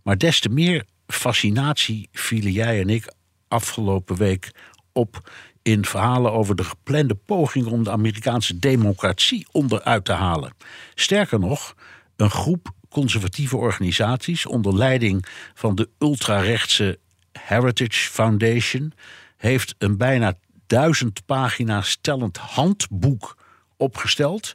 Maar 0.02 0.18
des 0.18 0.40
te 0.40 0.48
meer 0.48 0.84
fascinatie 1.06 2.08
vielen 2.12 2.52
jij 2.52 2.80
en 2.80 2.88
ik 2.88 3.12
afgelopen 3.48 4.16
week 4.16 4.50
op 4.92 5.30
in 5.62 5.84
verhalen 5.84 6.32
over 6.32 6.56
de 6.56 6.64
geplande 6.64 7.14
poging 7.14 7.66
om 7.66 7.84
de 7.84 7.90
Amerikaanse 7.90 8.58
democratie 8.58 9.46
onderuit 9.52 10.04
te 10.04 10.12
halen. 10.12 10.52
Sterker 10.94 11.38
nog, 11.38 11.74
een 12.16 12.30
groep 12.30 12.70
conservatieve 12.88 13.56
organisaties 13.56 14.46
onder 14.46 14.76
leiding 14.76 15.26
van 15.54 15.74
de 15.74 15.88
ultrarechtse 15.98 16.98
Heritage 17.32 18.10
Foundation 18.10 18.92
heeft 19.36 19.74
een 19.78 19.96
bijna 19.96 20.34
duizend 20.66 21.26
pagina's 21.26 21.98
tellend 22.00 22.36
handboek 22.36 23.36
opgesteld 23.76 24.54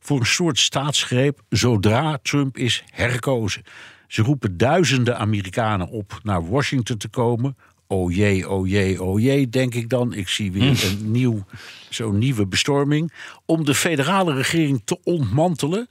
voor 0.00 0.20
een 0.20 0.26
soort 0.26 0.58
staatsgreep 0.58 1.42
zodra 1.48 2.18
Trump 2.22 2.58
is 2.58 2.84
herkozen. 2.90 3.62
Ze 4.06 4.22
roepen 4.22 4.56
duizenden 4.56 5.18
Amerikanen 5.18 5.88
op 5.88 6.20
naar 6.22 6.48
Washington 6.48 6.96
te 6.96 7.08
komen. 7.08 7.56
Oh 7.86 8.14
jee, 8.14 8.48
oh 8.48 8.68
jee, 8.68 9.02
oh 9.02 9.20
jee, 9.20 9.48
denk 9.48 9.74
ik 9.74 9.88
dan. 9.88 10.12
Ik 10.12 10.28
zie 10.28 10.52
weer 10.52 10.76
hm. 10.76 10.86
een 10.86 11.10
nieuw, 11.10 11.44
zo'n 11.88 12.18
nieuwe 12.18 12.46
bestorming. 12.46 13.12
Om 13.46 13.64
de 13.64 13.74
federale 13.74 14.34
regering 14.34 14.82
te 14.84 14.98
ontmantelen. 15.02 15.88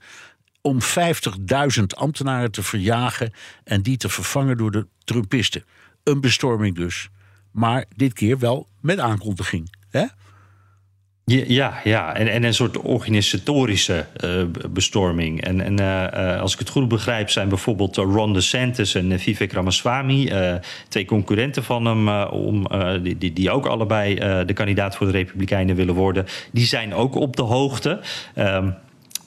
Om 0.61 0.77
50.000 1.77 1.83
ambtenaren 1.87 2.51
te 2.51 2.63
verjagen 2.63 3.33
en 3.63 3.81
die 3.81 3.97
te 3.97 4.09
vervangen 4.09 4.57
door 4.57 4.71
de 4.71 4.87
Trumpisten. 5.03 5.63
Een 6.03 6.21
bestorming 6.21 6.75
dus 6.75 7.09
maar 7.51 7.85
dit 7.95 8.13
keer 8.13 8.39
wel 8.39 8.67
met 8.81 8.99
aankondiging. 8.99 9.75
Hè? 9.89 10.05
Ja, 11.25 11.79
ja, 11.83 12.15
En, 12.15 12.27
en 12.27 12.43
een 12.43 12.53
soort 12.53 12.77
organisatorische 12.77 14.05
uh, 14.23 14.43
bestorming. 14.69 15.41
En, 15.41 15.61
en 15.61 15.81
uh, 15.81 16.41
als 16.41 16.53
ik 16.53 16.59
het 16.59 16.69
goed 16.69 16.87
begrijp, 16.87 17.29
zijn 17.29 17.49
bijvoorbeeld 17.49 17.95
Ron 17.95 18.33
DeSantis 18.33 18.95
en 18.95 19.19
Vivek 19.19 19.51
Ramaswamy, 19.51 20.31
twee 20.87 21.05
concurrenten 21.05 21.63
van 21.63 21.85
hem, 21.85 22.09
om, 22.27 22.67
die, 23.03 23.17
die, 23.17 23.33
die, 23.33 23.51
ook 23.51 23.65
allebei 23.65 24.15
de 24.45 24.53
kandidaat 24.53 24.95
voor 24.95 25.05
de 25.05 25.11
Republikeinen 25.11 25.75
willen 25.75 25.95
worden, 25.95 26.25
die 26.51 26.65
zijn 26.65 26.93
ook 26.93 27.15
op 27.15 27.35
de 27.35 27.41
hoogte. 27.41 27.99
Um, 28.35 28.75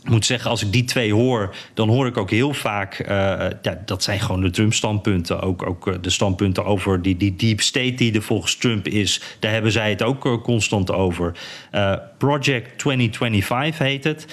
ik 0.03 0.11
moet 0.11 0.27
zeggen, 0.27 0.51
als 0.51 0.63
ik 0.63 0.73
die 0.73 0.85
twee 0.85 1.13
hoor, 1.13 1.55
dan 1.75 1.89
hoor 1.89 2.07
ik 2.07 2.17
ook 2.17 2.31
heel 2.31 2.53
vaak. 2.53 2.99
Uh, 3.01 3.09
ja, 3.63 3.83
dat 3.85 4.03
zijn 4.03 4.21
gewoon 4.21 4.41
de 4.41 4.51
Trump-standpunten. 4.51 5.41
Ook, 5.41 5.67
ook 5.67 5.87
eh, 5.87 5.95
de 6.01 6.11
standpunten 6.11 6.65
over 6.65 7.03
die, 7.03 7.17
die 7.17 7.37
deep 7.37 7.61
state 7.61 7.95
die 7.95 8.15
er 8.15 8.23
volgens 8.23 8.57
Trump 8.57 8.89
is. 8.89 9.21
Daar 9.39 9.53
hebben 9.53 9.73
zij 9.73 9.91
het 9.91 10.03
ook 10.03 10.27
uh, 10.27 10.43
constant 10.43 10.93
over. 10.93 11.33
Project 12.19 12.79
2025 12.79 13.79
heet 13.79 14.05
het. 14.05 14.27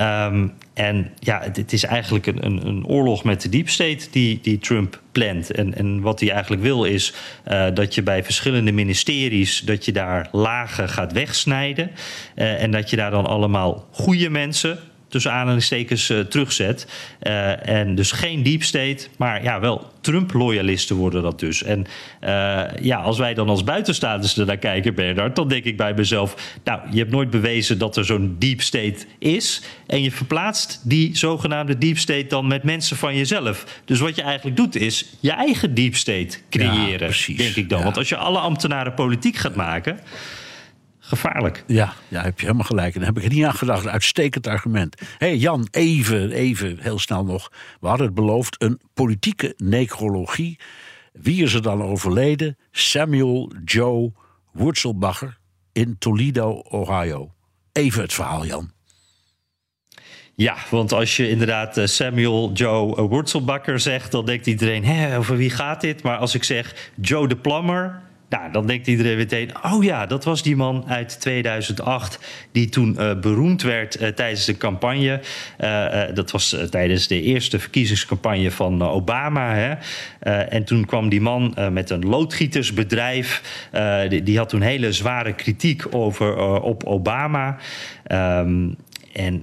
Um, 0.00 0.52
en 0.74 1.12
ja, 1.18 1.42
het 1.52 1.72
is 1.72 1.84
eigenlijk 1.84 2.26
een, 2.26 2.44
een, 2.44 2.66
een, 2.66 2.86
oorlog 2.86 3.24
met 3.24 3.42
de 3.42 3.48
deep 3.48 3.68
state 3.68 4.06
die, 4.10 4.38
die 4.42 4.58
Trump 4.58 5.00
plant. 5.12 5.50
En, 5.50 5.74
en 5.74 6.00
wat 6.00 6.20
hij 6.20 6.30
eigenlijk 6.30 6.62
wil 6.62 6.84
is 6.84 7.14
dat 7.74 7.94
je 7.94 8.02
bij 8.02 8.24
verschillende 8.24 8.72
ministeries... 8.72 9.60
dat 9.60 9.84
je 9.84 9.92
daar 9.92 10.28
lagen 10.32 10.88
gaat 10.88 11.12
wegsnijden. 11.12 11.90
En 12.34 12.70
dat 12.70 12.90
je 12.90 12.96
daar 12.96 13.10
dan 13.10 13.26
allemaal 13.26 13.86
goede 13.90 14.30
mensen 14.30 14.78
tussen 15.08 15.32
aanhalingstekens 15.32 16.10
uh, 16.10 16.20
terugzet. 16.20 16.86
Uh, 17.22 17.68
en 17.68 17.94
dus 17.94 18.12
geen 18.12 18.42
deep 18.42 18.62
state, 18.62 19.06
maar 19.16 19.42
ja, 19.42 19.60
wel 19.60 19.92
Trump-loyalisten 20.00 20.96
worden 20.96 21.22
dat 21.22 21.40
dus. 21.40 21.62
En 21.62 21.86
uh, 22.24 22.62
ja, 22.80 22.96
als 22.96 23.18
wij 23.18 23.34
dan 23.34 23.48
als 23.48 23.64
buitenstaanders 23.64 24.36
er 24.36 24.46
naar 24.46 24.56
kijken, 24.56 24.94
Bernard, 24.94 25.36
dan 25.36 25.48
denk 25.48 25.64
ik 25.64 25.76
bij 25.76 25.94
mezelf: 25.94 26.56
Nou, 26.64 26.80
je 26.90 26.98
hebt 26.98 27.10
nooit 27.10 27.30
bewezen 27.30 27.78
dat 27.78 27.96
er 27.96 28.04
zo'n 28.04 28.36
deep 28.38 28.60
state 28.60 28.98
is. 29.18 29.62
En 29.86 30.02
je 30.02 30.12
verplaatst 30.12 30.80
die 30.84 31.16
zogenaamde 31.16 31.78
deep 31.78 31.98
state 31.98 32.26
dan 32.26 32.46
met 32.46 32.62
mensen 32.62 32.96
van 32.96 33.16
jezelf. 33.16 33.80
Dus 33.84 33.98
wat 33.98 34.16
je 34.16 34.22
eigenlijk 34.22 34.56
doet, 34.56 34.76
is 34.76 35.04
je 35.20 35.30
eigen 35.30 35.74
deep 35.74 35.96
state 35.96 36.38
creëren, 36.50 37.10
ja, 37.26 37.36
denk 37.36 37.54
ik 37.54 37.68
dan. 37.68 37.78
Ja. 37.78 37.84
Want 37.84 37.96
als 37.96 38.08
je 38.08 38.16
alle 38.16 38.38
ambtenaren 38.38 38.94
politiek 38.94 39.36
gaat 39.36 39.54
maken 39.54 39.98
gevaarlijk. 41.08 41.64
Ja, 41.66 41.92
ja, 42.08 42.22
heb 42.22 42.38
je 42.38 42.44
helemaal 42.46 42.66
gelijk. 42.66 42.94
En 42.94 43.00
daar 43.00 43.08
heb 43.08 43.18
ik 43.18 43.24
er 43.24 43.34
niet 43.34 43.44
aan 43.44 43.54
gedacht. 43.54 43.86
Uitstekend 43.86 44.46
argument. 44.46 45.00
Hé 45.00 45.06
hey 45.18 45.36
Jan, 45.36 45.68
even, 45.70 46.32
even, 46.32 46.78
heel 46.80 46.98
snel 46.98 47.24
nog. 47.24 47.52
We 47.80 47.86
hadden 47.86 48.06
het 48.06 48.14
beloofd, 48.14 48.62
een 48.62 48.80
politieke 48.94 49.54
necrologie. 49.56 50.58
Wie 51.12 51.42
is 51.42 51.54
er 51.54 51.62
dan 51.62 51.82
overleden? 51.82 52.56
Samuel 52.70 53.52
Joe 53.64 54.12
Wurzelbacher 54.52 55.38
in 55.72 55.98
Toledo, 55.98 56.50
Ohio. 56.70 57.32
Even 57.72 58.02
het 58.02 58.12
verhaal, 58.12 58.46
Jan. 58.46 58.70
Ja, 60.34 60.56
want 60.70 60.92
als 60.92 61.16
je 61.16 61.28
inderdaad 61.28 61.76
eh, 61.76 61.86
Samuel 61.86 62.50
Joe 62.52 63.08
Wurzelbacher 63.08 63.80
zegt, 63.80 64.12
dan 64.12 64.26
denkt 64.26 64.46
iedereen: 64.46 64.84
hé, 64.84 65.18
over 65.18 65.36
wie 65.36 65.50
gaat 65.50 65.80
dit? 65.80 66.02
Maar 66.02 66.16
als 66.16 66.34
ik 66.34 66.44
zeg 66.44 66.90
Joe 67.00 67.28
de 67.28 67.36
Plummer, 67.36 68.02
nou, 68.28 68.52
dan 68.52 68.66
denkt 68.66 68.86
iedereen 68.86 69.16
meteen: 69.16 69.50
oh 69.62 69.84
ja, 69.84 70.06
dat 70.06 70.24
was 70.24 70.42
die 70.42 70.56
man 70.56 70.84
uit 70.86 71.20
2008 71.20 72.18
die 72.52 72.68
toen 72.68 72.96
uh, 72.98 73.20
beroemd 73.20 73.62
werd 73.62 74.00
uh, 74.00 74.08
tijdens 74.08 74.44
de 74.44 74.56
campagne. 74.56 75.20
Uh, 75.60 76.14
dat 76.14 76.30
was 76.30 76.56
tijdens 76.70 77.06
de 77.06 77.22
eerste 77.22 77.58
verkiezingscampagne 77.58 78.50
van 78.50 78.82
Obama. 78.82 79.54
Hè? 79.54 79.74
en 80.48 80.64
toen 80.64 80.84
kwam 80.84 81.08
die 81.08 81.20
man 81.20 81.56
met 81.72 81.90
een 81.90 82.06
loodgietersbedrijf. 82.06 83.42
Die, 84.08 84.22
die, 84.22 84.38
had 84.38 84.48
toen 84.48 84.60
hele 84.60 84.92
zware 84.92 85.32
kritiek 85.32 85.94
over, 85.94 86.36
op 86.60 86.84
Obama. 86.84 87.56
Um, 88.12 88.76
en 89.18 89.34
uh, 89.34 89.40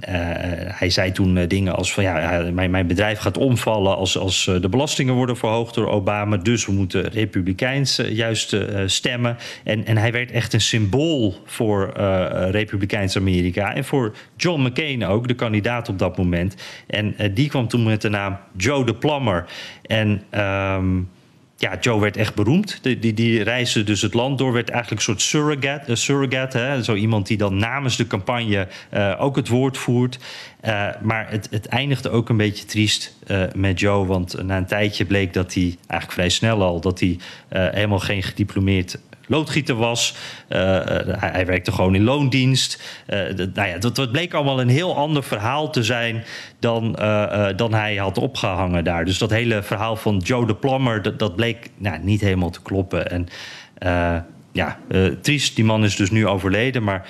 hij 0.80 0.90
zei 0.90 1.12
toen 1.12 1.38
uh, 1.38 1.48
dingen 1.48 1.76
als 1.76 1.94
van 1.94 2.04
ja, 2.04 2.46
mijn, 2.54 2.72
mijn 2.72 2.88
bedrijf 2.88 3.20
gaat 3.20 3.38
omvallen 3.38 3.96
als, 3.96 4.18
als 4.18 4.48
uh, 4.48 4.62
de 4.62 4.70
belastingen 4.70 5.14
worden 5.14 5.38
verhoogd 5.38 5.74
door 5.76 5.88
Obama. 5.88 6.38
Dus 6.38 6.66
we 6.66 6.72
moeten 6.72 7.10
republikeins 7.10 8.02
juist 8.10 8.58
stemmen. 8.86 9.38
En, 9.64 9.86
en 9.86 9.98
hij 9.98 10.12
werd 10.12 10.32
echt 10.32 10.54
een 10.54 10.62
symbool 10.62 11.36
voor 11.46 11.94
republikeins 12.52 13.18
Amerika. 13.18 13.76
En 13.76 13.86
voor 13.86 14.16
John 14.38 14.62
McCain 14.62 15.06
ook, 15.06 15.28
de 15.28 15.34
kandidaat 15.34 15.90
op 15.90 16.00
dat 16.00 16.18
moment. 16.18 16.56
En 16.88 17.16
die 17.34 17.50
kwam 17.50 17.68
toen 17.68 17.84
met 17.84 18.02
de 18.02 18.10
naam 18.10 18.38
Joe 18.58 18.86
de 18.86 18.96
Plummer. 18.96 19.46
En 19.82 20.22
um, 20.78 21.10
ja, 21.58 21.78
Joe 21.80 22.00
werd 22.00 22.18
echt 22.18 22.36
beroemd. 22.36 22.80
Die, 22.82 23.00
die, 23.00 23.14
die 23.14 23.44
reisde 23.44 23.84
dus 23.84 24.02
het 24.02 24.14
land 24.14 24.38
door, 24.38 24.54
werd 24.54 24.70
eigenlijk 24.70 25.02
een 25.02 25.08
soort 25.08 25.22
surrogate. 25.22 25.92
Uh, 25.92 25.96
surrogate 25.96 26.58
hè? 26.58 26.84
Zo 26.84 26.94
iemand 26.94 27.28
die 27.28 27.38
dan 27.38 27.58
namens 27.58 27.98
de 27.98 28.08
campagne 28.08 28.68
uh, 28.94 29.16
ook 29.20 29.36
het 29.36 29.48
woord 29.48 29.78
voert. 29.78 30.20
Uh, 30.66 30.88
maar 31.02 31.30
het, 31.30 31.48
het 31.52 31.66
eindigde 31.66 32.10
ook 32.10 32.30
een 32.30 32.38
beetje 32.38 32.66
triest 32.66 33.18
met 33.56 33.80
Joe. 33.80 34.06
Want 34.06 34.44
na 34.44 34.58
een 34.58 34.66
tijdje 34.66 35.06
bleek 35.06 35.34
dat 35.34 35.54
hij, 35.54 35.76
eigenlijk 35.88 36.12
vrij 36.12 36.30
snel 36.30 36.64
al, 36.64 36.82
dat 36.82 37.00
hij 37.00 37.18
helemaal 37.50 38.00
geen 38.00 38.24
gediplomeerd 38.24 38.98
loodgieter 39.28 39.76
was. 39.76 40.16
Uh, 40.50 40.60
hij, 40.60 41.30
hij, 41.32 41.46
werkte 41.46 41.72
gewoon 41.72 41.96
in 41.96 42.04
loondienst. 42.04 42.84
Uh, 43.08 43.36
de, 43.36 43.50
nou 43.54 43.70
ja, 43.70 43.78
dat, 43.78 43.96
dat, 43.96 44.12
bleek 44.12 44.34
allemaal 44.34 44.62
een 44.62 44.70
heel 44.70 44.96
ander 44.96 45.24
verhaal 45.24 45.70
te 45.70 45.84
zijn 45.84 46.24
dan, 46.60 46.92
dan 47.56 47.74
hij 47.74 47.96
had 47.96 48.18
opgehangen 48.18 48.84
daar. 48.84 49.06
Dus 49.06 49.18
dat 49.18 49.30
hele 49.30 49.64
verhaal 49.64 49.96
van 49.96 50.18
Joe 50.18 50.48
de 50.48 50.56
Plumber, 50.56 51.02
dat, 51.02 51.20
dat 51.20 51.36
bleek 51.36 51.70
nou, 51.78 52.00
niet 52.00 52.22
helemaal 52.22 52.50
te 52.50 52.62
kloppen. 52.62 53.12
En 53.12 53.28
ja, 54.52 54.80
triest, 55.22 55.56
die 55.56 55.66
man 55.66 55.84
is 55.84 55.96
dus 55.96 56.12
nu 56.12 56.28
overleden. 56.28 56.84
Maar 56.84 57.08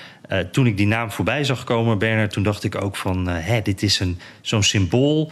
toen 0.51 0.67
ik 0.67 0.77
die 0.77 0.87
naam 0.87 1.11
voorbij 1.11 1.43
zag 1.43 1.63
komen, 1.63 1.97
Bernard, 1.97 2.31
toen 2.31 2.43
dacht 2.43 2.63
ik 2.63 2.81
ook 2.83 2.95
van... 2.95 3.27
hè, 3.27 3.61
dit 3.61 3.83
is 3.83 4.01
zo'n 4.41 4.63
symbool. 4.63 5.31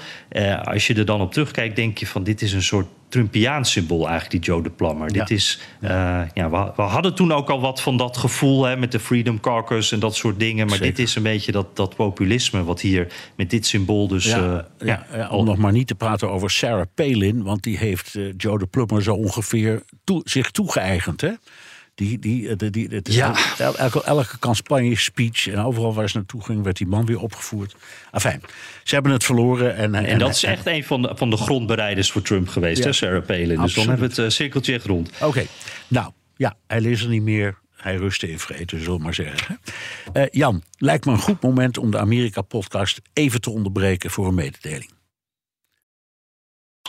als 0.63 0.87
je 0.87 0.93
er 0.93 1.05
dan 1.05 1.21
op 1.21 1.31
terugkijkt, 1.31 1.75
denk 1.75 1.97
je 1.97 2.07
van 2.07 2.23
dit 2.23 2.41
is 2.41 2.53
een 2.53 2.63
soort 2.63 2.87
Trumpiaans 3.13 3.71
symbool 3.71 4.07
eigenlijk, 4.07 4.31
die 4.31 4.53
Joe 4.53 4.63
de 4.63 4.69
Plummer. 4.69 5.13
Ja. 5.13 5.19
Dit 5.19 5.31
is, 5.31 5.59
uh, 5.81 5.89
ja, 6.33 6.49
we, 6.49 6.71
we, 6.75 6.81
hadden 6.81 7.15
toen 7.15 7.31
ook 7.31 7.49
al 7.49 7.61
wat 7.61 7.81
van 7.81 7.97
dat 7.97 8.17
gevoel 8.17 8.65
hè, 8.65 8.77
met 8.77 8.91
de 8.91 8.99
Freedom 8.99 9.39
Caucus 9.39 9.91
en 9.91 9.99
dat 9.99 10.15
soort 10.15 10.39
dingen. 10.39 10.67
Maar 10.67 10.77
Zeker. 10.77 10.95
dit 10.95 11.05
is 11.05 11.15
een 11.15 11.23
beetje 11.23 11.51
dat, 11.51 11.75
dat 11.75 11.95
populisme 11.95 12.63
wat 12.63 12.81
hier 12.81 13.13
met 13.35 13.49
dit 13.49 13.65
symbool 13.65 14.07
dus... 14.07 14.25
Ja, 14.25 14.37
uh, 14.37 14.87
ja, 14.87 15.05
ja 15.13 15.29
om 15.29 15.45
nog 15.45 15.57
maar 15.57 15.71
niet 15.71 15.87
te 15.87 15.95
praten 15.95 16.29
over 16.29 16.49
Sarah 16.49 16.85
Palin, 16.95 17.43
want 17.43 17.63
die 17.63 17.77
heeft 17.77 18.15
uh, 18.15 18.33
Joe 18.37 18.57
de 18.57 18.65
Plummer 18.65 19.03
zo 19.03 19.13
ongeveer 19.13 19.83
toe, 20.03 20.21
zich 20.23 20.51
toegeëigend, 20.51 21.21
hè? 21.21 21.31
Die, 21.95 22.19
die, 22.19 22.55
die, 22.55 22.69
die, 22.69 22.87
het 22.87 23.07
is 23.07 23.15
Ja. 23.15 23.35
elke, 23.57 24.03
elke 24.03 24.39
campagne 24.39 24.95
speech 24.95 25.47
en 25.47 25.59
overal 25.59 25.93
waar 25.93 26.09
ze 26.09 26.17
naartoe 26.17 26.43
ging, 26.43 26.63
werd 26.63 26.77
die 26.77 26.87
man 26.87 27.05
weer 27.05 27.19
opgevoerd. 27.19 27.75
Enfin, 28.11 28.41
ze 28.83 28.93
hebben 28.93 29.11
het 29.11 29.23
verloren. 29.23 29.75
En, 29.75 29.95
En, 29.95 30.19
dat 30.19 30.29
is 30.29 30.43
echt 30.43 30.65
een 30.65 30.83
van 30.83 31.01
de, 31.01 31.11
van 31.15 31.29
de 31.29 31.37
grondbereiders 31.37 32.11
voor 32.11 32.21
Trump 32.21 32.47
geweest, 32.47 32.79
Ja. 32.79 32.85
hè, 32.85 32.93
Sarah 32.93 33.25
Palin. 33.25 33.61
Dus 33.61 33.73
dan 33.73 33.87
hebben 33.87 34.09
we 34.09 34.15
het 34.15 34.25
eh, 34.25 34.29
cirkeltje 34.29 34.73
echt 34.73 34.85
rond. 34.85 35.11
Oké, 35.21 35.45
nou 35.87 36.11
ja, 36.35 36.55
hij 36.67 36.81
is 36.81 37.01
er 37.01 37.09
niet 37.09 37.23
meer. 37.23 37.61
Hij 37.75 37.95
rustte 37.95 38.29
in 38.29 38.39
vrede, 38.39 38.77
zullen 38.79 38.97
we 38.97 39.03
maar 39.03 39.13
zeggen. 39.13 39.59
Eh, 40.13 40.23
Jan, 40.31 40.63
lijkt 40.77 41.05
me 41.05 41.11
een 41.11 41.17
goed 41.19 41.41
moment 41.41 41.77
om 41.77 41.91
de 41.91 41.97
Amerika-podcast 41.99 43.01
even 43.13 43.41
te 43.41 43.49
onderbreken 43.49 44.09
voor 44.11 44.27
een 44.27 44.33
mededeling. 44.35 44.91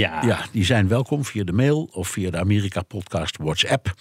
Ja, 0.00 0.46
die 0.52 0.64
zijn 0.64 0.88
welkom 0.88 1.24
via 1.24 1.44
de 1.44 1.52
mail 1.52 1.88
of 1.92 2.08
via 2.08 2.30
de 2.30 2.38
Amerika-podcast 2.38 3.36
WhatsApp. 3.36 3.94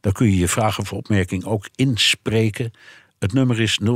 Daar 0.00 0.12
kun 0.12 0.26
je 0.26 0.36
je 0.36 0.48
vragen 0.48 0.82
of 0.82 0.92
opmerking 0.92 1.44
ook 1.44 1.68
inspreken. 1.74 2.70
Het 3.18 3.32
nummer 3.32 3.60
is 3.60 3.78
0628135020. 3.80 3.86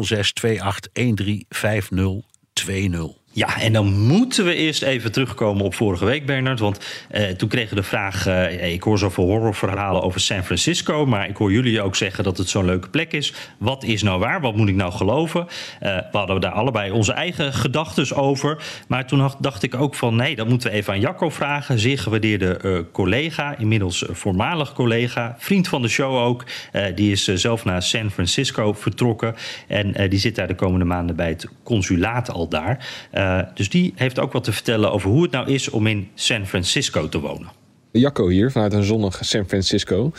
Ja, 3.36 3.60
en 3.60 3.72
dan 3.72 3.98
moeten 4.00 4.44
we 4.44 4.54
eerst 4.54 4.82
even 4.82 5.12
terugkomen 5.12 5.64
op 5.64 5.74
vorige 5.74 6.04
week, 6.04 6.26
Bernard. 6.26 6.60
Want 6.60 6.80
eh, 7.10 7.28
toen 7.28 7.48
kregen 7.48 7.76
de 7.76 7.82
vraag... 7.82 8.26
eh, 8.26 8.72
ik 8.72 8.82
hoor 8.82 8.98
zoveel 8.98 9.24
horrorverhalen 9.24 10.02
over 10.02 10.20
San 10.20 10.44
Francisco... 10.44 11.06
maar 11.06 11.28
ik 11.28 11.36
hoor 11.36 11.52
jullie 11.52 11.82
ook 11.82 11.96
zeggen 11.96 12.24
dat 12.24 12.38
het 12.38 12.48
zo'n 12.48 12.64
leuke 12.64 12.88
plek 12.88 13.12
is. 13.12 13.32
Wat 13.58 13.84
is 13.84 14.02
nou 14.02 14.18
waar? 14.18 14.40
Wat 14.40 14.56
moet 14.56 14.68
ik 14.68 14.74
nou 14.74 14.92
geloven? 14.92 15.46
Eh, 15.80 15.96
we 16.12 16.18
hadden 16.18 16.40
daar 16.40 16.52
allebei 16.52 16.90
onze 16.90 17.12
eigen 17.12 17.52
gedachten 17.52 18.16
over. 18.16 18.62
Maar 18.88 19.06
toen 19.06 19.30
dacht- 19.40 19.62
ik 19.62 19.74
ook 19.74 19.94
van... 19.94 20.16
nee, 20.16 20.36
dat 20.36 20.48
moeten 20.48 20.70
we 20.70 20.76
even 20.76 20.92
aan 20.92 21.00
Jacco 21.00 21.30
vragen. 21.30 21.78
Zeer 21.78 21.98
gewaardeerde 21.98 22.56
eh, 22.56 22.78
collega, 22.92 23.58
inmiddels 23.58 24.04
voormalig 24.10 24.72
collega... 24.72 25.34
vriend 25.38 25.68
van 25.68 25.82
de 25.82 25.88
show 25.88 26.16
ook. 26.16 26.44
Die 26.94 27.12
is 27.12 27.24
zelf 27.24 27.64
naar 27.64 27.82
San 27.82 28.10
Francisco 28.10 28.72
vertrokken. 28.72 29.34
En 29.68 30.08
die 30.08 30.18
zit 30.18 30.34
daar 30.34 30.46
de 30.48 30.54
komende 30.54 30.84
maanden 30.84 31.16
bij 31.16 31.28
het 31.28 31.48
consulaat 31.62 32.30
al 32.30 32.48
daar... 32.48 33.04
Eh, 33.26 33.38
dus 33.54 33.68
die 33.68 33.92
heeft 33.96 34.18
ook 34.18 34.32
wat 34.32 34.44
te 34.44 34.52
vertellen 34.52 34.92
over 34.92 35.10
hoe 35.10 35.22
het 35.22 35.30
nou 35.30 35.50
is 35.50 35.70
om 35.70 35.86
in 35.86 36.10
San 36.14 36.46
Francisco 36.46 37.08
te 37.08 37.20
wonen. 37.20 37.50
Jacco 37.98 38.28
hier 38.28 38.50
vanuit 38.50 38.72
een 38.72 38.84
zonnig 38.84 39.18
San 39.20 39.48
Francisco. 39.48 40.12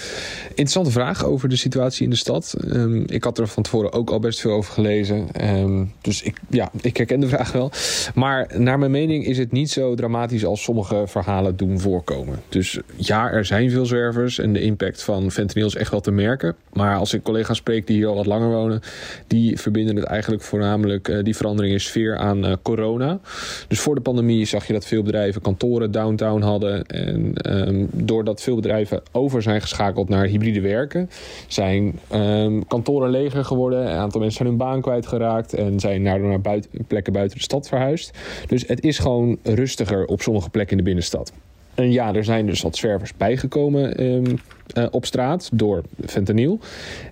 Interessante 0.50 0.92
vraag 0.92 1.26
over 1.26 1.50
de 1.50 1.56
situatie 1.56 2.04
in 2.04 2.10
de 2.10 2.16
stad. 2.16 2.56
Ehm, 2.72 3.04
ik 3.06 3.24
had 3.24 3.38
er 3.38 3.48
van 3.48 3.64
tevoren 3.64 3.94
ook 3.94 4.10
al 4.10 4.20
best 4.20 4.40
veel 4.40 4.52
over 4.52 4.74
gelezen. 4.74 5.28
Ehm, 5.32 5.86
dus 6.02 6.22
ik, 6.22 6.38
ja, 6.50 6.72
ik 6.82 6.98
herken 6.98 7.20
de 7.20 7.28
vraag 7.28 7.52
wel. 7.52 7.72
Maar 8.16 8.50
naar 8.58 8.80
mijn 8.80 8.92
mening 8.92 9.26
is 9.26 9.38
het 9.38 9.52
niet 9.52 9.70
zo 9.70 9.96
dramatisch 9.96 10.46
als 10.46 10.64
sommige 10.64 11.04
verhalen 11.08 11.58
doen 11.58 11.80
voorkomen. 11.80 12.42
Dus 12.50 12.80
ja, 12.96 13.32
er 13.32 13.46
zijn 13.46 13.72
veel 13.72 13.86
zwervers 13.86 14.40
en 14.40 14.54
de 14.54 14.62
impact 14.62 15.04
van 15.04 15.32
fentanyl 15.32 15.66
is 15.68 15.76
echt 15.76 15.92
wel 15.92 16.02
te 16.02 16.12
merken. 16.12 16.56
Maar 16.74 16.98
als 16.98 17.14
ik 17.14 17.24
collega's 17.24 17.58
spreek 17.58 17.88
die 17.88 17.96
hier 17.96 18.08
al 18.08 18.16
wat 18.16 18.26
langer 18.26 18.50
wonen, 18.50 18.82
die 19.28 19.60
verbinden 19.60 19.96
het 19.96 20.06
eigenlijk 20.06 20.44
voornamelijk 20.44 21.08
eh, 21.08 21.24
die 21.24 21.36
verandering 21.36 21.74
in 21.74 21.82
sfeer 21.82 22.18
aan 22.18 22.46
eh, 22.46 22.54
corona. 22.62 23.20
Dus 23.68 23.80
voor 23.80 23.96
de 23.96 24.02
pandemie 24.02 24.46
zag 24.46 24.68
je 24.68 24.74
dat 24.74 24.86
veel 24.86 25.04
bedrijven 25.04 25.42
kantoren 25.42 25.92
downtown 25.92 26.42
hadden. 26.42 26.86
En 26.86 27.34
ehm, 27.68 27.86
doordat 27.92 28.42
veel 28.42 28.56
bedrijven 28.56 29.02
over 29.12 29.42
zijn 29.42 29.62
geschakeld 29.62 30.10
naar 30.10 30.26
hybride 30.26 30.62
werken, 30.62 31.10
zijn 31.48 32.00
ehm, 32.08 32.62
kantoren 32.68 33.10
leger 33.10 33.46
geworden. 33.46 33.82
Een 33.82 33.98
aantal 33.98 34.20
mensen 34.20 34.38
zijn 34.38 34.50
hun 34.50 34.58
baan 34.58 34.82
kwijtgeraakt 34.82 35.54
en 35.54 35.80
zijn 35.80 36.04
daardoor 36.04 36.30
naar 36.30 36.42
buiten, 36.42 36.70
plekken 36.88 37.14
buiten 37.14 37.38
de 37.38 37.44
stad 37.44 37.68
verhuisd. 37.68 38.18
Dus 38.48 38.68
het 38.68 38.84
is 38.84 39.00
gewoon 39.00 39.38
rustiger 39.44 40.06
op 40.06 40.22
sommige 40.22 40.50
plekken 40.50 40.72
in 40.72 40.78
de 40.78 40.90
binnenstad. 40.90 41.32
En 41.76 41.92
ja, 41.92 42.14
er 42.14 42.24
zijn 42.24 42.46
dus 42.46 42.62
wat 42.62 42.76
zwervers 42.76 43.14
bijgekomen 43.18 43.98
ehm, 43.98 44.36
eh, 44.74 44.86
op 44.92 45.06
straat 45.06 45.50
door 45.54 45.82
fentanyl. 46.06 46.60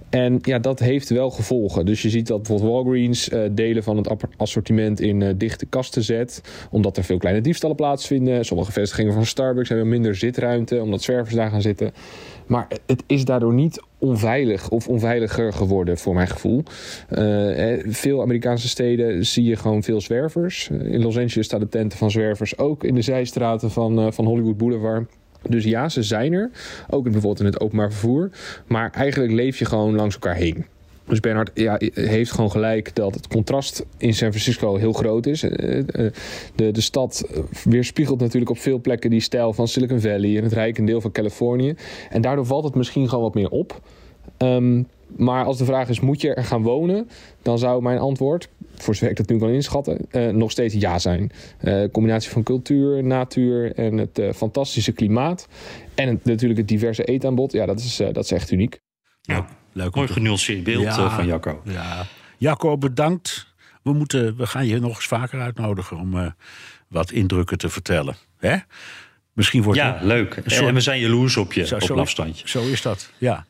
En 0.10 0.40
ja, 0.42 0.60
dat 0.60 0.80
heeft 0.80 1.10
wel 1.10 1.30
gevolgen. 1.30 1.86
Dus 1.86 2.02
je 2.02 2.10
ziet 2.10 2.28
dat 2.28 2.38
bijvoorbeeld 2.38 2.72
Walgreens 2.72 3.30
eh, 3.30 3.42
delen 3.52 3.84
van 3.84 3.98
het 3.98 4.10
assortiment 4.38 5.00
in 5.00 5.22
eh, 5.22 5.34
dichte 5.38 5.66
kasten 5.66 6.04
zet. 6.04 6.42
Omdat 6.72 6.98
er 6.98 7.04
veel 7.04 7.18
kleine 7.18 7.42
diefstallen 7.42 7.76
plaatsvinden. 7.76 8.46
Sommige 8.46 8.72
vestigingen 8.72 9.14
van 9.14 9.26
Starbucks 9.26 9.70
hebben 9.70 9.90
minder 9.90 10.16
zitruimte 10.16 10.82
omdat 10.82 11.02
zwervers 11.02 11.36
daar 11.36 11.50
gaan 11.50 11.62
zitten. 11.62 11.92
Maar 12.46 12.68
het 12.86 13.04
is 13.08 13.26
daardoor 13.26 13.54
niet 13.54 13.84
onveilig 13.98 14.70
of 14.70 14.88
onveiliger 14.88 15.54
geworden 15.54 15.98
voor 15.98 16.14
mijn 16.14 16.28
gevoel. 16.28 16.64
Veel 17.88 18.22
Amerikaanse 18.22 18.68
steden 18.68 19.26
zie 19.26 19.44
je 19.44 19.56
gewoon 19.56 19.84
veel 19.84 20.02
zwervers. 20.02 20.70
In 20.70 21.02
Los 21.02 21.18
Angeles 21.18 21.46
staan 21.46 21.60
de 21.60 21.70
tenten 21.70 21.98
van 21.98 22.12
zwervers 22.12 22.58
ook 22.58 22.84
in 22.84 22.96
de 22.96 23.02
zijstraten 23.02 23.72
van, 23.72 24.14
van 24.14 24.26
Hollywood 24.26 24.58
Boulevard. 24.58 25.06
Dus 25.50 25.64
ja, 25.64 25.90
ze 25.90 26.04
zijn 26.04 26.34
er. 26.34 26.50
Ook 26.90 27.04
bijvoorbeeld 27.04 27.40
in 27.40 27.46
het 27.46 27.60
openbaar 27.60 27.92
vervoer. 27.92 28.30
Maar 28.68 28.92
eigenlijk 28.92 29.34
leef 29.34 29.60
je 29.60 29.66
gewoon 29.66 29.96
langs 29.96 30.14
elkaar 30.14 30.36
heen. 30.36 30.66
Dus 31.08 31.20
Bernhard 31.20 31.52
ja, 31.54 31.80
heeft 31.94 32.32
gewoon 32.32 32.52
gelijk 32.52 32.96
dat 32.96 33.16
het 33.16 33.28
contrast 33.28 33.86
in 33.98 34.14
San 34.14 34.30
Francisco 34.30 34.76
heel 34.76 34.94
groot 34.94 35.26
is. 35.26 35.44
Eh, 35.44 35.78
eh, 35.80 36.12
De, 36.56 36.72
de 36.72 36.82
stad 36.82 37.26
weerspiegelt 37.64 38.20
natuurlijk 38.20 38.52
op 38.52 38.58
veel 38.58 38.82
plekken 38.82 39.10
die 39.10 39.20
stijl 39.20 39.54
van 39.54 39.68
Silicon 39.68 40.00
Valley 40.00 40.38
en 40.38 40.44
het 40.44 40.54
rijke 40.54 40.84
deel 40.84 41.02
van 41.02 41.12
Californië. 41.12 41.76
En 42.10 42.22
daardoor 42.22 42.46
valt 42.46 42.64
het 42.64 42.76
misschien 42.76 43.10
gewoon 43.10 43.24
wat 43.24 43.34
meer 43.34 43.50
op. 43.50 43.82
Ehm, 44.38 44.84
maar 45.16 45.46
als 45.46 45.58
de 45.58 45.66
vraag 45.66 45.90
is, 45.90 46.00
moet 46.00 46.22
je 46.22 46.34
er 46.34 46.44
gaan 46.44 46.62
wonen? 46.62 47.10
Dan 47.42 47.58
zou 47.58 47.82
mijn 47.82 48.00
antwoord, 48.00 48.48
voor 48.84 48.94
zover 48.96 49.10
ik 49.10 49.18
dat 49.18 49.30
nu 49.30 49.38
kan 49.38 49.50
inschatten, 49.50 49.98
eh, 50.12 50.28
nog 50.28 50.52
steeds 50.52 50.74
ja 50.74 51.00
zijn. 51.00 51.32
Eh, 51.58 51.84
combinatie 51.92 52.32
van 52.32 52.44
cultuur, 52.44 53.04
natuur 53.04 53.76
en 53.76 53.98
het 53.98 54.20
eh, 54.20 54.34
fantastische 54.34 54.92
klimaat. 54.92 55.48
En 55.96 56.08
het- 56.08 56.26
natuurlijk 56.26 56.60
het 56.60 56.68
diverse 56.68 57.04
eetaanbod. 57.04 57.52
Ja, 57.52 57.66
dat 57.66 57.80
is, 57.80 58.00
eh, 58.00 58.14
dat 58.14 58.24
is 58.24 58.32
echt 58.32 58.52
uniek. 58.52 58.80
Ja, 59.22 59.46
Leuk 59.74 59.96
om 59.96 60.02
mooi 60.02 60.14
genuanceerd 60.14 60.64
beeld 60.64 60.84
Ja. 60.84 60.98
eh, 60.98 61.16
van 61.16 61.26
Jacco. 61.28 61.62
Ja. 61.66 62.06
Jacco, 62.38 62.78
bedankt. 62.78 63.54
We, 63.84 63.94
moeten, 63.94 64.38
we 64.38 64.48
gaan 64.48 64.66
je 64.68 64.80
nog 64.80 64.96
eens 64.96 65.06
vaker 65.08 65.40
uitnodigen 65.42 65.98
om 65.98 66.18
eh, 66.18 66.28
wat 66.88 67.12
indrukken 67.12 67.58
te 67.58 67.70
vertellen. 67.70 68.16
Hè? 68.38 68.56
Misschien 69.34 69.64
wordt 69.64 69.80
Ja, 69.80 70.00
leuk. 70.02 70.42
Soort- 70.46 70.68
En 70.68 70.74
we 70.74 70.80
zijn 70.82 71.00
jaloers 71.00 71.38
op 71.38 71.54
je, 71.54 71.66
Zo- 71.66 71.76
op 71.76 71.82
zo 71.82 71.88
een 71.88 71.96
is- 71.96 72.02
afstandje. 72.02 72.48
Zo 72.48 72.62
is 72.68 72.82
dat, 72.82 73.12
ja. 73.18 73.46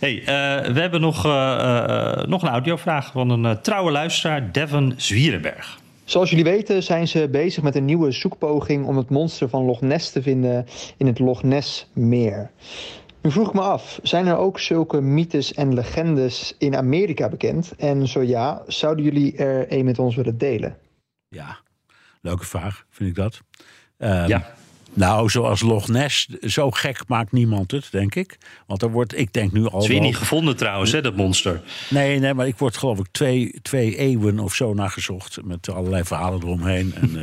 Hey, 0.00 0.18
eh, 0.20 0.72
we 0.72 0.80
hebben 0.80 1.00
nog, 1.00 1.24
eh, 1.24 2.18
eh, 2.20 2.26
nog 2.26 2.42
een 2.42 2.48
audiovraag 2.48 3.12
van 3.12 3.30
een 3.30 3.60
trouwe 3.60 3.90
luisteraar, 3.90 4.52
Devon 4.52 4.94
Zwierenberg. 4.96 5.78
Zoals 6.04 6.30
jullie 6.30 6.44
weten 6.44 6.82
zijn 6.82 7.08
ze 7.08 7.28
bezig 7.28 7.62
met 7.62 7.74
een 7.74 7.84
nieuwe 7.84 8.10
zoekpoging 8.10 8.86
om 8.86 8.96
het 8.96 9.10
monster 9.10 9.48
van 9.48 9.64
Loch 9.64 9.80
Ness 9.80 10.10
te 10.10 10.22
vinden 10.22 10.66
in 10.96 11.06
het 11.06 11.18
Loch 11.18 11.42
Ness 11.42 11.86
meer. 11.92 12.50
Nu 13.22 13.30
vroeg 13.30 13.48
ik 13.48 13.54
me 13.54 13.60
af, 13.60 13.98
zijn 14.02 14.26
er 14.26 14.36
ook 14.36 14.60
zulke 14.60 15.00
mythes 15.00 15.54
en 15.54 15.74
legendes 15.74 16.54
in 16.58 16.76
Amerika 16.76 17.28
bekend? 17.28 17.74
En 17.76 18.08
zo 18.08 18.22
ja, 18.22 18.62
zouden 18.66 19.04
jullie 19.04 19.36
er 19.36 19.72
een 19.72 19.84
met 19.84 19.98
ons 19.98 20.16
willen 20.16 20.38
delen? 20.38 20.76
Ja, 21.28 21.58
leuke 22.20 22.44
vraag, 22.44 22.86
vind 22.90 23.08
ik 23.08 23.14
dat. 23.16 23.40
Ehm, 23.98 24.28
Ja. 24.28 24.54
Nou, 24.94 25.28
zoals 25.30 25.60
Loch 25.60 25.88
Ness, 25.88 26.28
zo 26.40 26.70
gek 26.70 27.00
maakt 27.06 27.32
niemand 27.32 27.70
het, 27.70 27.88
denk 27.90 28.14
ik. 28.14 28.38
Want 28.66 28.82
er 28.82 28.90
wordt, 28.90 29.18
ik 29.18 29.32
denk 29.32 29.52
nu 29.52 29.66
al. 29.68 29.80
is 29.82 29.86
weer 29.88 29.96
wel- 29.98 30.06
niet 30.06 30.16
gevonden 30.16 30.56
trouwens, 30.56 30.92
hè, 30.92 31.00
dat 31.00 31.16
monster. 31.16 31.62
Nee, 31.90 32.18
nee, 32.18 32.34
maar 32.34 32.46
ik 32.46 32.56
word 32.58 32.76
geloof 32.76 32.98
ik 32.98 33.06
twee, 33.10 33.54
twee 33.62 33.96
eeuwen 33.96 34.38
of 34.38 34.54
zo 34.54 34.74
naar 34.74 34.90
gezocht. 34.90 35.38
Met 35.44 35.70
allerlei 35.70 36.04
verhalen 36.04 36.40
eromheen. 36.42 36.94
En, 36.94 37.16
eh, 37.16 37.22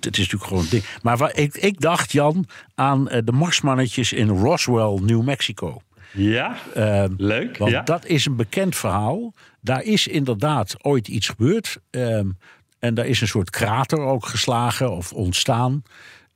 het 0.00 0.06
is 0.18 0.18
natuurlijk 0.18 0.44
gewoon 0.44 0.62
een 0.62 0.68
ding. 0.70 0.84
Maar 1.02 1.16
waar, 1.16 1.36
ik, 1.36 1.54
ik 1.56 1.80
dacht, 1.80 2.12
Jan, 2.12 2.46
aan 2.74 3.08
eh, 3.08 3.20
de 3.24 3.32
marsmannetjes 3.32 4.12
in 4.12 4.28
Roswell, 4.28 4.98
New 5.02 5.22
Mexico. 5.22 5.80
Ja, 6.12 6.56
Ehm, 6.74 7.12
leuk. 7.16 7.56
want 7.58 7.70
ja. 7.70 7.82
dat 7.82 8.06
is 8.06 8.26
een 8.26 8.36
bekend 8.36 8.76
verhaal. 8.76 9.34
Daar 9.60 9.82
is 9.82 10.06
inderdaad 10.06 10.74
ooit 10.84 11.08
iets 11.08 11.28
gebeurd. 11.28 11.78
Ehm, 11.90 12.28
en 12.78 12.94
daar 12.94 13.06
is 13.06 13.20
een 13.20 13.28
soort 13.28 13.50
krater 13.50 13.98
ook 13.98 14.26
geslagen 14.26 14.90
of 14.90 15.12
ontstaan. 15.12 15.82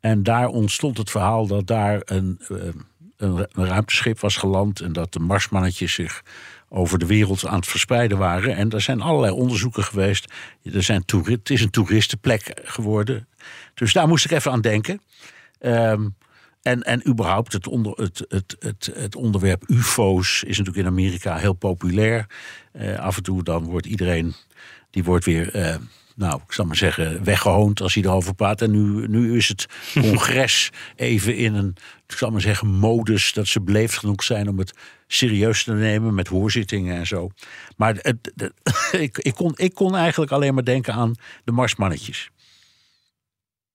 En 0.02 0.22
daar 0.22 0.48
ontstond 0.48 0.98
het 0.98 1.10
verhaal 1.10 1.46
dat 1.46 1.66
daar 1.66 2.02
een, 2.04 2.40
ehm, 2.48 2.78
een, 3.16 3.46
ruimteschip 3.52 4.20
was 4.20 4.36
geland. 4.36 4.80
En 4.80 4.92
dat 4.92 5.12
de 5.12 5.18
marsmannetjes 5.18 5.92
zich 5.92 6.22
over 6.68 6.98
de 6.98 7.06
wereld 7.06 7.46
aan 7.46 7.56
het 7.56 7.66
verspreiden 7.66 8.18
waren. 8.18 8.56
En 8.56 8.70
er 8.70 8.80
zijn 8.80 9.00
allerlei 9.00 9.32
onderzoeken 9.32 9.84
geweest. 9.84 10.32
Er 10.62 10.82
zijn 10.82 11.02
het 11.24 11.50
is 11.50 11.62
een 11.62 11.70
toeristenplek 11.70 12.60
geworden. 12.64 13.28
Dus 13.74 13.92
daar 13.92 14.08
moest 14.08 14.24
ik 14.24 14.30
even 14.30 14.52
aan 14.52 14.60
denken. 14.60 15.00
Ehm, 15.58 16.08
en, 16.62 16.82
en 16.82 17.08
überhaupt 17.08 17.52
het, 17.52 17.66
onder, 17.66 17.92
het, 17.92 18.24
het, 18.28 18.56
het, 18.58 18.90
het 18.94 19.16
onderwerp 19.16 19.64
UFO's 19.66 20.42
is 20.42 20.58
natuurlijk 20.58 20.86
in 20.86 20.92
Amerika 20.92 21.36
heel 21.36 21.52
populair. 21.52 22.26
Eh, 22.72 22.98
af 22.98 23.16
en 23.16 23.22
toe 23.22 23.42
dan 23.42 23.64
wordt 23.64 23.86
iedereen, 23.86 24.34
die 24.90 25.04
wordt 25.04 25.24
weer, 25.24 25.54
eh, 25.54 25.76
nou, 26.16 26.40
ik 26.46 26.52
zal 26.52 26.64
maar 26.64 26.76
zeggen, 26.76 27.24
weggehoond 27.24 27.80
als 27.80 27.94
hij 27.94 28.02
erover 28.02 28.34
praat. 28.34 28.62
En 28.62 28.70
nu, 28.70 29.08
nu 29.08 29.36
is 29.36 29.48
het 29.48 29.66
congres 30.00 30.70
even 30.96 31.36
in 31.36 31.54
een, 31.54 31.76
ik 32.06 32.16
zal 32.16 32.30
maar 32.30 32.40
zeggen, 32.40 32.68
modus 32.68 33.32
dat 33.32 33.46
ze 33.46 33.60
beleefd 33.60 33.98
genoeg 33.98 34.22
zijn 34.22 34.48
om 34.48 34.58
het 34.58 34.78
serieus 35.06 35.64
te 35.64 35.72
nemen 35.72 36.14
met 36.14 36.28
hoorzittingen 36.28 36.96
en 36.96 37.06
zo. 37.06 37.30
Maar 37.76 37.94
het, 37.94 38.32
het- 38.34 38.52
ik, 39.00 39.18
ik, 39.18 39.34
kon, 39.34 39.52
ik 39.56 39.74
kon 39.74 39.96
eigenlijk 39.96 40.32
alleen 40.32 40.54
maar 40.54 40.64
denken 40.64 40.94
aan 40.94 41.14
de 41.44 41.52
marsmannetjes. 41.52 42.30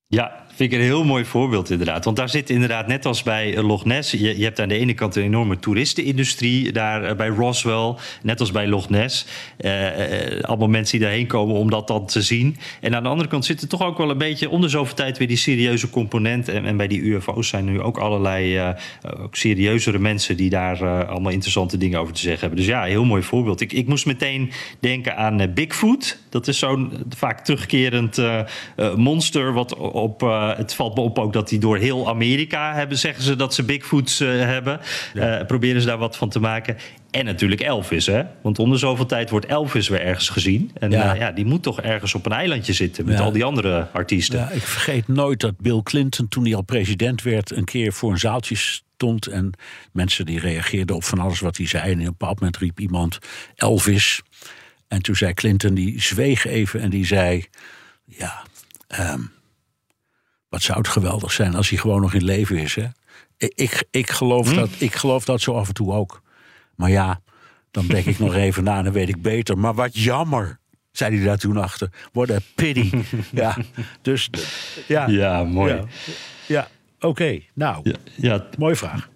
Ja, 0.06 0.46
vind 0.58 0.72
ik 0.72 0.78
een 0.78 0.84
heel 0.84 1.04
mooi 1.04 1.24
voorbeeld 1.24 1.70
inderdaad. 1.70 2.04
Want 2.04 2.16
daar 2.16 2.28
zit 2.28 2.50
inderdaad, 2.50 2.86
net 2.86 3.06
als 3.06 3.22
bij 3.22 3.56
eh, 3.56 3.66
Loch 3.66 3.84
Ness... 3.84 4.10
je, 4.10 4.38
je 4.38 4.44
hebt 4.44 4.60
aan 4.60 4.68
de 4.68 4.78
ene 4.78 4.94
kant 4.94 5.16
een 5.16 5.22
enorme 5.22 5.58
toeristenindustrie... 5.58 6.72
daar 6.72 7.04
eh, 7.04 7.16
bij 7.16 7.28
Roswell, 7.28 7.94
net 8.22 8.40
als 8.40 8.50
bij 8.50 8.66
Loch 8.66 8.88
Ness. 8.88 9.26
Eh, 9.56 10.42
allemaal 10.42 10.68
mensen 10.68 10.98
die 10.98 11.06
daarheen 11.06 11.26
komen 11.26 11.56
om 11.56 11.70
dat 11.70 11.86
dan 11.86 12.06
te 12.06 12.22
zien. 12.22 12.56
En 12.80 12.94
aan 12.94 13.02
de 13.02 13.08
andere 13.08 13.28
kant 13.28 13.44
zit 13.44 13.62
er 13.62 13.68
toch 13.68 13.82
ook 13.82 13.98
wel 13.98 14.10
een 14.10 14.18
beetje... 14.18 14.50
om 14.50 14.60
de 14.60 14.68
zoveel 14.68 14.94
tijd 14.94 15.18
weer 15.18 15.28
die 15.28 15.36
serieuze 15.36 15.90
component. 15.90 16.48
En, 16.48 16.64
en 16.64 16.76
bij 16.76 16.88
die 16.88 17.00
UFO's 17.00 17.48
zijn 17.48 17.64
nu 17.64 17.80
ook 17.80 17.98
allerlei 17.98 18.74
ook 19.20 19.36
serieuzere 19.36 19.98
mensen... 19.98 20.36
die 20.36 20.50
daar 20.50 21.06
allemaal 21.06 21.32
interessante 21.32 21.76
dingen 21.76 22.00
over 22.00 22.14
te 22.14 22.20
zeggen 22.20 22.40
hebben. 22.40 22.58
Dus 22.58 22.68
ja, 22.68 22.82
heel 22.82 23.04
mooi 23.04 23.22
voorbeeld. 23.22 23.60
Ik, 23.60 23.72
ik 23.72 23.88
moest 23.88 24.06
meteen 24.06 24.50
denken 24.80 25.16
aan 25.16 25.52
Bigfoot. 25.54 26.18
Dat 26.28 26.48
is 26.48 26.58
zo'n 26.58 26.92
vaak 27.16 27.44
terugkerend 27.44 28.22
monster... 28.96 29.52
wat 29.52 29.76
op, 29.76 30.22
eh, 30.50 30.56
het 30.56 30.74
valt 30.74 30.94
me 30.94 31.00
op 31.00 31.18
ook 31.18 31.32
dat 31.32 31.48
die 31.48 31.58
door 31.58 31.76
heel 31.76 32.08
Amerika 32.08 32.74
hebben... 32.74 32.98
zeggen 32.98 33.22
ze 33.22 33.36
dat 33.36 33.54
ze 33.54 33.62
Bigfoots 33.62 34.20
eh, 34.20 34.28
hebben. 34.28 34.80
Eh, 35.14 35.46
proberen 35.46 35.80
ze 35.80 35.86
daar 35.86 35.98
wat 35.98 36.16
van 36.16 36.28
te 36.28 36.40
maken. 36.40 36.76
En 37.10 37.24
natuurlijk 37.24 37.60
Elvis, 37.60 38.06
hè? 38.06 38.22
Want 38.42 38.58
om 38.58 38.70
de 38.70 38.76
zoveel 38.76 39.06
tijd 39.06 39.30
wordt 39.30 39.46
Elvis 39.46 39.88
weer 39.88 40.00
ergens 40.00 40.28
gezien. 40.28 40.70
En 40.74 40.90
Ja. 40.90 41.04
ja. 41.04 41.14
ja, 41.14 41.32
die 41.32 41.44
moet 41.44 41.62
toch 41.62 41.80
ergens 41.80 42.14
op 42.14 42.26
een 42.26 42.32
eilandje 42.32 42.72
zitten... 42.72 43.04
met 43.04 43.18
Ja. 43.18 43.24
al 43.24 43.32
die 43.32 43.44
andere 43.44 43.88
artiesten. 43.92 44.38
Ja, 44.38 44.50
ik 44.50 44.62
vergeet 44.62 45.08
nooit 45.08 45.40
dat 45.40 45.58
Bill 45.58 45.80
Clinton, 45.82 46.28
toen 46.28 46.44
hij 46.44 46.54
al 46.54 46.62
president 46.62 47.22
werd, 47.22 47.50
een 47.50 47.64
keer 47.64 47.92
voor 47.92 48.10
een 48.10 48.18
zaaltje 48.18 48.56
stond. 48.56 49.26
En 49.26 49.52
mensen 49.92 50.26
die 50.26 50.40
reageerden 50.40 50.96
op 50.96 51.04
van 51.04 51.18
alles 51.18 51.40
wat 51.40 51.56
hij 51.56 51.66
zei. 51.66 51.84
En 51.84 51.92
op 51.92 51.98
een 51.98 52.04
bepaald 52.04 52.40
moment 52.40 52.56
riep 52.56 52.80
iemand 52.80 53.18
Elvis. 53.54 54.22
En 54.88 55.02
toen 55.02 55.16
zei 55.16 55.34
Clinton, 55.34 55.74
die 55.74 56.02
zweeg 56.02 56.46
even 56.46 56.80
en 56.80 56.90
die 56.90 57.06
zei: 57.06 57.44
Ja, 58.04 58.42
ehm, 58.88 59.20
wat 60.48 60.62
zou 60.62 60.78
het 60.78 60.88
geweldig 60.88 61.32
zijn 61.32 61.54
als 61.54 61.68
hij 61.68 61.78
gewoon 61.78 62.00
nog 62.00 62.14
in 62.14 62.24
leven 62.24 62.56
is. 62.56 62.74
Hè? 62.74 62.86
Ik, 63.36 63.84
ik, 63.90 64.10
geloof 64.10 64.54
dat, 64.54 64.70
ik 64.78 64.94
geloof 64.94 65.24
dat 65.24 65.40
zo 65.40 65.54
af 65.54 65.68
en 65.68 65.74
toe 65.74 65.92
ook. 65.92 66.22
Maar 66.74 66.90
ja, 66.90 67.20
dan 67.70 67.86
denk 67.86 68.06
ik 68.06 68.18
nog 68.18 68.34
even 68.46 68.64
na 68.64 68.78
en 68.78 68.84
dan 68.84 68.92
weet 68.92 69.08
ik 69.08 69.22
beter. 69.22 69.58
Maar 69.58 69.74
wat 69.74 69.96
jammer, 69.96 70.58
zei 70.92 71.16
hij 71.16 71.24
daar 71.24 71.38
toen 71.38 71.56
achter. 71.56 71.90
What 72.12 72.30
a 72.30 72.38
pity. 72.54 72.90
ja, 73.32 73.56
dus 74.02 74.30
ja. 74.86 75.06
Ja, 75.06 75.44
mooi. 75.44 75.74
Ja, 75.74 75.84
ja. 76.46 76.68
oké. 77.00 77.40
Nou, 77.54 77.80
Ja, 77.82 77.96
ja, 78.14 78.46
mooie 78.58 78.76
vraag. 78.76 79.08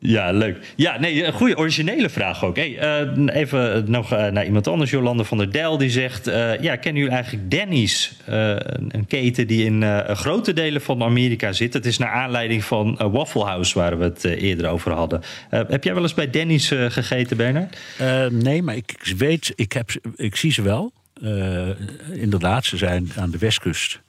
Ja, 0.00 0.32
leuk. 0.32 0.72
Ja, 0.76 0.98
nee, 0.98 1.24
een 1.24 1.32
goede 1.32 1.56
originele 1.56 2.08
vraag 2.08 2.44
ook. 2.44 2.56
Hey, 2.56 2.78
eh, 2.78 3.36
even 3.40 3.90
nog 3.90 4.12
eh, 4.12 4.26
naar 4.26 4.44
iemand 4.44 4.66
anders, 4.66 4.90
Jolande 4.90 5.24
van 5.24 5.38
der 5.38 5.52
Dijl, 5.52 5.78
die 5.78 5.90
zegt... 5.90 6.26
eh, 6.26 6.60
ja, 6.60 6.76
kennen 6.76 7.00
jullie 7.02 7.16
eigenlijk 7.16 7.50
Denny's? 7.50 8.12
Eh, 8.24 8.56
een, 8.88 9.06
keten 9.08 9.46
die 9.46 9.64
in 9.64 9.82
eh, 9.82 10.14
grote 10.16 10.52
delen 10.52 10.80
van 10.82 11.02
Amerika 11.02 11.52
zit. 11.52 11.72
Het 11.74 11.86
is 11.86 11.98
naar 11.98 12.10
aanleiding 12.10 12.64
van 12.64 12.98
eh, 12.98 13.12
Waffle 13.12 13.44
House, 13.44 13.78
waar 13.78 13.98
we 13.98 14.04
het 14.04 14.24
eh, 14.24 14.42
eerder 14.42 14.68
over 14.70 14.92
hadden. 14.92 15.22
Eh, 15.50 15.60
heb 15.68 15.84
jij 15.84 15.94
wel 15.94 16.02
eens 16.02 16.14
bij 16.14 16.30
Denny's 16.30 16.70
eh, 16.70 16.84
gegeten, 16.90 17.36
Bernard? 17.36 17.76
Eh, 17.98 18.26
nee, 18.26 18.62
maar 18.62 18.76
ik 18.76 19.12
weet, 19.16 19.52
ik, 19.54 19.72
heb, 19.72 19.90
ik 20.16 20.36
zie 20.36 20.52
ze 20.52 20.62
wel. 20.62 20.92
Eh, 21.22 21.68
inderdaad, 22.12 22.64
ze 22.64 22.76
zijn 22.76 23.10
aan 23.16 23.30
de 23.30 23.38
westkust 23.38 24.00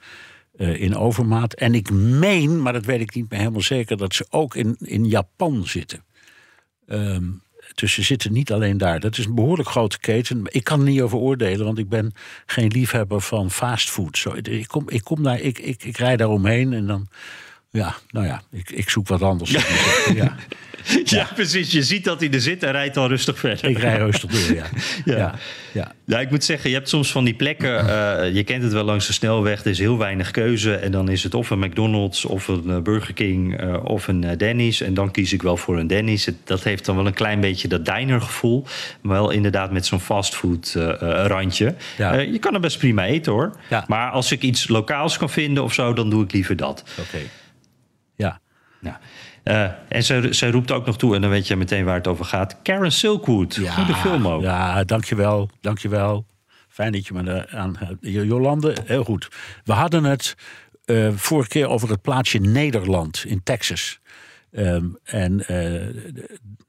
eh, 0.60 0.80
in 0.80 0.96
overmaat. 0.96 1.52
En 1.52 1.74
ik 1.74 1.90
meen, 1.90 2.62
maar 2.62 2.72
dat 2.72 2.84
weet 2.84 3.00
ik 3.00 3.14
niet 3.14 3.30
meer 3.30 3.38
helemaal 3.38 3.62
zeker, 3.62 3.96
dat 3.96 4.14
ze 4.14 4.26
ook 4.30 4.54
in, 4.54 4.76
in 4.78 5.04
Japan 5.04 5.66
zitten. 5.66 6.04
Ehm, 6.86 7.24
dus 7.74 7.92
ze 7.92 8.02
zitten 8.02 8.32
niet 8.32 8.52
alleen 8.52 8.78
daar. 8.78 9.00
Dat 9.00 9.18
is 9.18 9.24
een 9.24 9.34
behoorlijk 9.34 9.68
grote 9.68 9.98
keten. 9.98 10.42
Ik 10.44 10.64
kan 10.64 10.78
er 10.78 10.86
niet 10.86 11.00
over 11.00 11.18
oordelen, 11.18 11.66
want 11.66 11.78
ik 11.78 11.88
ben 11.88 12.12
geen 12.46 12.68
liefhebber 12.68 13.20
van 13.20 13.50
fastfood. 13.50 14.18
Zo, 14.18 14.32
ik, 14.42 14.66
kom, 14.66 14.88
ik, 14.88 15.04
kom 15.04 15.22
daar, 15.22 15.40
ik, 15.40 15.58
ik, 15.58 15.84
ik 15.84 15.96
rij 15.96 16.16
daar 16.16 16.28
omheen 16.28 16.72
en 16.72 16.86
dan. 16.86 17.08
Ja, 17.70 17.96
nou 18.10 18.26
ja, 18.26 18.42
ik, 18.50 18.70
ik 18.70 18.90
zoek 18.90 19.08
wat 19.08 19.22
anders. 19.22 19.50
ja, 19.52 19.62
Ja. 20.14 20.36
Precies. 21.34 21.72
Je 21.72 21.82
ziet 21.82 22.04
dat 22.04 22.20
hij 22.20 22.30
er 22.30 22.40
zit 22.40 22.62
en 22.62 22.72
rijdt 22.72 22.96
al 22.96 23.08
rustig 23.08 23.38
verder. 23.38 23.64
ik 23.70 23.78
rij 23.78 23.96
rustig 23.98 24.30
door, 24.30 24.56
ja. 24.60 24.64
Ja. 25.04 25.16
ja. 25.16 25.34
ja. 25.72 25.92
Ja, 26.06 26.20
ik 26.20 26.30
moet 26.30 26.44
zeggen, 26.44 26.70
je 26.70 26.76
hebt 26.76 26.88
soms 26.88 27.12
van 27.12 27.24
die 27.24 27.34
plekken. 27.34 27.78
eh, 27.88 28.34
je 28.34 28.42
kent 28.44 28.62
het 28.62 28.72
wel 28.72 28.84
langs 28.84 29.06
de 29.06 29.12
snelweg. 29.12 29.60
Er 29.60 29.70
is 29.70 29.78
heel 29.78 29.98
weinig 29.98 30.30
keuze. 30.30 30.74
En 30.74 30.92
dan 30.92 31.08
is 31.08 31.22
het 31.22 31.34
of 31.34 31.50
een 31.50 31.58
McDonald's, 31.58 32.24
of 32.24 32.48
een 32.48 32.70
eh, 32.70 32.78
Burger 32.80 33.14
King, 33.14 33.58
eh, 33.60 33.84
of 33.84 34.08
een 34.08 34.36
Denny's. 34.36 34.80
En 34.80 34.94
dan 34.94 35.10
kies 35.10 35.32
ik 35.32 35.42
wel 35.42 35.56
voor 35.56 35.78
een 35.78 35.86
Denny's. 35.86 36.24
Het- 36.26 36.36
dat 36.44 36.62
heeft 36.64 36.84
dan 36.84 36.96
wel 36.96 37.06
een 37.06 37.14
klein 37.14 37.40
beetje 37.40 37.68
dat 37.68 37.84
dinergevoel. 37.84 38.64
Maar 39.00 39.16
wel 39.16 39.30
inderdaad 39.30 39.72
met 39.72 39.86
zo'n 39.86 40.00
fastfood 40.00 40.72
randje. 41.26 41.74
Ja. 41.98 42.14
Je 42.18 42.38
kan 42.38 42.54
er 42.54 42.60
best 42.60 42.78
prima 42.78 43.04
eten 43.04 43.32
hoor. 43.32 43.56
Ja. 43.70 43.84
Maar 43.88 44.10
als 44.10 44.32
ik 44.32 44.42
iets 44.42 44.68
lokaals 44.68 45.16
kan 45.16 45.30
vinden 45.30 45.62
of 45.62 45.74
zo, 45.74 45.92
dan 45.92 46.10
doe 46.10 46.24
ik 46.24 46.32
liever 46.32 46.56
dat. 46.56 46.84
Oké. 47.00 47.18
Ja. 48.16 48.40
Ja. 48.80 49.00
Eh, 49.42 49.64
en 49.88 50.02
zij, 50.04 50.32
zij 50.32 50.50
roept 50.50 50.70
ook 50.70 50.86
nog 50.86 50.96
toe, 50.98 51.14
en 51.14 51.20
dan 51.20 51.30
weet 51.30 51.46
je 51.46 51.56
meteen 51.56 51.84
waar 51.84 51.94
het 51.94 52.06
over 52.06 52.24
gaat. 52.24 52.56
Karen 52.62 52.92
Silkwood. 52.92 53.58
Goede 53.68 53.94
film 53.94 54.28
ook. 54.28 54.42
Ja, 54.42 54.84
dankjewel. 54.84 55.50
Dankjewel. 55.60 56.26
Fijn 56.68 56.92
dat 56.92 57.06
je 57.06 57.14
me 57.14 57.48
aan 57.50 57.78
Jo- 58.00 58.24
Jolande, 58.24 58.76
heel 58.84 59.04
goed. 59.04 59.28
We 59.64 59.72
hadden 59.72 60.04
het 60.04 60.34
eh, 60.84 61.08
vorige 61.14 61.48
keer 61.48 61.68
over 61.68 61.88
het 61.90 62.02
plaatsje 62.02 62.38
Nederland 62.38 63.24
in 63.26 63.42
Texas. 63.42 64.00
Ehm, 64.50 64.84
en 65.04 65.46
eh, 65.46 66.02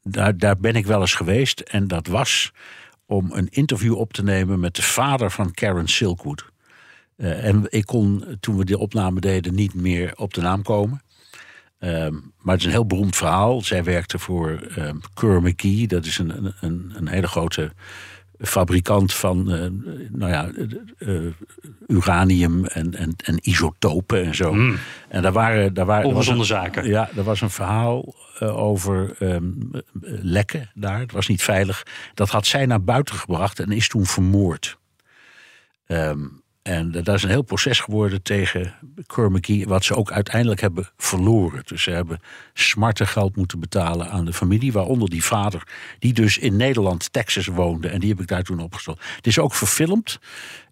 daar, 0.04 0.38
daar 0.38 0.58
ben 0.58 0.76
ik 0.76 0.86
wel 0.86 1.02
eens 1.02 1.14
geweest. 1.14 1.60
En 1.60 1.88
dat 1.88 2.08
was 2.08 2.52
om 3.06 3.32
een 3.32 3.48
interview 3.50 3.98
op 3.98 4.14
te 4.14 4.24
nemen 4.24 4.60
met 4.60 4.76
de 4.76 4.82
vader 4.82 5.32
van 5.32 5.52
Karen 5.52 5.88
Silkwood. 5.88 6.50
En 7.18 7.66
ik 7.70 7.86
kon, 7.86 8.38
toen 8.40 8.58
we 8.58 8.66
die 8.66 8.78
opname 8.78 9.20
deden, 9.20 9.56
niet 9.56 9.74
meer 9.74 10.14
op 10.16 10.34
de 10.34 10.42
naam 10.42 10.62
komen. 10.64 11.02
Ehm, 11.82 12.14
maar 12.38 12.54
het 12.54 12.60
is 12.60 12.66
een 12.66 12.72
heel 12.72 12.86
beroemd 12.86 13.16
verhaal. 13.16 13.62
Zij 13.62 13.84
werkte 13.84 14.20
voor 14.20 14.60
ehm 14.76 14.96
Kerr 15.14 15.42
McGee. 15.42 15.88
Dat 15.88 16.06
is 16.06 16.18
een, 16.18 16.54
een- 16.60 16.92
een, 16.96 17.08
hele 17.08 17.28
grote 17.28 17.72
fabrikant 18.40 19.14
van 19.14 19.52
eh, 19.52 19.68
nou 20.10 20.32
ja, 20.32 20.50
eh, 20.98 21.26
eh, 21.26 21.32
uranium 21.88 22.66
en, 22.66 22.96
en, 22.96 23.14
en 23.24 23.50
isotopen 23.50 24.24
en 24.26 24.36
zo. 24.36 24.54
En 25.10 25.22
daar 25.22 25.32
waren, 25.32 25.74
daar 25.74 25.86
waren, 25.86 26.06
Ongezonde 26.10 26.44
zaken. 26.44 26.88
Ja, 26.88 27.10
er 27.16 27.24
was 27.24 27.42
een 27.42 27.50
verhaal 27.50 28.16
over 28.40 29.16
ehm, 29.20 29.44
eh, 29.74 29.82
lekken 30.22 30.70
daar. 30.74 31.00
Het 31.00 31.12
was 31.12 31.28
niet 31.28 31.44
veilig. 31.44 31.84
Dat 32.14 32.30
had 32.30 32.46
zij 32.46 32.66
naar 32.66 32.84
buiten 32.84 33.16
gebracht 33.16 33.60
en 33.60 33.72
is 33.72 33.88
toen 33.88 34.06
vermoord. 34.06 34.78
Ehm, 35.86 36.26
En 36.62 36.92
dat 36.92 37.08
is 37.08 37.24
een 37.24 37.30
heel 37.30 37.42
proces 37.42 37.80
geworden 37.80 38.22
tegen 38.22 38.74
Kerr 39.06 39.68
wat 39.68 39.84
ze 39.84 39.96
ook 39.96 40.12
uiteindelijk 40.12 40.62
hebben 40.62 40.90
verloren. 40.98 41.62
Dus 41.66 41.84
ze 41.84 41.92
hebben 41.92 42.20
smarte 42.54 43.06
geld 43.06 43.36
moeten 43.36 43.60
betalen 43.60 44.10
aan 44.10 44.26
de 44.26 44.34
familie, 44.34 44.72
waaronder 44.72 45.10
die 45.10 45.24
vader, 45.24 45.68
die 46.00 46.14
dus 46.14 46.38
in 46.38 46.56
Nederland, 46.56 47.14
Texas 47.14 47.46
woonde. 47.46 47.88
En 47.88 48.00
die 48.00 48.10
heb 48.10 48.20
ik 48.20 48.28
daar 48.28 48.44
toen 48.44 48.60
opgesteld. 48.60 49.00
Het 49.16 49.28
is 49.28 49.40
ook 49.40 49.54
verfilmd. 49.54 50.20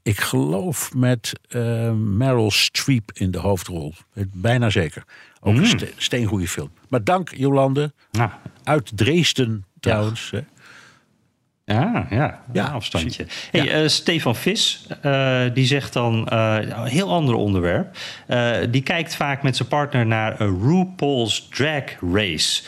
Ik 0.03 0.19
geloof 0.19 0.93
met 0.93 1.33
uh, 1.49 1.91
Meryl 1.91 2.51
Streep 2.51 3.11
in 3.13 3.31
de 3.31 3.39
hoofdrol. 3.39 3.93
Bijna 4.33 4.69
zeker. 4.69 5.03
Ook 5.39 5.53
mm. 5.53 5.59
een 5.59 5.65
ste 5.65 5.93
steengoede 5.97 6.47
film. 6.47 6.71
Maar 6.89 7.03
dank 7.03 7.35
Jolande. 7.35 7.93
Uit 8.63 8.91
Dresden 8.97 9.65
trouwens. 9.79 10.29
Ja. 10.29 10.43
Ja, 11.73 12.07
ja, 12.09 12.39
ja, 12.53 12.65
afstandje. 12.65 13.25
Hey, 13.51 13.63
ja. 13.63 13.81
uh, 13.81 13.87
Stefan 13.87 14.35
Vis, 14.35 14.87
uh, 15.05 15.41
die 15.53 15.65
zegt 15.65 15.93
dan 15.93 16.27
uh, 16.33 16.57
een 16.59 16.85
heel 16.85 17.09
ander 17.09 17.35
onderwerp. 17.35 17.97
die 18.69 18.81
kijkt 18.81 19.15
vaak 19.15 19.43
met 19.43 19.55
zijn 19.55 19.67
partner 19.67 20.05
naar 20.05 20.41
een 20.41 20.61
RuPaul's 20.61 21.47
Drag 21.49 21.83
Race 22.13 22.63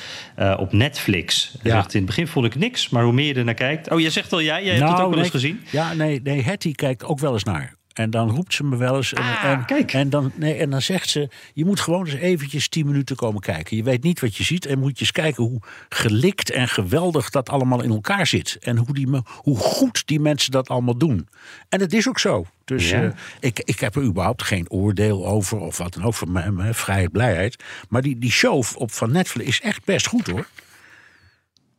op 0.58 0.74
Netflix. 0.74 1.56
Zegt, 1.64 1.93
in 1.93 1.99
het 1.99 2.06
begin 2.06 2.28
vond 2.28 2.45
ik 2.45 2.56
niks, 2.56 2.89
maar 2.89 3.04
hoe 3.04 3.14
meer 3.14 3.28
je 3.28 3.34
er 3.34 3.43
naar 3.43 3.54
kijkt... 3.54 3.91
Oh, 3.91 3.99
jij 3.99 4.10
zegt 4.10 4.34
al 4.34 4.41
jij, 4.41 4.64
jij 4.64 4.74
hebt 4.74 4.80
nou, 4.80 4.91
het 4.91 5.02
ook 5.02 5.08
wel 5.08 5.16
nee, 5.16 5.24
eens 5.24 5.34
gezien? 5.34 5.62
Ja, 5.70 5.93
nee, 5.93 6.22
nee 6.24 6.43
Hetty 6.43 6.72
kijkt 6.72 7.04
ook 7.04 7.20
wel 7.20 7.34
eens 7.34 7.43
naar. 7.43 7.80
En 7.94 8.10
dan 8.10 8.30
roept 8.30 8.54
ze 8.54 8.64
me 8.64 8.76
wel 8.78 8.96
eens. 8.96 9.14
En, 9.14 9.22
Ah, 9.24 9.44
en, 9.44 9.66
kijk. 9.66 9.94
En, 9.94 10.10
dan, 10.10 10.32
nee, 10.36 10.54
en 10.54 10.70
dan 10.70 10.82
zegt 10.82 11.10
ze: 11.10 11.30
Je 11.54 11.66
moet 11.66 11.80
gewoon 11.80 12.06
eens 12.06 12.16
eventjes 12.16 12.68
tien 12.68 12.86
minuten 12.86 13.16
komen 13.16 13.42
kijken. 13.42 13.78
Je 13.78 13.84
weet 13.84 14.04
niet 14.04 14.20
wat 14.20 14.36
je 14.36 14.44
ziet. 14.44 14.66
En 14.66 14.80
moet 14.80 14.94
je 14.94 15.00
eens 15.00 15.12
kijken 15.12 15.44
hoe 15.44 15.60
gelikt 15.89 16.52
en 16.52 16.68
geweldig 16.68 17.30
dat 17.30 17.50
allemaal 17.50 17.82
in 17.84 17.89
elkaar 17.92 18.28
zit. 18.28 18.58
En 18.62 18.78
hoe, 18.78 18.94
die, 18.94 19.08
me- 19.08 19.22
hoe 19.28 19.58
goed 19.58 20.08
die 20.08 20.20
mensen 20.20 20.52
dat 20.52 20.70
allemaal 20.70 20.98
doen. 20.98 21.28
En 21.70 21.80
het 21.80 21.94
is 21.94 22.08
ook 22.08 22.20
zo. 22.20 22.46
Dus 22.66 22.89
Ja. 22.89 23.02
eh, 23.04 23.10
ik, 23.39 23.60
ik 23.60 23.80
heb 23.80 23.96
er 23.96 24.04
überhaupt 24.04 24.44
geen 24.44 24.70
oordeel 24.70 25.28
over. 25.28 25.58
Of 25.60 25.78
wat 25.78 25.94
dan 25.94 26.04
ook. 26.04 26.14
Voor 26.14 26.30
mijn, 26.30 26.56
mijn 26.56 26.76
vrijheid, 26.76 27.12
blijheid. 27.12 27.64
Maar 27.89 28.02
die, 28.02 28.18
die 28.20 28.32
show 28.32 28.64
op 28.76 28.92
van 28.92 29.12
Netflix 29.12 29.50
is 29.50 29.62
echt 29.62 29.86
best 29.86 30.08
goed 30.08 30.28
hoor. 30.28 30.48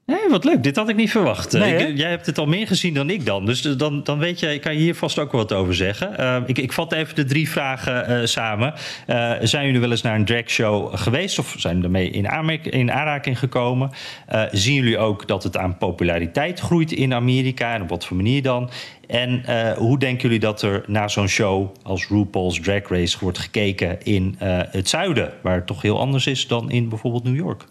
Nee, 0.06 0.28
wat 0.30 0.44
leuk. 0.44 0.62
Dit 0.62 0.76
had 0.76 0.88
ik 0.88 0.96
niet 0.96 1.10
verwacht. 1.10 1.52
Nee, 1.52 1.72
Ik- 1.74 1.80
hè? 1.80 1.86
jij 1.86 2.10
hebt 2.10 2.26
het 2.26 2.38
al 2.38 2.46
meer 2.46 2.66
gezien 2.66 2.94
dan 2.94 3.10
ik 3.10 3.26
dan. 3.26 3.44
Dus 3.46 3.60
dan, 3.62 4.02
dan 4.04 4.18
weet 4.18 4.40
je, 4.40 4.58
kan 4.58 4.72
je 4.72 4.78
hier 4.78 4.94
vast 4.94 5.18
ook 5.18 5.32
wat 5.32 5.52
over 5.52 5.74
zeggen. 5.74 6.18
Eh, 6.18 6.36
ik, 6.46 6.58
ik 6.58 6.72
vat 6.72 6.92
even 6.92 7.14
de 7.14 7.24
drie 7.24 7.48
vragen 7.50 8.06
eh, 8.06 8.26
samen. 8.26 8.74
Eh, 9.06 9.32
zijn 9.42 9.66
jullie 9.66 9.80
wel 9.80 9.90
eens 9.90 10.02
naar 10.02 10.14
een 10.14 10.24
dragshow 10.24 10.96
geweest? 10.96 11.38
Of 11.38 11.54
zijn 11.58 11.72
jullie 11.80 11.88
ermee 11.88 12.10
in, 12.10 12.70
in 12.72 12.92
aanraking 12.92 13.38
gekomen? 13.38 13.90
Eh, 14.26 14.42
zien 14.52 14.74
jullie 14.74 14.98
ook 14.98 15.28
dat 15.28 15.42
het 15.42 15.56
aan 15.56 15.78
populariteit 15.78 16.60
groeit 16.60 16.92
in 16.92 17.14
Amerika? 17.14 17.74
En 17.74 17.82
op 17.82 17.88
wat 17.88 18.04
voor 18.06 18.16
manier 18.16 18.42
dan? 18.42 18.70
En 19.06 19.44
eh, 19.46 19.72
hoe 19.76 19.98
denken 19.98 20.22
jullie 20.22 20.38
dat 20.40 20.62
er 20.62 20.84
naar 20.86 21.10
zo'n 21.10 21.28
show 21.28 21.74
als 21.82 22.08
RuPaul's 22.08 22.60
Drag 22.60 22.88
Race 22.88 23.16
wordt 23.20 23.38
gekeken 23.38 24.02
in 24.02 24.36
eh, 24.38 24.58
het 24.70 24.88
zuiden? 24.88 25.32
Waar 25.42 25.54
het 25.54 25.66
toch 25.66 25.82
heel 25.82 25.98
anders 25.98 26.26
is 26.26 26.46
dan 26.46 26.70
in 26.70 26.88
bijvoorbeeld 26.88 27.24
New 27.24 27.36
York? 27.36 27.64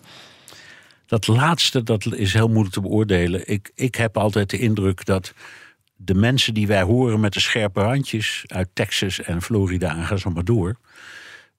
Dat 1.11 1.27
laatste 1.27 1.83
dat 1.83 2.13
is 2.13 2.33
heel 2.33 2.47
moeilijk 2.47 2.73
te 2.73 2.81
beoordelen. 2.81 3.47
Ik, 3.47 3.71
ik 3.75 3.95
heb 3.95 4.17
altijd 4.17 4.49
de 4.49 4.57
indruk 4.57 5.05
dat 5.05 5.33
de 5.95 6.13
mensen 6.13 6.53
die 6.53 6.67
wij 6.67 6.81
horen 6.81 7.19
met 7.19 7.33
de 7.33 7.39
scherpe 7.39 7.81
randjes 7.81 8.43
uit 8.47 8.69
Texas 8.73 9.21
en 9.21 9.41
Florida 9.41 9.95
en 9.97 10.05
ga 10.05 10.15
zo 10.15 10.29
maar 10.29 10.43
door. 10.43 10.75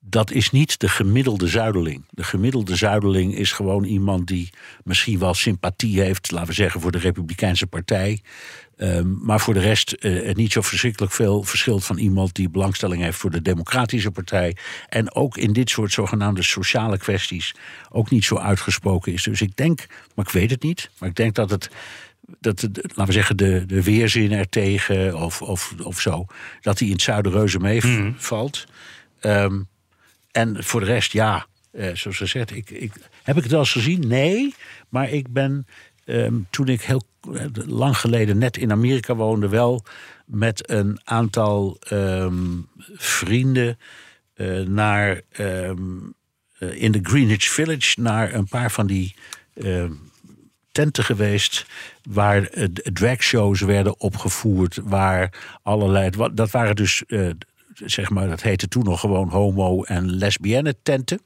Dat 0.04 0.30
is 0.30 0.50
niet 0.50 0.80
de 0.80 0.88
gemiddelde 0.88 1.46
zuideling. 1.46 2.04
De 2.10 2.24
gemiddelde 2.24 2.76
zuideling 2.76 3.36
is 3.36 3.52
gewoon 3.52 3.84
iemand 3.84 4.26
die 4.26 4.50
misschien 4.84 5.18
wel 5.18 5.34
sympathie 5.34 6.00
heeft, 6.00 6.30
laten 6.30 6.48
we 6.48 6.54
zeggen, 6.54 6.80
voor 6.80 6.92
de 6.92 6.98
Republikeinse 6.98 7.66
Partij. 7.66 8.22
Ehm, 8.76 9.24
maar 9.24 9.40
voor 9.40 9.54
de 9.54 9.60
rest 9.60 9.92
eh, 9.92 10.34
niet 10.34 10.52
zo 10.52 10.60
verschrikkelijk 10.60 11.12
veel 11.12 11.42
verschilt 11.42 11.84
van 11.84 11.98
iemand 11.98 12.34
die 12.34 12.50
belangstelling 12.50 13.02
heeft 13.02 13.18
voor 13.18 13.30
de 13.30 13.42
Democratische 13.42 14.10
Partij. 14.10 14.56
En 14.88 15.14
ook 15.14 15.36
in 15.36 15.52
dit 15.52 15.70
soort 15.70 15.92
zogenaamde 15.92 16.42
sociale 16.42 16.98
kwesties 16.98 17.54
ook 17.90 18.10
niet 18.10 18.24
zo 18.24 18.36
uitgesproken 18.36 19.12
is. 19.12 19.22
Dus 19.22 19.40
ik 19.40 19.56
denk, 19.56 19.86
maar 20.14 20.24
ik 20.24 20.32
weet 20.32 20.50
het 20.50 20.62
niet, 20.62 20.90
maar 20.98 21.08
ik 21.08 21.14
denk 21.14 21.34
dat 21.34 21.50
het. 21.50 21.70
Dat, 22.40 22.62
laten 22.62 23.06
we 23.06 23.12
zeggen, 23.12 23.36
de, 23.36 23.64
de 23.66 23.82
weerzin 23.82 24.32
er 24.32 24.48
tegen 24.48 25.14
of, 25.14 25.42
of, 25.42 25.74
of 25.82 26.00
zo, 26.00 26.26
dat 26.60 26.78
die 26.78 26.86
in 26.86 26.92
het 26.92 27.02
zuiden 27.02 27.32
reuze 27.32 27.58
meevalt. 27.58 28.66
Ehm, 29.20 29.60
en 30.32 30.64
voor 30.64 30.80
de 30.80 30.86
rest, 30.86 31.12
ja, 31.12 31.46
eh, 31.70 31.94
zoals 31.94 32.16
ze 32.16 32.26
zegt, 32.26 32.50
ik, 32.50 32.70
ik, 32.70 32.92
heb 33.22 33.36
ik 33.36 33.42
het 33.42 33.52
wel 33.52 33.60
eens 33.60 33.72
gezien? 33.72 34.06
Nee, 34.06 34.54
maar 34.88 35.10
ik 35.10 35.32
ben 35.32 35.66
ehm, 36.04 36.34
toen 36.50 36.68
ik 36.68 36.82
heel 36.82 37.02
eh, 37.30 37.46
lang 37.52 37.96
geleden 37.96 38.38
net 38.38 38.56
in 38.56 38.70
Amerika 38.70 39.14
woonde, 39.14 39.48
wel 39.48 39.84
met 40.26 40.70
een 40.70 41.00
aantal 41.04 41.76
ehm, 41.80 42.60
vrienden 42.94 43.78
eh, 44.34 44.60
naar 44.60 45.20
ehm, 45.30 45.80
eh, 46.58 46.82
in 46.82 46.92
de 46.92 46.98
Greenwich 47.02 47.44
Village 47.44 48.00
naar 48.00 48.34
een 48.34 48.48
paar 48.48 48.70
van 48.70 48.86
die 48.86 49.14
tenten 50.72 51.04
geweest 51.04 51.66
waar 52.02 52.50
dragshows 52.92 53.60
werden 53.60 54.00
opgevoerd, 54.00 54.78
waar 54.84 55.34
allerlei. 55.62 56.10
Dat 56.34 56.50
waren 56.50 56.76
dus, 56.76 57.02
zeg 57.74 58.10
maar, 58.10 58.28
dat 58.28 58.42
heette 58.42 58.68
toen 58.68 58.84
nog 58.84 59.00
gewoon 59.00 59.28
homo- 59.28 59.82
en 59.82 60.10
lesbienne 60.10 60.76
tenten. 60.82 61.20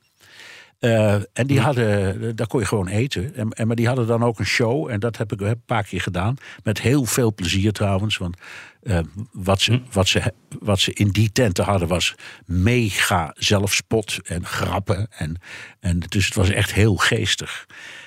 Eh, 0.78 1.14
en 1.14 1.46
die 1.46 1.60
hadden, 1.60 2.36
daar 2.36 2.46
kon 2.46 2.60
je 2.60 2.66
gewoon 2.66 2.88
eten. 2.88 3.34
En, 3.34 3.50
en, 3.50 3.66
maar 3.66 3.76
die 3.76 3.86
hadden 3.86 4.06
dan 4.06 4.24
ook 4.24 4.38
een 4.38 4.46
show. 4.46 4.90
En 4.90 5.00
dat 5.00 5.16
heb 5.16 5.32
ik 5.32 5.40
een 5.40 5.62
paar 5.66 5.84
keer 5.84 6.00
gedaan. 6.00 6.36
Met 6.62 6.80
heel 6.80 7.04
veel 7.04 7.34
plezier 7.34 7.72
trouwens. 7.72 8.16
Want 8.16 8.36
eh, 8.82 8.98
wat, 9.32 9.60
ze, 9.60 9.80
wat, 9.92 10.08
ze, 10.08 10.32
wat 10.58 10.80
ze 10.80 10.92
in 10.92 11.08
die 11.08 11.32
tenten 11.32 11.64
hadden 11.64 11.88
was 11.88 12.14
mega 12.44 13.34
zelfspot 13.36 14.18
en 14.24 14.46
grappen. 14.46 15.08
En, 15.10 15.40
en 15.80 16.00
dus 16.08 16.24
het 16.24 16.34
was 16.34 16.50
echt 16.50 16.72
heel 16.74 16.96
geestig. 16.96 17.66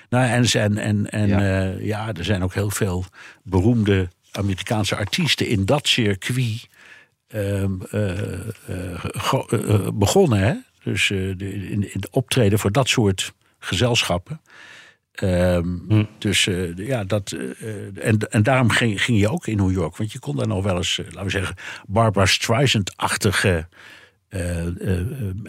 Nou, 0.10 0.26
en 0.26 0.62
en, 0.62 0.78
en, 0.78 1.10
en 1.10 1.28
Ja. 1.28 1.40
ja. 1.42 1.74
ja, 1.80 2.14
er 2.14 2.26
zijn 2.26 2.44
ook 2.44 2.54
heel 2.54 2.70
veel 2.70 3.06
beroemde 3.44 4.10
Amerikaanse 4.32 4.96
artiesten 4.96 5.48
in 5.48 5.66
dat 5.66 5.88
circuit 5.88 6.68
begonnen. 9.94 10.40
Hè? 10.40 10.54
Dus 10.84 11.10
eh, 11.12 11.18
de, 11.38 11.54
in, 11.70 11.94
in 11.94 12.00
de 12.00 12.08
optreden 12.12 12.60
voor 12.60 12.72
dat 12.72 12.88
soort 12.90 13.34
gezelschappen. 13.60 14.42
Ehm, 15.12 16.04
Dus 16.18 16.48
eh, 16.48 16.56
de- 16.76 16.86
ja, 16.86 17.04
dat. 17.04 17.32
eh, 17.32 17.42
eh, 17.70 18.08
en, 18.08 18.18
en 18.18 18.44
daarom 18.44 18.70
ging, 18.70 19.04
ging 19.04 19.20
je 19.20 19.30
ook 19.30 19.48
in 19.48 19.58
New 19.58 19.72
York. 19.72 19.98
Want 19.98 20.12
je 20.12 20.20
kon 20.20 20.36
daar 20.36 20.48
nog 20.48 20.64
wel 20.64 20.76
eens, 20.78 21.00
eh, 21.00 21.06
laten 21.06 21.24
we 21.24 21.30
zeggen, 21.30 21.56
Barbara 21.88 22.26
Streisand-achtige 22.26 23.68
eh, 24.30 24.60
eh, 24.68 25.00
eh, 25.00 25.06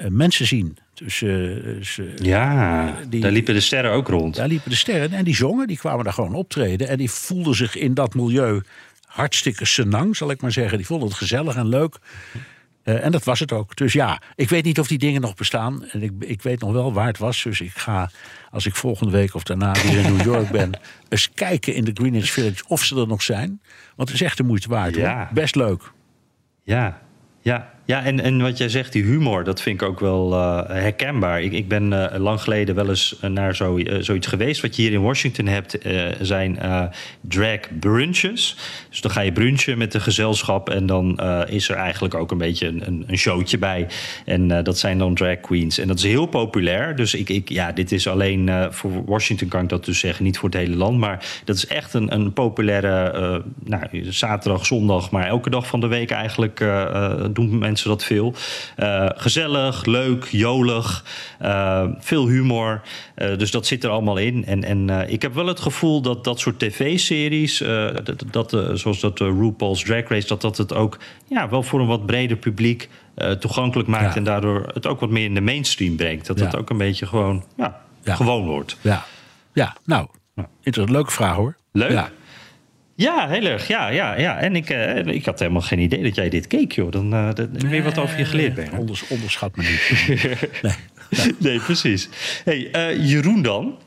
mensen 0.08 0.46
zien. 0.46 0.76
Dus, 0.94 1.22
eh, 1.22 1.28
dus, 1.64 1.98
eh, 1.98 2.16
Ja, 2.16 2.94
Die- 3.08 3.20
daar 3.20 3.30
liepen 3.30 3.54
de 3.54 3.60
sterren 3.60 3.90
ook 3.92 4.08
rond. 4.08 4.36
daar 4.36 4.48
liepen 4.48 4.70
de 4.70 4.76
sterren 4.76 5.12
en 5.12 5.24
die 5.24 5.34
zongen, 5.34 5.66
die 5.66 5.78
kwamen 5.78 6.04
daar 6.04 6.12
gewoon 6.12 6.34
optreden. 6.34 6.88
En 6.88 6.98
die 6.98 7.10
voelden 7.10 7.54
zich 7.54 7.76
in 7.76 7.94
dat 7.94 8.14
milieu 8.14 8.60
hartstikke 9.10 9.64
senang, 9.64 10.16
zal 10.16 10.30
ik 10.30 10.40
maar 10.40 10.52
zeggen. 10.52 10.76
Die 10.76 10.86
vonden 10.86 11.08
het 11.08 11.16
gezellig 11.16 11.56
en 11.56 11.68
leuk. 11.68 11.98
Eh, 12.82 13.04
en 13.04 13.12
dat 13.12 13.24
was 13.24 13.40
het 13.40 13.52
ook. 13.52 13.76
Dus 13.76 13.92
ja, 13.92 14.22
ik 14.34 14.48
weet 14.48 14.64
niet 14.64 14.78
of 14.78 14.86
die 14.86 14.98
dingen 14.98 15.20
nog 15.20 15.34
bestaan. 15.34 15.84
En 15.84 16.02
ik, 16.02 16.12
ik 16.18 16.42
weet 16.42 16.60
nog 16.60 16.72
wel 16.72 16.92
waar 16.92 17.06
het 17.06 17.18
was. 17.18 17.42
Dus 17.42 17.60
ik 17.60 17.72
ga, 17.72 18.10
als 18.50 18.66
ik 18.66 18.74
volgende 18.74 19.12
week 19.12 19.34
of 19.34 19.42
daarna 19.42 19.72
weer 19.72 20.04
in 20.04 20.16
New 20.16 20.24
York 20.24 20.50
ben... 20.50 20.70
eens 21.08 21.30
kijken 21.34 21.74
in 21.74 21.84
de 21.84 21.90
Greenwich 21.94 22.30
Village 22.30 22.64
of 22.66 22.84
ze 22.84 23.00
er 23.00 23.06
nog 23.06 23.22
zijn. 23.22 23.60
Want 23.96 24.08
het 24.08 24.20
is 24.20 24.26
echt 24.26 24.36
de 24.36 24.42
moeite 24.42 24.68
waard. 24.68 24.94
Ja. 24.94 25.16
Hoor. 25.16 25.28
Best 25.32 25.54
leuk. 25.54 25.92
Ja, 26.62 27.00
ja. 27.40 27.72
Ja 27.90 28.04
en, 28.04 28.20
en 28.20 28.40
wat 28.40 28.58
jij 28.58 28.68
zegt, 28.68 28.92
die 28.92 29.02
humor, 29.02 29.44
dat 29.44 29.62
vind 29.62 29.82
ik 29.82 29.88
ook 29.88 30.00
wel 30.00 30.32
eh, 30.32 30.62
herkenbaar. 30.66 31.42
Ik, 31.42 31.52
ik 31.52 31.68
ben 31.68 32.12
eh, 32.12 32.20
lang 32.20 32.40
geleden 32.40 32.74
wel 32.74 32.88
eens 32.88 33.16
naar 33.20 33.56
zo, 33.56 33.76
eh, 33.76 33.96
zoiets 34.00 34.26
geweest. 34.26 34.62
Wat 34.62 34.76
je 34.76 34.82
hier 34.82 34.92
in 34.92 35.02
Washington 35.02 35.46
hebt, 35.46 35.78
zijn 36.20 36.58
drag 37.20 37.58
brunches. 37.80 38.56
Dus 38.90 39.00
dan 39.00 39.10
ga 39.10 39.20
je 39.20 39.32
brunchen 39.32 39.78
met 39.78 39.92
de 39.92 40.00
gezelschap. 40.00 40.70
En 40.70 40.86
dan 40.86 41.20
is 41.48 41.68
er 41.68 41.76
eigenlijk 41.76 42.14
ook 42.14 42.30
een 42.30 42.38
beetje 42.38 42.66
een, 42.66 43.04
een, 43.06 43.18
showtje 43.18 43.58
bij. 43.58 43.86
En 44.24 44.48
dat 44.62 44.78
zijn 44.78 44.98
dan 44.98 45.14
drag 45.14 45.40
queens. 45.40 45.78
En 45.78 45.88
dat 45.88 45.98
is 45.98 46.04
heel 46.04 46.26
populair. 46.26 46.96
Dus 46.96 47.14
ik, 47.14 47.28
ik, 47.28 47.48
ja, 47.48 47.72
dit 47.72 47.92
is 47.92 48.06
alleen 48.06 48.50
voor 48.70 49.04
Washington, 49.04 49.48
kan 49.48 49.62
ik 49.62 49.68
dat 49.68 49.84
dus 49.84 49.98
zeggen. 49.98 50.24
Niet 50.24 50.38
voor 50.38 50.48
het 50.48 50.58
hele 50.58 50.76
land. 50.76 50.98
Maar 50.98 51.24
dat 51.44 51.56
is 51.56 51.66
echt 51.66 51.94
een, 51.94 52.14
een 52.14 52.32
populaire 52.32 53.44
nou, 53.64 53.82
zaterdag, 54.02 54.66
zondag. 54.66 55.10
Maar 55.10 55.26
elke 55.26 55.50
dag 55.50 55.66
van 55.66 55.80
de 55.80 55.86
week 55.86 56.10
eigenlijk 56.10 56.64
doen 57.32 57.58
mensen 57.58 57.79
dat 57.88 58.04
veel. 58.04 58.34
Eh, 58.76 59.06
gezellig, 59.14 59.84
leuk, 59.84 60.24
jolig. 60.30 61.04
eh, 61.38 61.84
veel 61.98 62.26
humor. 62.28 62.80
Eh, 63.14 63.38
dus 63.38 63.50
dat 63.50 63.66
zit 63.66 63.84
er 63.84 63.90
allemaal 63.90 64.16
in. 64.16 64.44
En, 64.44 64.64
en 64.64 65.08
ik 65.10 65.22
heb 65.22 65.34
wel 65.34 65.46
het 65.46 65.60
gevoel 65.60 66.00
dat 66.00 66.24
dat 66.24 66.40
soort 66.40 66.58
tv-series, 66.58 67.58
dat, 68.04 68.24
dat, 68.30 68.78
zoals 68.78 69.00
dat 69.00 69.18
RuPaul's 69.18 69.82
Drag 69.84 70.08
Race, 70.08 70.26
dat 70.26 70.40
dat 70.40 70.56
het 70.56 70.74
ook 70.74 70.98
ja, 71.28 71.48
wel 71.48 71.62
voor 71.62 71.80
een 71.80 71.86
wat 71.86 72.06
breder 72.06 72.36
publiek 72.36 72.88
toegankelijk 73.38 73.88
maakt. 73.88 74.04
Ja. 74.10 74.14
En 74.14 74.24
daardoor 74.24 74.70
het 74.74 74.86
ook 74.86 75.00
wat 75.00 75.10
meer 75.10 75.24
in 75.24 75.34
de 75.34 75.40
mainstream 75.40 75.96
brengt. 75.96 76.26
Dat 76.26 76.38
Ja. 76.38 76.44
het 76.44 76.56
ook 76.56 76.70
een 76.70 76.78
beetje 76.78 77.06
gewoon 77.06 77.44
ja, 77.56 77.80
gewoon 78.04 78.46
wordt. 78.46 78.76
Ja, 78.80 79.04
ja 79.52 79.76
nou, 79.84 80.06
interessant. 80.62 80.90
Leuke 80.90 81.10
vraag 81.10 81.36
hoor. 81.36 81.56
Leuk. 81.72 82.10
Ja. 83.00 83.28
Heel 83.28 83.44
erg. 83.44 83.68
Ja, 83.68 83.88
ja, 83.88 84.18
ja. 84.18 84.38
En 84.38 84.56
ik, 84.56 84.70
eh, 84.70 85.06
ik 85.06 85.24
had 85.24 85.38
helemaal 85.38 85.62
geen 85.62 85.78
idee 85.78 86.02
dat 86.02 86.14
jij 86.14 86.28
dit 86.28 86.46
keek, 86.46 86.72
joh. 86.72 86.90
Dan 86.90 87.12
eh, 87.14 87.26
heb 87.26 87.38
ik 87.38 87.68
weer 87.68 87.82
wat 87.82 87.98
over 87.98 88.18
je 88.18 88.24
geleerd, 88.24 88.54
ben. 88.54 88.72
Onders, 88.72 89.08
onderschat 89.08 89.56
me 89.56 89.62
niet. 89.62 90.18
nee. 90.62 91.34
Nee, 91.38 91.60
precies. 91.60 92.08
Hey, 92.44 92.70
eh, 92.70 93.08
Jeroen 93.10 93.42
dan. 93.42 93.78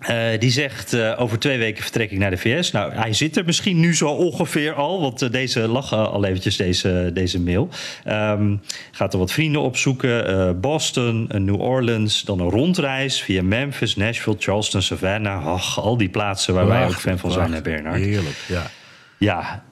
Eh, 0.00 0.38
die 0.38 0.50
zegt 0.50 0.92
eh, 0.92 1.14
over 1.20 1.38
twee 1.38 1.58
weken 1.58 1.82
vertrek 1.82 2.10
ik 2.10 2.18
naar 2.18 2.30
de 2.30 2.36
VS. 2.36 2.70
Nou, 2.70 2.92
hij 2.92 3.12
zit 3.12 3.36
er 3.36 3.44
misschien 3.44 3.80
nu 3.80 3.94
zo 3.94 4.08
ongeveer 4.08 4.74
al, 4.74 5.00
want 5.00 5.22
eh, 5.22 5.30
deze 5.30 5.60
lag 5.60 5.92
eh, 5.92 6.12
al 6.12 6.24
eventjes 6.24 6.56
deze, 6.56 7.10
deze 7.14 7.40
mail. 7.40 7.68
Ehm, 8.04 8.56
gaat 8.92 9.12
er 9.12 9.18
wat 9.18 9.32
vrienden 9.32 9.60
opzoeken. 9.60 10.60
Boston, 10.60 11.28
New 11.34 11.60
Orleans, 11.60 12.22
dan 12.22 12.40
een 12.40 12.50
rondreis 12.50 13.22
via 13.22 13.42
Memphis, 13.42 13.96
Nashville, 13.96 14.36
Charleston, 14.38 14.82
Savannah. 14.82 15.46
Ach, 15.46 15.80
al 15.80 15.96
die 15.96 16.08
plaatsen 16.08 16.54
waar 16.54 16.66
wij 16.66 16.84
ook 16.84 16.94
fan 16.94 17.18
van 17.18 17.32
zijn, 17.32 17.52
hè. 17.52 17.62
Bernard. 17.62 17.96
Heerlijk, 17.96 18.36
ja. 18.48 18.70
Ja, 19.18 19.64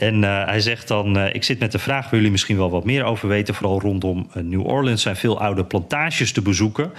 en 0.00 0.24
eh, 0.24 0.44
hij 0.44 0.60
zegt 0.60 0.88
dan: 0.88 1.18
eh, 1.18 1.34
Ik 1.34 1.44
zit 1.44 1.58
met 1.58 1.72
de 1.72 1.78
vraag, 1.78 2.02
wil 2.02 2.18
jullie 2.18 2.30
misschien 2.30 2.56
wel 2.56 2.70
wat 2.70 2.84
meer 2.84 3.04
over 3.04 3.28
weten? 3.28 3.54
Vooral 3.54 3.80
rondom 3.80 4.28
eh, 4.32 4.42
New 4.42 4.66
Orleans 4.66 5.02
zijn 5.02 5.16
veel 5.16 5.40
oude 5.40 5.64
plantages 5.64 6.32
te 6.32 6.42
bezoeken. 6.42 6.92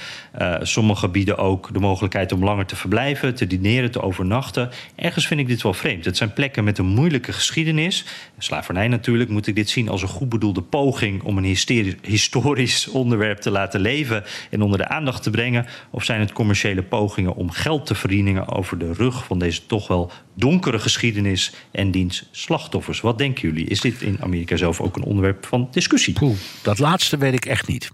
Sommige 0.62 1.08
bieden 1.08 1.38
ook 1.38 1.70
de 1.74 1.80
mogelijkheid 1.80 2.32
om 2.32 2.43
langer 2.43 2.66
te 2.66 2.76
verblijven, 2.76 3.36
te 3.36 3.47
dineren, 3.47 3.91
te 3.91 4.02
overnachten. 4.02 4.70
Ergens 4.95 5.28
vind 5.28 5.39
ik 5.39 5.47
dit 5.47 5.62
wel 5.62 5.74
vreemd. 5.74 6.06
Het 6.06 6.18
zijn 6.18 6.34
plekken 6.34 6.64
met 6.64 6.78
een 6.78 6.86
moeilijke 6.86 7.34
geschiedenis. 7.34 8.06
Slavernij 8.38 8.88
natuurlijk. 8.88 9.30
Moet 9.30 9.47
ik 9.47 9.56
dit 9.56 9.70
zien 9.70 9.89
als 9.89 10.02
een 10.02 10.08
goed 10.08 10.30
bedoelde 10.30 10.62
poging 10.62 11.24
om 11.24 11.38
een 11.38 11.56
historisch 12.02 12.88
onderwerp 13.02 13.38
te 13.38 13.52
laten 13.52 13.80
leven 13.80 14.24
en 14.49 14.62
onder 14.62 14.78
de 14.78 14.88
aandacht 14.88 15.24
te 15.24 15.30
brengen? 15.30 15.66
Of 15.89 16.04
zijn 16.04 16.20
het 16.20 16.32
commerciële 16.32 16.84
pogingen 16.84 17.36
om 17.36 17.52
geld 17.52 17.86
te 17.86 17.95
verdienen 17.95 18.47
over 18.47 18.78
de 18.78 18.93
rug 18.93 19.26
van 19.26 19.39
deze 19.39 19.66
toch 19.66 19.88
wel 19.88 20.12
donkere 20.34 20.80
geschiedenis 20.80 21.54
en 21.72 21.91
diens 21.91 22.28
slachtoffers? 22.32 22.91
Wat 23.00 23.18
denken 23.18 23.42
jullie? 23.42 23.66
Is 23.68 23.82
dit 23.82 24.02
in 24.02 24.18
Amerika 24.22 24.56
zelf 24.56 24.82
ook 24.82 24.96
een 24.96 25.04
onderwerp 25.04 25.46
van 25.46 25.68
discussie? 25.72 26.14
Poeh, 26.14 26.36
dat 26.62 26.80
laatste 26.80 27.18
weet 27.18 27.34
ik 27.34 27.46
echt 27.46 27.68
niet. 27.68 27.92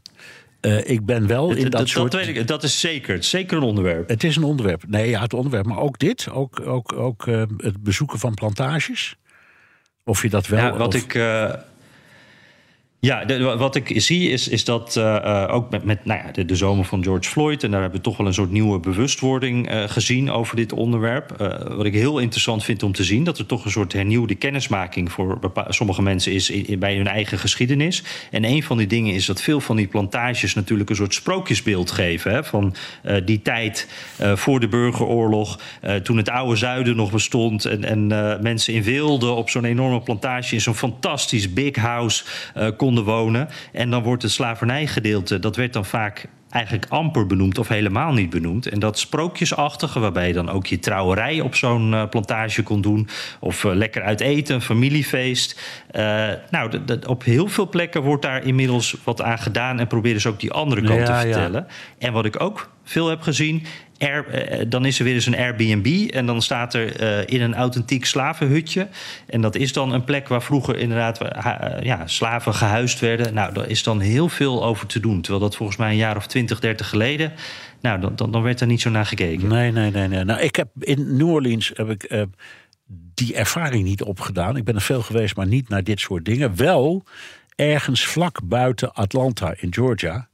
Eh, 0.60 0.90
ik 0.90 1.06
ben 1.06 1.28
wel 1.28 1.52
in 1.52 1.64
dat, 1.64 1.72
dat, 1.72 1.88
soort... 1.88 2.14
weet 2.14 2.28
ik, 2.28 2.48
dat 2.48 2.64
is 2.64 2.80
zeker, 2.80 3.24
zeker 3.24 3.58
een 3.58 3.64
onderwerp. 3.64 4.10
Het 4.10 4.24
is 4.24 4.36
een 4.36 4.44
onderwerp. 4.44 4.84
Nee, 4.88 5.10
ja, 5.10 5.22
het 5.22 5.34
onderwerp. 5.34 5.66
Maar 5.66 5.80
ook 5.80 6.00
dit. 6.00 6.30
Ook, 6.30 6.60
ook, 6.60 6.94
ook 6.94 7.28
eh, 7.28 7.44
het 7.58 7.84
bezoeken 7.84 8.20
van 8.20 8.34
plantages. 8.34 9.16
Of 10.04 10.22
je 10.22 10.30
dat 10.30 10.48
wel... 10.48 10.60
Ja, 10.60 10.78
wat 10.78 10.96
of- 10.96 11.02
ik. 11.02 11.14
eh, 11.16 11.54
ja, 13.00 13.26
wat 13.58 13.76
ik 13.76 14.02
zie 14.02 14.30
is, 14.30 14.48
is 14.48 14.66
dat 14.66 14.96
eh, 14.96 15.16
eh, 15.16 15.54
ook 15.54 15.70
met, 15.70 15.84
met 15.84 16.06
nou 16.06 16.20
ja, 16.26 16.32
de, 16.32 16.46
de 16.46 16.56
zomer 16.56 16.86
van 16.86 17.04
George 17.04 17.30
Floyd... 17.30 17.64
en 17.64 17.72
daar 17.72 17.82
hebben 17.82 18.00
we 18.00 18.06
toch 18.06 18.18
wel 18.18 18.28
een 18.28 18.34
soort 18.34 18.52
nieuwe 18.52 18.80
bewustwording 18.80 19.70
eh, 19.70 19.84
gezien 19.88 20.32
over 20.32 20.56
dit 20.56 20.74
onderwerp. 20.74 21.36
Wat 21.68 21.86
ik 21.86 21.94
heel 21.94 22.20
interessant 22.20 22.64
vind 22.64 22.84
om 22.84 22.92
te 22.92 23.04
zien... 23.04 23.24
dat 23.24 23.38
er 23.38 23.46
toch 23.46 23.66
een 23.66 23.72
soort 23.72 23.94
hernieuwde 23.94 24.36
kennismaking 24.36 25.12
voor 25.12 25.40
sommige 25.68 26.02
mensen 26.02 26.32
is... 26.32 26.50
In, 26.50 26.80
bij 26.80 26.96
hun 26.96 27.08
eigen 27.08 27.40
geschiedenis. 27.40 28.04
En 28.32 28.44
een 28.44 28.64
van 28.64 28.78
die 28.78 28.88
dingen 28.88 29.14
is 29.14 29.26
dat 29.26 29.42
veel 29.42 29.60
van 29.60 29.76
die 29.76 29.88
plantages... 29.88 30.54
natuurlijk 30.54 30.90
een 30.90 30.96
soort 30.96 31.14
sprookjesbeeld 31.14 31.92
geven... 31.92 32.32
Hè, 32.32 32.44
van 32.44 32.76
die 33.26 33.42
tijd 33.42 33.88
voor 34.36 34.60
de 34.60 34.68
burgeroorlog... 34.68 35.60
toen 36.04 36.18
het 36.18 36.30
oude 36.30 36.56
zuiden 36.56 36.96
nog 36.96 37.12
bestond... 37.12 37.66
en, 37.66 37.84
en 37.84 38.08
mensen 38.42 38.74
in 38.74 38.84
Weelde 38.84 39.30
op 39.30 39.50
zo'n 39.50 39.66
enorme 39.66 40.02
plantage... 40.02 40.54
in 40.54 40.62
zo'n 40.62 40.76
fantastisch 40.76 41.54
big 41.54 41.76
house 41.76 42.24
eh, 42.54 42.68
konden 42.88 43.04
wonen. 43.04 43.48
En 43.72 43.90
dan 43.90 44.04
wordt 44.04 44.24
het 44.24 44.32
slavernijgedeelte... 44.32 45.40
dat 45.40 45.56
werd 45.56 45.74
dan 45.74 45.86
vaak 45.86 46.28
eigenlijk 46.50 46.86
amper 46.90 47.26
benoemd 47.26 47.58
of 47.58 47.68
helemaal 47.68 48.14
niet 48.14 48.30
benoemd. 48.30 48.68
En 48.68 48.80
dat 48.80 49.00
sprookjesachtige, 49.00 50.00
waarbij 50.00 50.28
je 50.28 50.34
dan 50.34 50.50
ook 50.50 50.68
je 50.68 50.80
trouwerij 50.80 51.42
op 51.42 51.56
zo'n 51.56 51.94
eh, 51.94 52.10
plantage 52.10 52.64
kon 52.64 52.82
doen... 52.82 53.08
of 53.40 53.66
eh, 53.66 53.74
lekker 53.74 54.04
uit 54.04 54.20
eten, 54.20 54.56
een 54.56 54.62
familiefeest. 54.62 55.60
Eh, 55.92 56.30
nou, 56.50 56.80
op 57.08 57.24
heel 57.24 57.48
veel 57.48 57.70
plekken 57.70 58.02
wordt 58.02 58.22
daar 58.22 58.44
inmiddels 58.44 58.96
wat 59.04 59.22
aan 59.22 59.40
gedaan... 59.40 59.80
en 59.80 59.88
proberen 59.88 60.22
ze 60.22 60.30
ook 60.30 60.40
die 60.40 60.52
andere 60.52 60.82
kant 60.82 61.00
Ja, 61.00 61.06
te 61.06 61.12
ja. 61.12 61.34
vertellen. 61.34 61.68
En 61.98 62.14
wat 62.14 62.26
ik 62.26 62.42
ook 62.42 62.70
veel 62.84 63.08
heb 63.08 63.22
gezien... 63.22 63.66
Eh, 63.98 64.66
dan 64.68 64.86
is 64.86 65.00
er 65.00 65.06
weer 65.06 65.14
eens 65.14 65.26
een 65.26 65.38
Airbnb 65.38 66.10
en 66.10 66.26
dan 66.26 66.42
staat 66.42 66.74
er 66.74 66.96
eh, 66.96 67.36
in 67.36 67.42
een 67.42 67.56
authentiek 67.56 68.06
slavenhutje. 68.06 68.88
En 69.26 69.42
dat 69.42 69.56
is 69.56 69.74
dan 69.74 69.94
een 69.94 70.04
plek 70.04 70.28
waar 70.28 70.44
vroeger 70.44 70.78
inderdaad 70.78 71.22
eh, 71.22 71.84
ja, 71.84 72.08
slaven 72.08 72.54
gehuisd 72.54 73.00
werden. 73.00 73.34
Nou, 73.34 73.54
daar 73.54 73.70
is 73.70 73.84
dan 73.84 74.00
heel 74.00 74.30
veel 74.30 74.66
over 74.66 74.88
te 74.88 75.00
doen. 75.00 75.22
Terwijl 75.22 75.44
dat 75.44 75.56
volgens 75.56 75.78
mij 75.78 75.90
een 75.90 75.98
jaar 75.98 76.18
of 76.18 76.28
20, 76.28 76.60
30 76.60 76.90
geleden... 76.90 77.34
Nou, 77.82 78.00
dan, 78.16 78.32
dan, 78.32 78.42
werd 78.42 78.60
daar 78.60 78.68
niet 78.68 78.82
zo 78.82 78.90
naar 78.90 79.06
gekeken. 79.06 79.48
Nee, 79.48 79.72
nee, 79.72 79.92
nee. 79.92 80.08
nee. 80.08 80.24
Nou, 80.24 80.42
ik 80.42 80.56
heb 80.56 80.68
in 80.80 81.18
New 81.18 81.30
Orleans 81.30 81.72
heb 81.76 81.90
ik, 81.90 82.26
die 83.14 83.36
ervaring 83.36 83.84
niet 83.84 84.04
opgedaan. 84.04 84.58
Ik 84.58 84.64
ben 84.64 84.76
er 84.76 84.82
veel 84.82 85.02
geweest, 85.02 85.36
maar 85.36 85.48
niet 85.48 85.70
naar 85.70 85.84
dit 85.84 86.00
soort 86.00 86.26
dingen. 86.26 86.56
Wel 86.56 87.04
ergens 87.56 88.06
vlak 88.06 88.40
buiten 88.44 88.94
Atlanta 88.94 89.54
in 89.58 89.74
Georgia. 89.74 90.28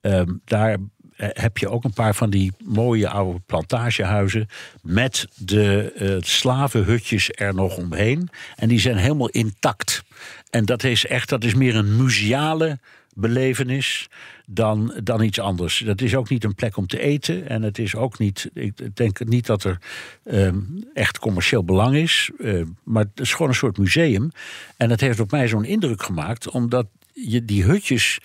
Ehm, 0.00 0.32
daar 0.44 0.76
heb 1.16 1.58
je 1.58 1.68
ook 1.68 1.84
een 1.84 1.92
paar 1.92 2.14
van 2.14 2.30
die 2.30 2.52
mooie 2.64 3.08
oude 3.08 3.40
plantagehuizen. 3.46 4.48
met 4.82 5.28
de 5.36 5.92
eh, 5.92 6.16
slavenhutjes 6.20 7.30
er 7.34 7.54
nog 7.54 7.76
omheen. 7.76 8.28
En 8.56 8.68
die 8.68 8.80
zijn 8.80 8.96
helemaal 8.96 9.28
intact. 9.28 10.02
En 10.50 10.64
dat 10.64 10.84
is 10.84 11.06
echt, 11.06 11.28
dat 11.28 11.44
is 11.44 11.54
meer 11.54 11.76
een 11.76 11.96
museale 11.96 12.78
belevenis 13.14 14.08
dan, 14.46 14.94
dan 15.02 15.22
iets 15.22 15.40
anders. 15.40 15.78
Dat 15.78 16.00
is 16.00 16.14
ook 16.14 16.28
niet 16.28 16.44
een 16.44 16.54
plek 16.54 16.76
om 16.76 16.86
te 16.86 17.00
eten. 17.00 17.48
En 17.48 17.62
het 17.62 17.78
is 17.78 17.94
ook 17.94 18.18
niet, 18.18 18.50
ik 18.54 18.96
denk 18.96 19.24
niet 19.24 19.46
dat 19.46 19.64
er 19.64 19.78
ehm, 20.24 20.58
echt 20.94 21.18
commercieel 21.18 21.64
belang 21.64 21.96
is. 21.96 22.30
eh, 22.38 22.62
maar 22.82 23.02
het 23.02 23.20
is 23.20 23.32
gewoon 23.32 23.48
een 23.48 23.54
soort 23.54 23.78
museum. 23.78 24.30
En 24.76 24.90
het 24.90 25.00
heeft 25.00 25.20
op 25.20 25.30
mij 25.30 25.48
zo'n 25.48 25.64
indruk 25.64 26.02
gemaakt, 26.02 26.50
omdat 26.50 26.86
je 27.12 27.44
die 27.44 27.64
hutjes. 27.64 28.18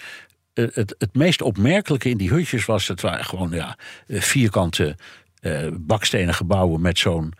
Eh, 0.54 0.66
Het, 0.74 0.95
het 0.97 1.16
meest 1.16 1.41
opmerkelijke 1.41 2.10
in 2.10 2.18
die 2.18 2.30
hutjes 2.30 2.66
was, 2.66 2.88
het 2.88 3.02
waren 3.02 3.26
gewoon 3.26 3.52
ja, 3.52 3.78
eh, 4.08 4.22
vierkante 4.22 4.95
eh, 5.39 5.68
bakstenen 5.74 6.34
gebouwen 6.34 6.82
met 6.82 6.99
zo'n 6.99 7.34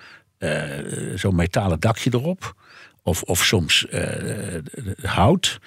zo'n 1.16 1.36
metalen 1.36 1.80
dakje 1.80 2.09
erop. 2.14 2.55
Of, 3.03 3.22
of 3.22 3.43
soms 3.43 3.86
hout. 5.01 5.59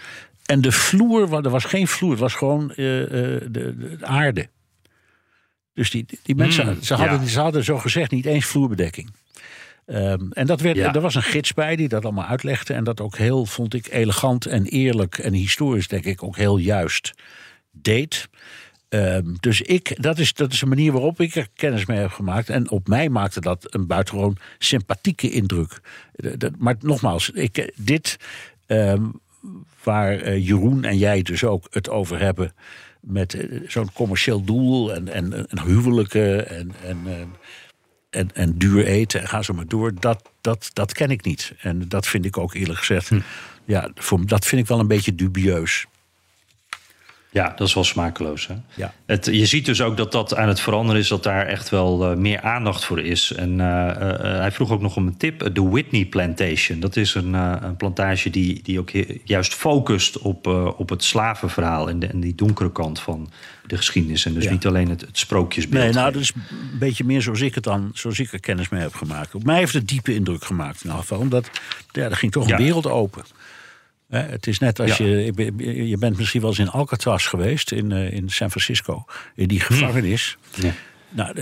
En 0.46 0.60
de 0.60 0.72
vloer, 0.72 1.34
er 1.34 1.50
was 1.50 1.64
geen 1.64 1.88
vloer, 1.88 2.10
het 2.10 2.20
was 2.20 2.34
gewoon 2.34 2.72
de, 2.76 3.48
de 3.50 3.96
aarde. 4.00 4.48
Dus 5.74 5.90
die, 5.90 6.06
die 6.22 6.34
mensen, 6.34 6.66
Mm, 6.66 6.82
ze, 6.82 6.94
hadden, 6.94 7.20
ja. 7.20 7.26
ze 7.26 7.40
hadden 7.40 7.64
zo 7.64 7.78
gezegd 7.78 8.10
niet 8.10 8.26
eens 8.26 8.46
vloerbedekking. 8.46 9.10
Ehm, 9.86 10.30
en 10.30 10.46
dat 10.46 10.60
werd, 10.60 10.76
Ja. 10.76 10.94
er 10.94 11.00
was 11.00 11.14
een 11.14 11.22
gids 11.22 11.52
bij 11.54 11.76
die 11.76 11.88
dat 11.88 12.04
allemaal 12.04 12.24
uitlegde. 12.26 12.74
En 12.74 12.84
dat 12.84 13.00
ook 13.00 13.16
heel, 13.16 13.46
vond 13.46 13.74
ik, 13.74 13.88
elegant 13.92 14.46
en 14.46 14.64
eerlijk 14.64 15.18
en 15.18 15.32
historisch, 15.32 15.88
denk 15.88 16.04
ik, 16.04 16.22
ook 16.22 16.36
heel 16.36 16.56
juist 16.56 17.12
deed. 17.72 18.28
Ehm, 18.88 19.34
dus 19.40 19.60
ik, 19.60 20.02
dat, 20.02 20.18
is, 20.18 20.32
dat 20.34 20.52
is 20.52 20.60
een 20.62 20.68
manier 20.68 20.92
waarop 20.92 21.20
ik 21.20 21.34
er 21.34 21.48
kennis 21.54 21.86
mee 21.86 21.98
heb 21.98 22.10
gemaakt. 22.10 22.48
En 22.50 22.70
op 22.70 22.88
mij 22.88 23.08
maakte 23.08 23.40
dat 23.40 23.66
een 23.74 23.86
buitengewoon 23.86 24.36
sympathieke 24.58 25.30
indruk. 25.30 25.80
Dat- 26.36 26.52
maar 26.58 26.76
nogmaals, 26.80 27.30
ik, 27.30 27.58
eh, 27.58 27.68
dit 27.76 28.16
ehm, 28.66 29.02
waar 29.82 30.18
eh, 30.20 30.46
Jeroen 30.46 30.84
en 30.84 30.98
jij 30.98 31.22
dus 31.22 31.44
ook 31.44 31.66
het 31.70 31.88
over 31.90 32.20
hebben. 32.20 32.52
met 33.00 33.34
eh, 33.34 33.60
zo'n 33.66 33.92
commercieel 33.92 34.44
doel 34.44 34.94
en, 34.94 35.08
en, 35.08 35.46
en 35.48 35.62
huwelijken 35.62 36.48
en, 36.48 36.72
en, 36.84 36.98
en, 38.14 38.30
en 38.34 38.58
duur 38.58 38.86
eten 38.86 39.20
en 39.20 39.28
ga 39.28 39.42
zo 39.42 39.54
maar 39.54 39.66
door. 39.66 39.92
Dat, 40.00 40.30
dat, 40.40 40.70
dat 40.72 40.92
ken 40.92 41.10
ik 41.10 41.24
niet. 41.24 41.52
En 41.60 41.88
dat 41.88 42.06
vind 42.06 42.24
ik 42.24 42.38
ook 42.38 42.54
eerlijk 42.54 42.78
gezegd. 42.78 43.10
Ja, 43.64 43.90
voor, 43.94 44.26
dat 44.26 44.46
vind 44.46 44.60
ik 44.60 44.68
wel 44.68 44.78
een 44.78 44.86
beetje 44.86 45.14
dubieus. 45.14 45.86
Ja, 47.34 47.52
dat 47.56 47.68
is 47.68 47.74
wel 47.74 47.84
smakeloos. 47.84 48.46
Hè? 48.46 48.54
Ja. 48.74 48.94
Het, 49.06 49.24
je 49.24 49.46
ziet 49.46 49.64
dus 49.66 49.82
ook 49.82 49.96
dat 49.96 50.12
dat 50.12 50.36
aan 50.36 50.48
het 50.48 50.60
veranderen 50.60 51.00
is, 51.00 51.08
dat 51.08 51.22
daar 51.22 51.46
echt 51.46 51.68
wel 51.68 52.10
eh, 52.10 52.16
meer 52.16 52.40
aandacht 52.40 52.84
voor 52.84 53.00
is. 53.00 53.32
En 53.32 53.60
eh, 53.60 53.90
eh, 53.90 54.38
hij 54.38 54.52
vroeg 54.52 54.70
ook 54.70 54.80
nog 54.80 54.96
om 54.96 55.06
een 55.06 55.16
tip: 55.16 55.54
de 55.54 55.62
Whitney 55.62 56.04
Plantation. 56.04 56.80
Dat 56.80 56.96
is 56.96 57.14
een, 57.14 57.32
een 57.32 57.76
plantage 57.76 58.30
die, 58.30 58.60
die 58.62 58.78
ook 58.78 58.90
juist 59.24 59.54
focust 59.54 60.18
op, 60.18 60.46
op 60.76 60.88
het 60.88 61.04
slavenverhaal 61.04 61.88
en, 61.88 61.98
de, 61.98 62.06
en 62.06 62.20
die 62.20 62.34
donkere 62.34 62.72
kant 62.72 63.00
van 63.00 63.30
de 63.66 63.76
geschiedenis. 63.76 64.26
En 64.26 64.34
dus 64.34 64.44
Ja. 64.44 64.50
niet 64.50 64.66
alleen 64.66 64.88
het, 64.88 65.00
het 65.00 65.18
sprookjesbeeld. 65.18 65.84
Nee, 65.84 65.92
nou, 65.92 66.12
dat 66.12 66.22
is 66.22 66.32
een 66.34 66.78
beetje 66.78 67.04
meer 67.04 67.22
zoals 67.22 67.40
ik 67.40 67.54
het 67.54 67.64
dan, 67.64 67.90
zoals 67.94 68.18
ik 68.18 68.32
er 68.32 68.40
kennis 68.40 68.68
mee 68.68 68.80
heb 68.80 68.94
gemaakt. 68.94 69.34
Op 69.34 69.44
mij 69.44 69.58
heeft 69.58 69.74
het 69.74 69.88
diepe 69.88 70.14
indruk 70.14 70.44
gemaakt 70.44 70.76
in 70.76 70.82
ieder 70.84 70.98
geval. 70.98 71.18
Omdat 71.18 71.50
ja, 71.90 72.02
er 72.02 72.16
ging 72.16 72.32
toch 72.32 72.50
een 72.50 72.56
wereld 72.56 72.86
open. 72.86 73.22
Het 74.08 74.46
is 74.46 74.58
net 74.58 74.80
als 74.80 74.96
Ja. 74.96 75.04
je, 75.06 75.88
je 75.88 75.96
bent 75.98 76.16
misschien 76.16 76.40
wel 76.40 76.50
eens 76.50 76.58
in 76.58 76.68
Alcatraz 76.68 77.28
geweest, 77.28 77.72
in, 77.72 77.92
eh, 77.92 78.12
in 78.12 78.28
San 78.30 78.50
Francisco, 78.50 79.04
in 79.34 79.48
die 79.48 79.60
gevangenis. 79.60 80.36
Ja. 80.54 80.72
Nou, 81.08 81.38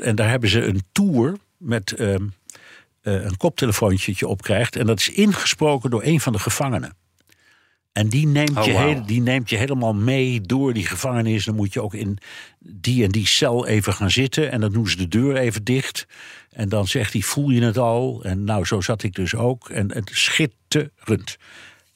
en 0.00 0.14
daar 0.16 0.28
hebben 0.28 0.48
ze 0.48 0.64
een 0.64 0.82
tour 0.92 1.36
met 1.56 1.92
ehm, 1.92 2.22
eh, 3.02 3.24
een 3.24 3.36
koptelefoontje 3.36 4.10
dat 4.10 4.20
je 4.20 4.26
opkrijgt. 4.28 4.76
En 4.76 4.86
dat 4.86 4.98
is 5.00 5.08
ingesproken 5.10 5.90
door 5.90 6.02
een 6.04 6.20
van 6.20 6.32
de 6.32 6.38
gevangenen. 6.38 6.96
En 7.92 8.08
die 8.08 8.26
neemt, 8.26 8.56
Oh, 8.58 8.64
je 8.64 8.78
heel- 8.78 9.06
die 9.06 9.20
neemt 9.20 9.50
je 9.50 9.56
helemaal 9.56 9.94
mee 9.94 10.40
door 10.40 10.72
die 10.72 10.86
gevangenis. 10.86 11.44
Dan 11.44 11.54
moet 11.54 11.72
je 11.72 11.82
ook 11.82 11.94
in 11.94 12.18
die 12.58 13.04
en 13.04 13.10
die 13.10 13.26
cel 13.26 13.66
even 13.66 13.92
gaan 13.92 14.10
zitten. 14.10 14.50
En 14.50 14.60
dan 14.60 14.72
doen 14.72 14.88
ze 14.88 14.96
de 14.96 15.08
deur 15.08 15.36
even 15.36 15.64
dicht. 15.64 16.06
En 16.50 16.68
dan 16.68 16.86
zegt 16.86 17.12
hij, 17.12 17.22
voel 17.22 17.50
je 17.50 17.62
het 17.62 17.78
al? 17.78 18.20
En 18.24 18.44
nou, 18.44 18.64
zo 18.64 18.80
zat 18.80 19.02
ik 19.02 19.14
dus 19.14 19.34
ook. 19.34 19.68
En 19.70 19.92
het 19.92 20.10
schitterend. 20.14 21.36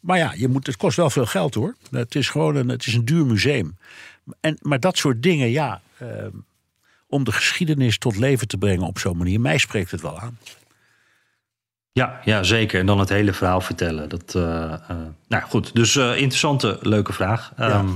Maar 0.01 0.19
ja, 0.19 0.33
je 0.37 0.49
moet, 0.49 0.67
het 0.67 0.77
kost 0.77 0.97
wel 0.97 1.11
veel 1.11 1.27
geld 1.27 1.55
hoor. 1.55 1.75
Het 1.91 2.15
is 2.15 2.29
gewoon 2.29 2.57
een, 2.57 2.69
het 2.69 2.87
is 2.87 2.95
een 2.95 3.05
duur 3.05 3.27
museum. 3.27 3.77
En, 4.41 4.59
maar 4.63 4.81
dat 4.81 4.97
soort 4.97 5.23
dingen, 5.23 5.51
ja... 5.51 5.81
eh, 5.99 6.09
om 7.09 7.25
de 7.25 7.33
geschiedenis 7.33 7.99
tot 7.99 8.17
leven 8.17 8.49
te 8.49 8.57
brengen 8.57 8.87
op 8.87 8.99
zo'n 8.99 9.17
manier... 9.17 9.41
mij 9.41 9.59
spreekt 9.59 9.91
het 9.91 10.01
wel 10.01 10.19
aan. 10.21 10.39
Ja, 11.93 12.21
ja, 12.25 12.43
zeker. 12.43 12.81
En 12.81 12.87
dan 12.87 12.99
het 12.99 13.09
hele 13.09 13.33
verhaal 13.33 13.61
vertellen. 13.61 14.09
Dat, 14.09 14.35
eh, 14.35 14.73
eh, 14.73 14.97
nou 15.29 15.43
goed, 15.43 15.75
dus 15.75 15.97
interessante, 15.97 16.79
leuke 16.81 17.13
vraag. 17.13 17.53
Ehm, 17.57 17.89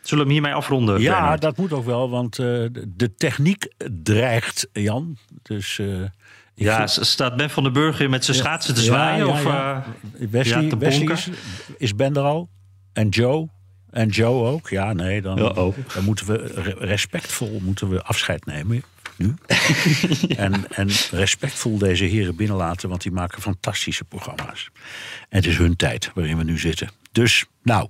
Zullen 0.00 0.24
we 0.26 0.30
hem 0.32 0.40
hiermee 0.42 0.54
afronden? 0.54 1.00
Ja, 1.00 1.12
Bernard? 1.12 1.40
dat 1.40 1.56
moet 1.56 1.72
ook 1.72 1.84
wel, 1.84 2.10
want 2.10 2.36
de- 2.36 3.12
techniek 3.16 3.68
dreigt, 4.02 4.68
Jan. 4.72 5.16
Dus, 5.42 5.80
ja, 6.64 6.88
vind- 6.88 7.06
staat 7.06 7.36
Ben 7.36 7.50
van 7.50 7.62
den 7.62 7.72
Burger 7.72 8.10
met 8.10 8.24
zijn 8.24 8.36
schaatsen 8.36 8.74
te 8.74 8.80
zwaaien? 8.80 9.26
ja, 9.26 9.32
of, 9.32 9.42
ja. 9.44 9.84
eh, 10.18 10.26
Wesley, 10.30 10.62
ja, 10.62 10.68
te 10.68 10.78
Wesley 10.78 11.06
bonken? 11.06 11.16
is, 11.16 11.30
is 11.78 11.94
Ben 11.94 12.14
er 12.16 12.22
al? 12.22 12.48
En 12.92 13.08
Joe? 13.08 13.48
En 13.90 14.08
Joe 14.08 14.46
ook? 14.46 14.68
Ja, 14.68 14.92
nee, 14.92 15.22
dan, 15.22 15.36
dan 15.36 15.74
moeten 16.04 16.26
we 16.26 16.36
re- 16.54 16.74
respectvol 16.78 17.60
moeten 17.62 17.88
we 17.88 18.02
afscheid 18.02 18.46
nemen. 18.46 18.82
Nu. 19.16 19.34
en, 20.36 20.64
en 20.74 20.88
respectvol 21.10 21.78
deze 21.78 22.04
heren 22.04 22.36
binnenlaten, 22.36 22.88
want 22.88 23.02
die 23.02 23.12
maken 23.12 23.42
fantastische 23.42 24.04
programma's. 24.04 24.70
En 25.28 25.36
het 25.36 25.46
is 25.46 25.56
hun 25.56 25.76
tijd 25.76 26.10
waarin 26.14 26.36
we 26.36 26.44
nu 26.44 26.58
zitten. 26.58 26.90
Dus, 27.12 27.44
nou, 27.62 27.88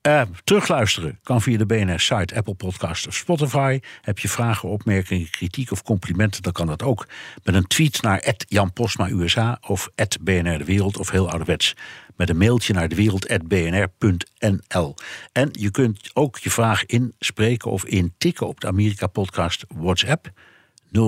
eh, 0.00 0.22
terugluisteren 0.44 1.18
kan 1.22 1.42
via 1.42 1.58
de 1.58 1.66
BNR-site, 1.66 2.34
Apple 2.34 2.54
Podcast 2.54 3.06
of 3.06 3.14
Spotify. 3.14 3.80
Heb 4.02 4.18
je 4.18 4.28
vragen, 4.28 4.68
opmerkingen, 4.68 5.30
kritiek 5.30 5.70
of 5.70 5.82
complimenten... 5.82 6.42
dan 6.42 6.52
kan 6.52 6.66
dat 6.66 6.82
ook 6.82 7.06
met 7.42 7.54
een 7.54 7.66
tweet 7.66 8.02
naar 8.02 8.34
Jan 8.48 8.72
Postma 8.72 9.08
USA... 9.08 9.58
of 9.66 9.90
BNR 10.20 10.58
De 10.58 10.64
Wereld 10.64 10.98
of 10.98 11.10
heel 11.10 11.28
ouderwets... 11.28 11.74
met 12.16 12.28
een 12.28 12.36
mailtje 12.36 12.72
naar 12.72 12.88
dewereld.bnr.nl. 12.88 14.94
En 15.32 15.48
je 15.52 15.70
kunt 15.70 16.10
ook 16.14 16.38
je 16.38 16.50
vraag 16.50 16.86
inspreken 16.86 17.70
of 17.70 17.84
intikken 17.84 18.46
op 18.46 18.60
de 18.60 18.66
Amerika-podcast 18.66 19.64
WhatsApp... 19.68 20.30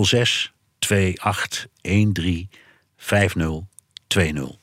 06 0.03 0.53
28 1.17 1.69
13 2.13 2.51
5020. 2.97 4.60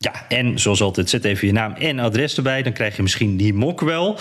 Ja, 0.00 0.26
en 0.28 0.58
zoals 0.58 0.80
altijd, 0.80 1.10
zet 1.10 1.24
even 1.24 1.46
je 1.46 1.52
naam 1.52 1.72
en 1.72 1.98
adres 1.98 2.36
erbij. 2.36 2.62
Dan 2.62 2.72
krijg 2.72 2.96
je 2.96 3.02
misschien 3.02 3.36
die 3.36 3.54
mok 3.54 3.80
wel. 3.80 4.18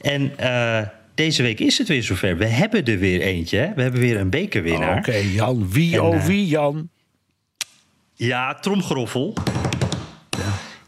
En 0.00 0.38
eh, 0.38 0.80
deze 1.14 1.42
week 1.42 1.60
is 1.60 1.78
het 1.78 1.88
weer 1.88 2.02
zover. 2.02 2.36
We 2.36 2.46
hebben 2.46 2.84
er 2.84 2.98
weer 2.98 3.20
eentje. 3.20 3.58
Hè? 3.58 3.74
We 3.74 3.82
hebben 3.82 4.00
weer 4.00 4.16
een 4.16 4.30
bekerwinnaar. 4.30 4.98
Oké, 4.98 5.16
Jan. 5.16 5.70
Wie, 5.70 5.94
En, 5.94 6.00
oh 6.00 6.14
eh, 6.14 6.24
wie, 6.24 6.46
Jan? 6.46 6.88
Ja, 8.14 8.54
tromgeroffel. 8.54 9.34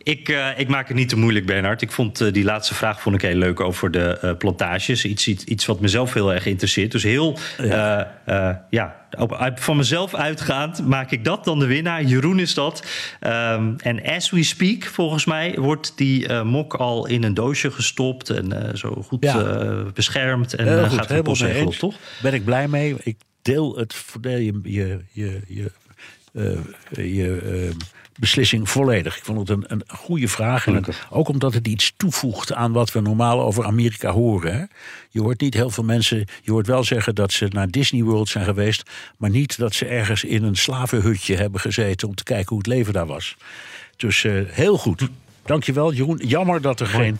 Ik, 0.02 0.28
eh, 0.28 0.48
ik 0.56 0.68
maak 0.68 0.88
het 0.88 0.96
niet 0.96 1.08
te 1.08 1.16
moeilijk, 1.16 1.46
Bernard. 1.46 1.82
Ik 1.82 1.92
vond 1.92 2.20
eh, 2.20 2.32
die 2.32 2.44
laatste 2.44 2.74
vraag 2.74 3.00
vond 3.00 3.14
ik 3.14 3.22
heel 3.22 3.34
leuk 3.34 3.60
over 3.60 3.90
de 3.90 4.18
eh, 4.18 4.36
plantages. 4.36 5.04
Iets, 5.04 5.26
iets, 5.28 5.44
iets 5.44 5.66
wat 5.66 5.80
mezelf 5.80 6.12
heel 6.12 6.32
erg 6.32 6.46
interesseert. 6.46 6.92
Dus 6.92 7.02
heel, 7.02 7.38
ja, 7.58 8.20
ja 8.70 9.00
op, 9.18 9.52
van 9.54 9.76
mezelf 9.76 10.14
uitgaand 10.14 10.86
maak 10.86 11.10
ik 11.10 11.24
dat 11.24 11.44
dan 11.44 11.58
de 11.58 11.66
winnaar. 11.66 12.02
Jeroen 12.02 12.38
is 12.38 12.54
dat. 12.54 12.86
Ehm, 13.20 13.72
en 13.76 14.02
as 14.04 14.30
we 14.30 14.42
speak, 14.42 14.84
volgens 14.84 15.24
mij, 15.24 15.54
wordt 15.58 15.92
die 15.96 16.32
mok 16.32 16.74
al 16.74 17.06
in 17.06 17.22
een 17.22 17.34
doosje 17.34 17.70
gestopt... 17.70 18.30
en 18.30 18.78
zo 18.78 19.04
goed 19.06 19.24
Ja. 19.24 19.84
beschermd. 19.94 20.54
En 20.54 20.66
Heel 20.68 20.88
goed, 20.88 20.98
gaat 20.98 21.08
de 21.08 21.22
postzegel 21.22 21.60
op, 21.60 21.66
eens. 21.66 21.78
toch? 21.78 21.94
Ben 22.22 22.34
ik 22.34 22.44
blij 22.44 22.68
mee. 22.68 22.94
Ik 23.02 23.16
deel 23.42 23.76
het 23.76 23.94
je, 24.22 24.60
je, 24.62 25.00
je, 25.12 25.40
je, 25.46 25.70
je 26.90 27.70
beslissing 28.22 28.70
volledig. 28.70 29.16
Ik 29.16 29.24
vond 29.24 29.38
het 29.38 29.48
een, 29.48 29.64
een 29.66 29.82
goede 29.88 30.28
vraag. 30.28 30.66
En 30.66 30.84
ook 31.10 31.28
omdat 31.28 31.54
het 31.54 31.66
iets 31.66 31.92
toevoegt 31.96 32.52
aan 32.52 32.72
wat 32.72 32.92
we 32.92 33.00
normaal 33.00 33.40
over 33.40 33.64
Amerika 33.64 34.10
horen. 34.10 34.54
Hè. 34.54 34.64
Je 35.10 35.20
hoort 35.20 35.40
niet 35.40 35.54
heel 35.54 35.70
veel 35.70 35.84
mensen. 35.84 36.26
Je 36.42 36.50
hoort 36.50 36.66
wel 36.66 36.84
zeggen 36.84 37.14
dat 37.14 37.32
ze 37.32 37.46
naar 37.50 37.68
Disney 37.70 38.02
World 38.02 38.28
zijn 38.28 38.44
geweest. 38.44 38.90
Maar 39.16 39.30
niet 39.30 39.58
dat 39.58 39.74
ze 39.74 39.86
ergens 39.86 40.24
in 40.24 40.42
een 40.42 40.56
slavenhutje 40.56 41.36
hebben 41.36 41.60
gezeten. 41.60 42.08
om 42.08 42.14
te 42.14 42.22
kijken 42.22 42.48
hoe 42.48 42.58
het 42.58 42.66
leven 42.66 42.92
daar 42.92 43.06
was. 43.06 43.36
Dus 43.96 44.24
eh, 44.24 44.32
heel 44.46 44.78
goed. 44.78 45.08
Dankjewel, 45.44 45.92
Jeroen. 45.92 46.20
Jammer 46.24 46.60
dat 46.60 46.80
er 46.80 46.86
geen 46.86 47.18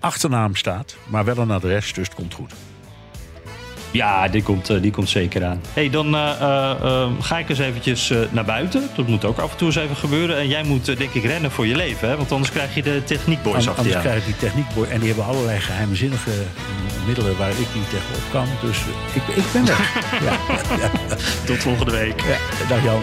achternaam 0.00 0.54
staat. 0.54 0.96
Maar 1.08 1.24
wel 1.24 1.38
een 1.38 1.50
adres, 1.50 1.92
dus 1.92 2.06
het 2.06 2.16
komt 2.16 2.34
goed. 2.34 2.52
Ja, 3.90 4.28
die 4.28 4.42
komt, 4.42 4.70
eh, 4.70 4.80
die 4.82 4.90
komt 4.90 5.08
zeker 5.08 5.44
aan. 5.44 5.60
hey, 5.72 5.90
dan 5.90 6.14
eh, 6.16 6.70
eh, 6.70 7.08
ga 7.20 7.38
ik 7.38 7.48
eens 7.48 7.58
eventjes 7.58 8.10
eh, 8.10 8.18
naar 8.30 8.44
buiten. 8.44 8.88
Dat 8.96 9.06
moet 9.06 9.24
ook 9.24 9.38
af 9.38 9.50
en 9.50 9.56
toe 9.56 9.66
eens 9.66 9.76
even 9.76 9.96
gebeuren. 9.96 10.36
En 10.36 10.48
jij 10.48 10.62
moet 10.62 10.84
denk 10.98 11.12
ik 11.12 11.24
rennen 11.24 11.50
voor 11.50 11.66
je 11.66 11.76
leven, 11.76 12.08
hè? 12.08 12.16
Want 12.16 12.32
anders 12.32 12.50
krijg 12.50 12.74
je 12.74 12.82
de 12.82 13.02
techniekboys 13.04 13.56
achter 13.56 13.70
Anders 13.74 13.88
je 13.88 13.96
aan. 13.96 14.02
krijg 14.02 14.18
ik 14.18 14.24
die 14.24 14.36
techniekboy. 14.48 14.86
En 14.86 14.98
die 14.98 15.08
hebben 15.08 15.26
allerlei 15.26 15.60
geheimzinnige 15.60 16.30
middelen 17.06 17.36
waar 17.36 17.50
ik 17.50 17.56
niet 17.74 17.90
tegenop 17.90 18.30
kan. 18.30 18.46
Dus 18.62 18.78
ik, 19.12 19.36
ik 19.36 19.44
ben 19.52 19.64
weg. 19.66 19.94
ja, 20.26 20.32
ja, 20.78 20.90
Tot 21.46 21.58
volgende 21.58 21.92
week. 21.92 22.20
ja, 22.20 22.68
dag 22.68 22.84
Jan. 22.84 23.02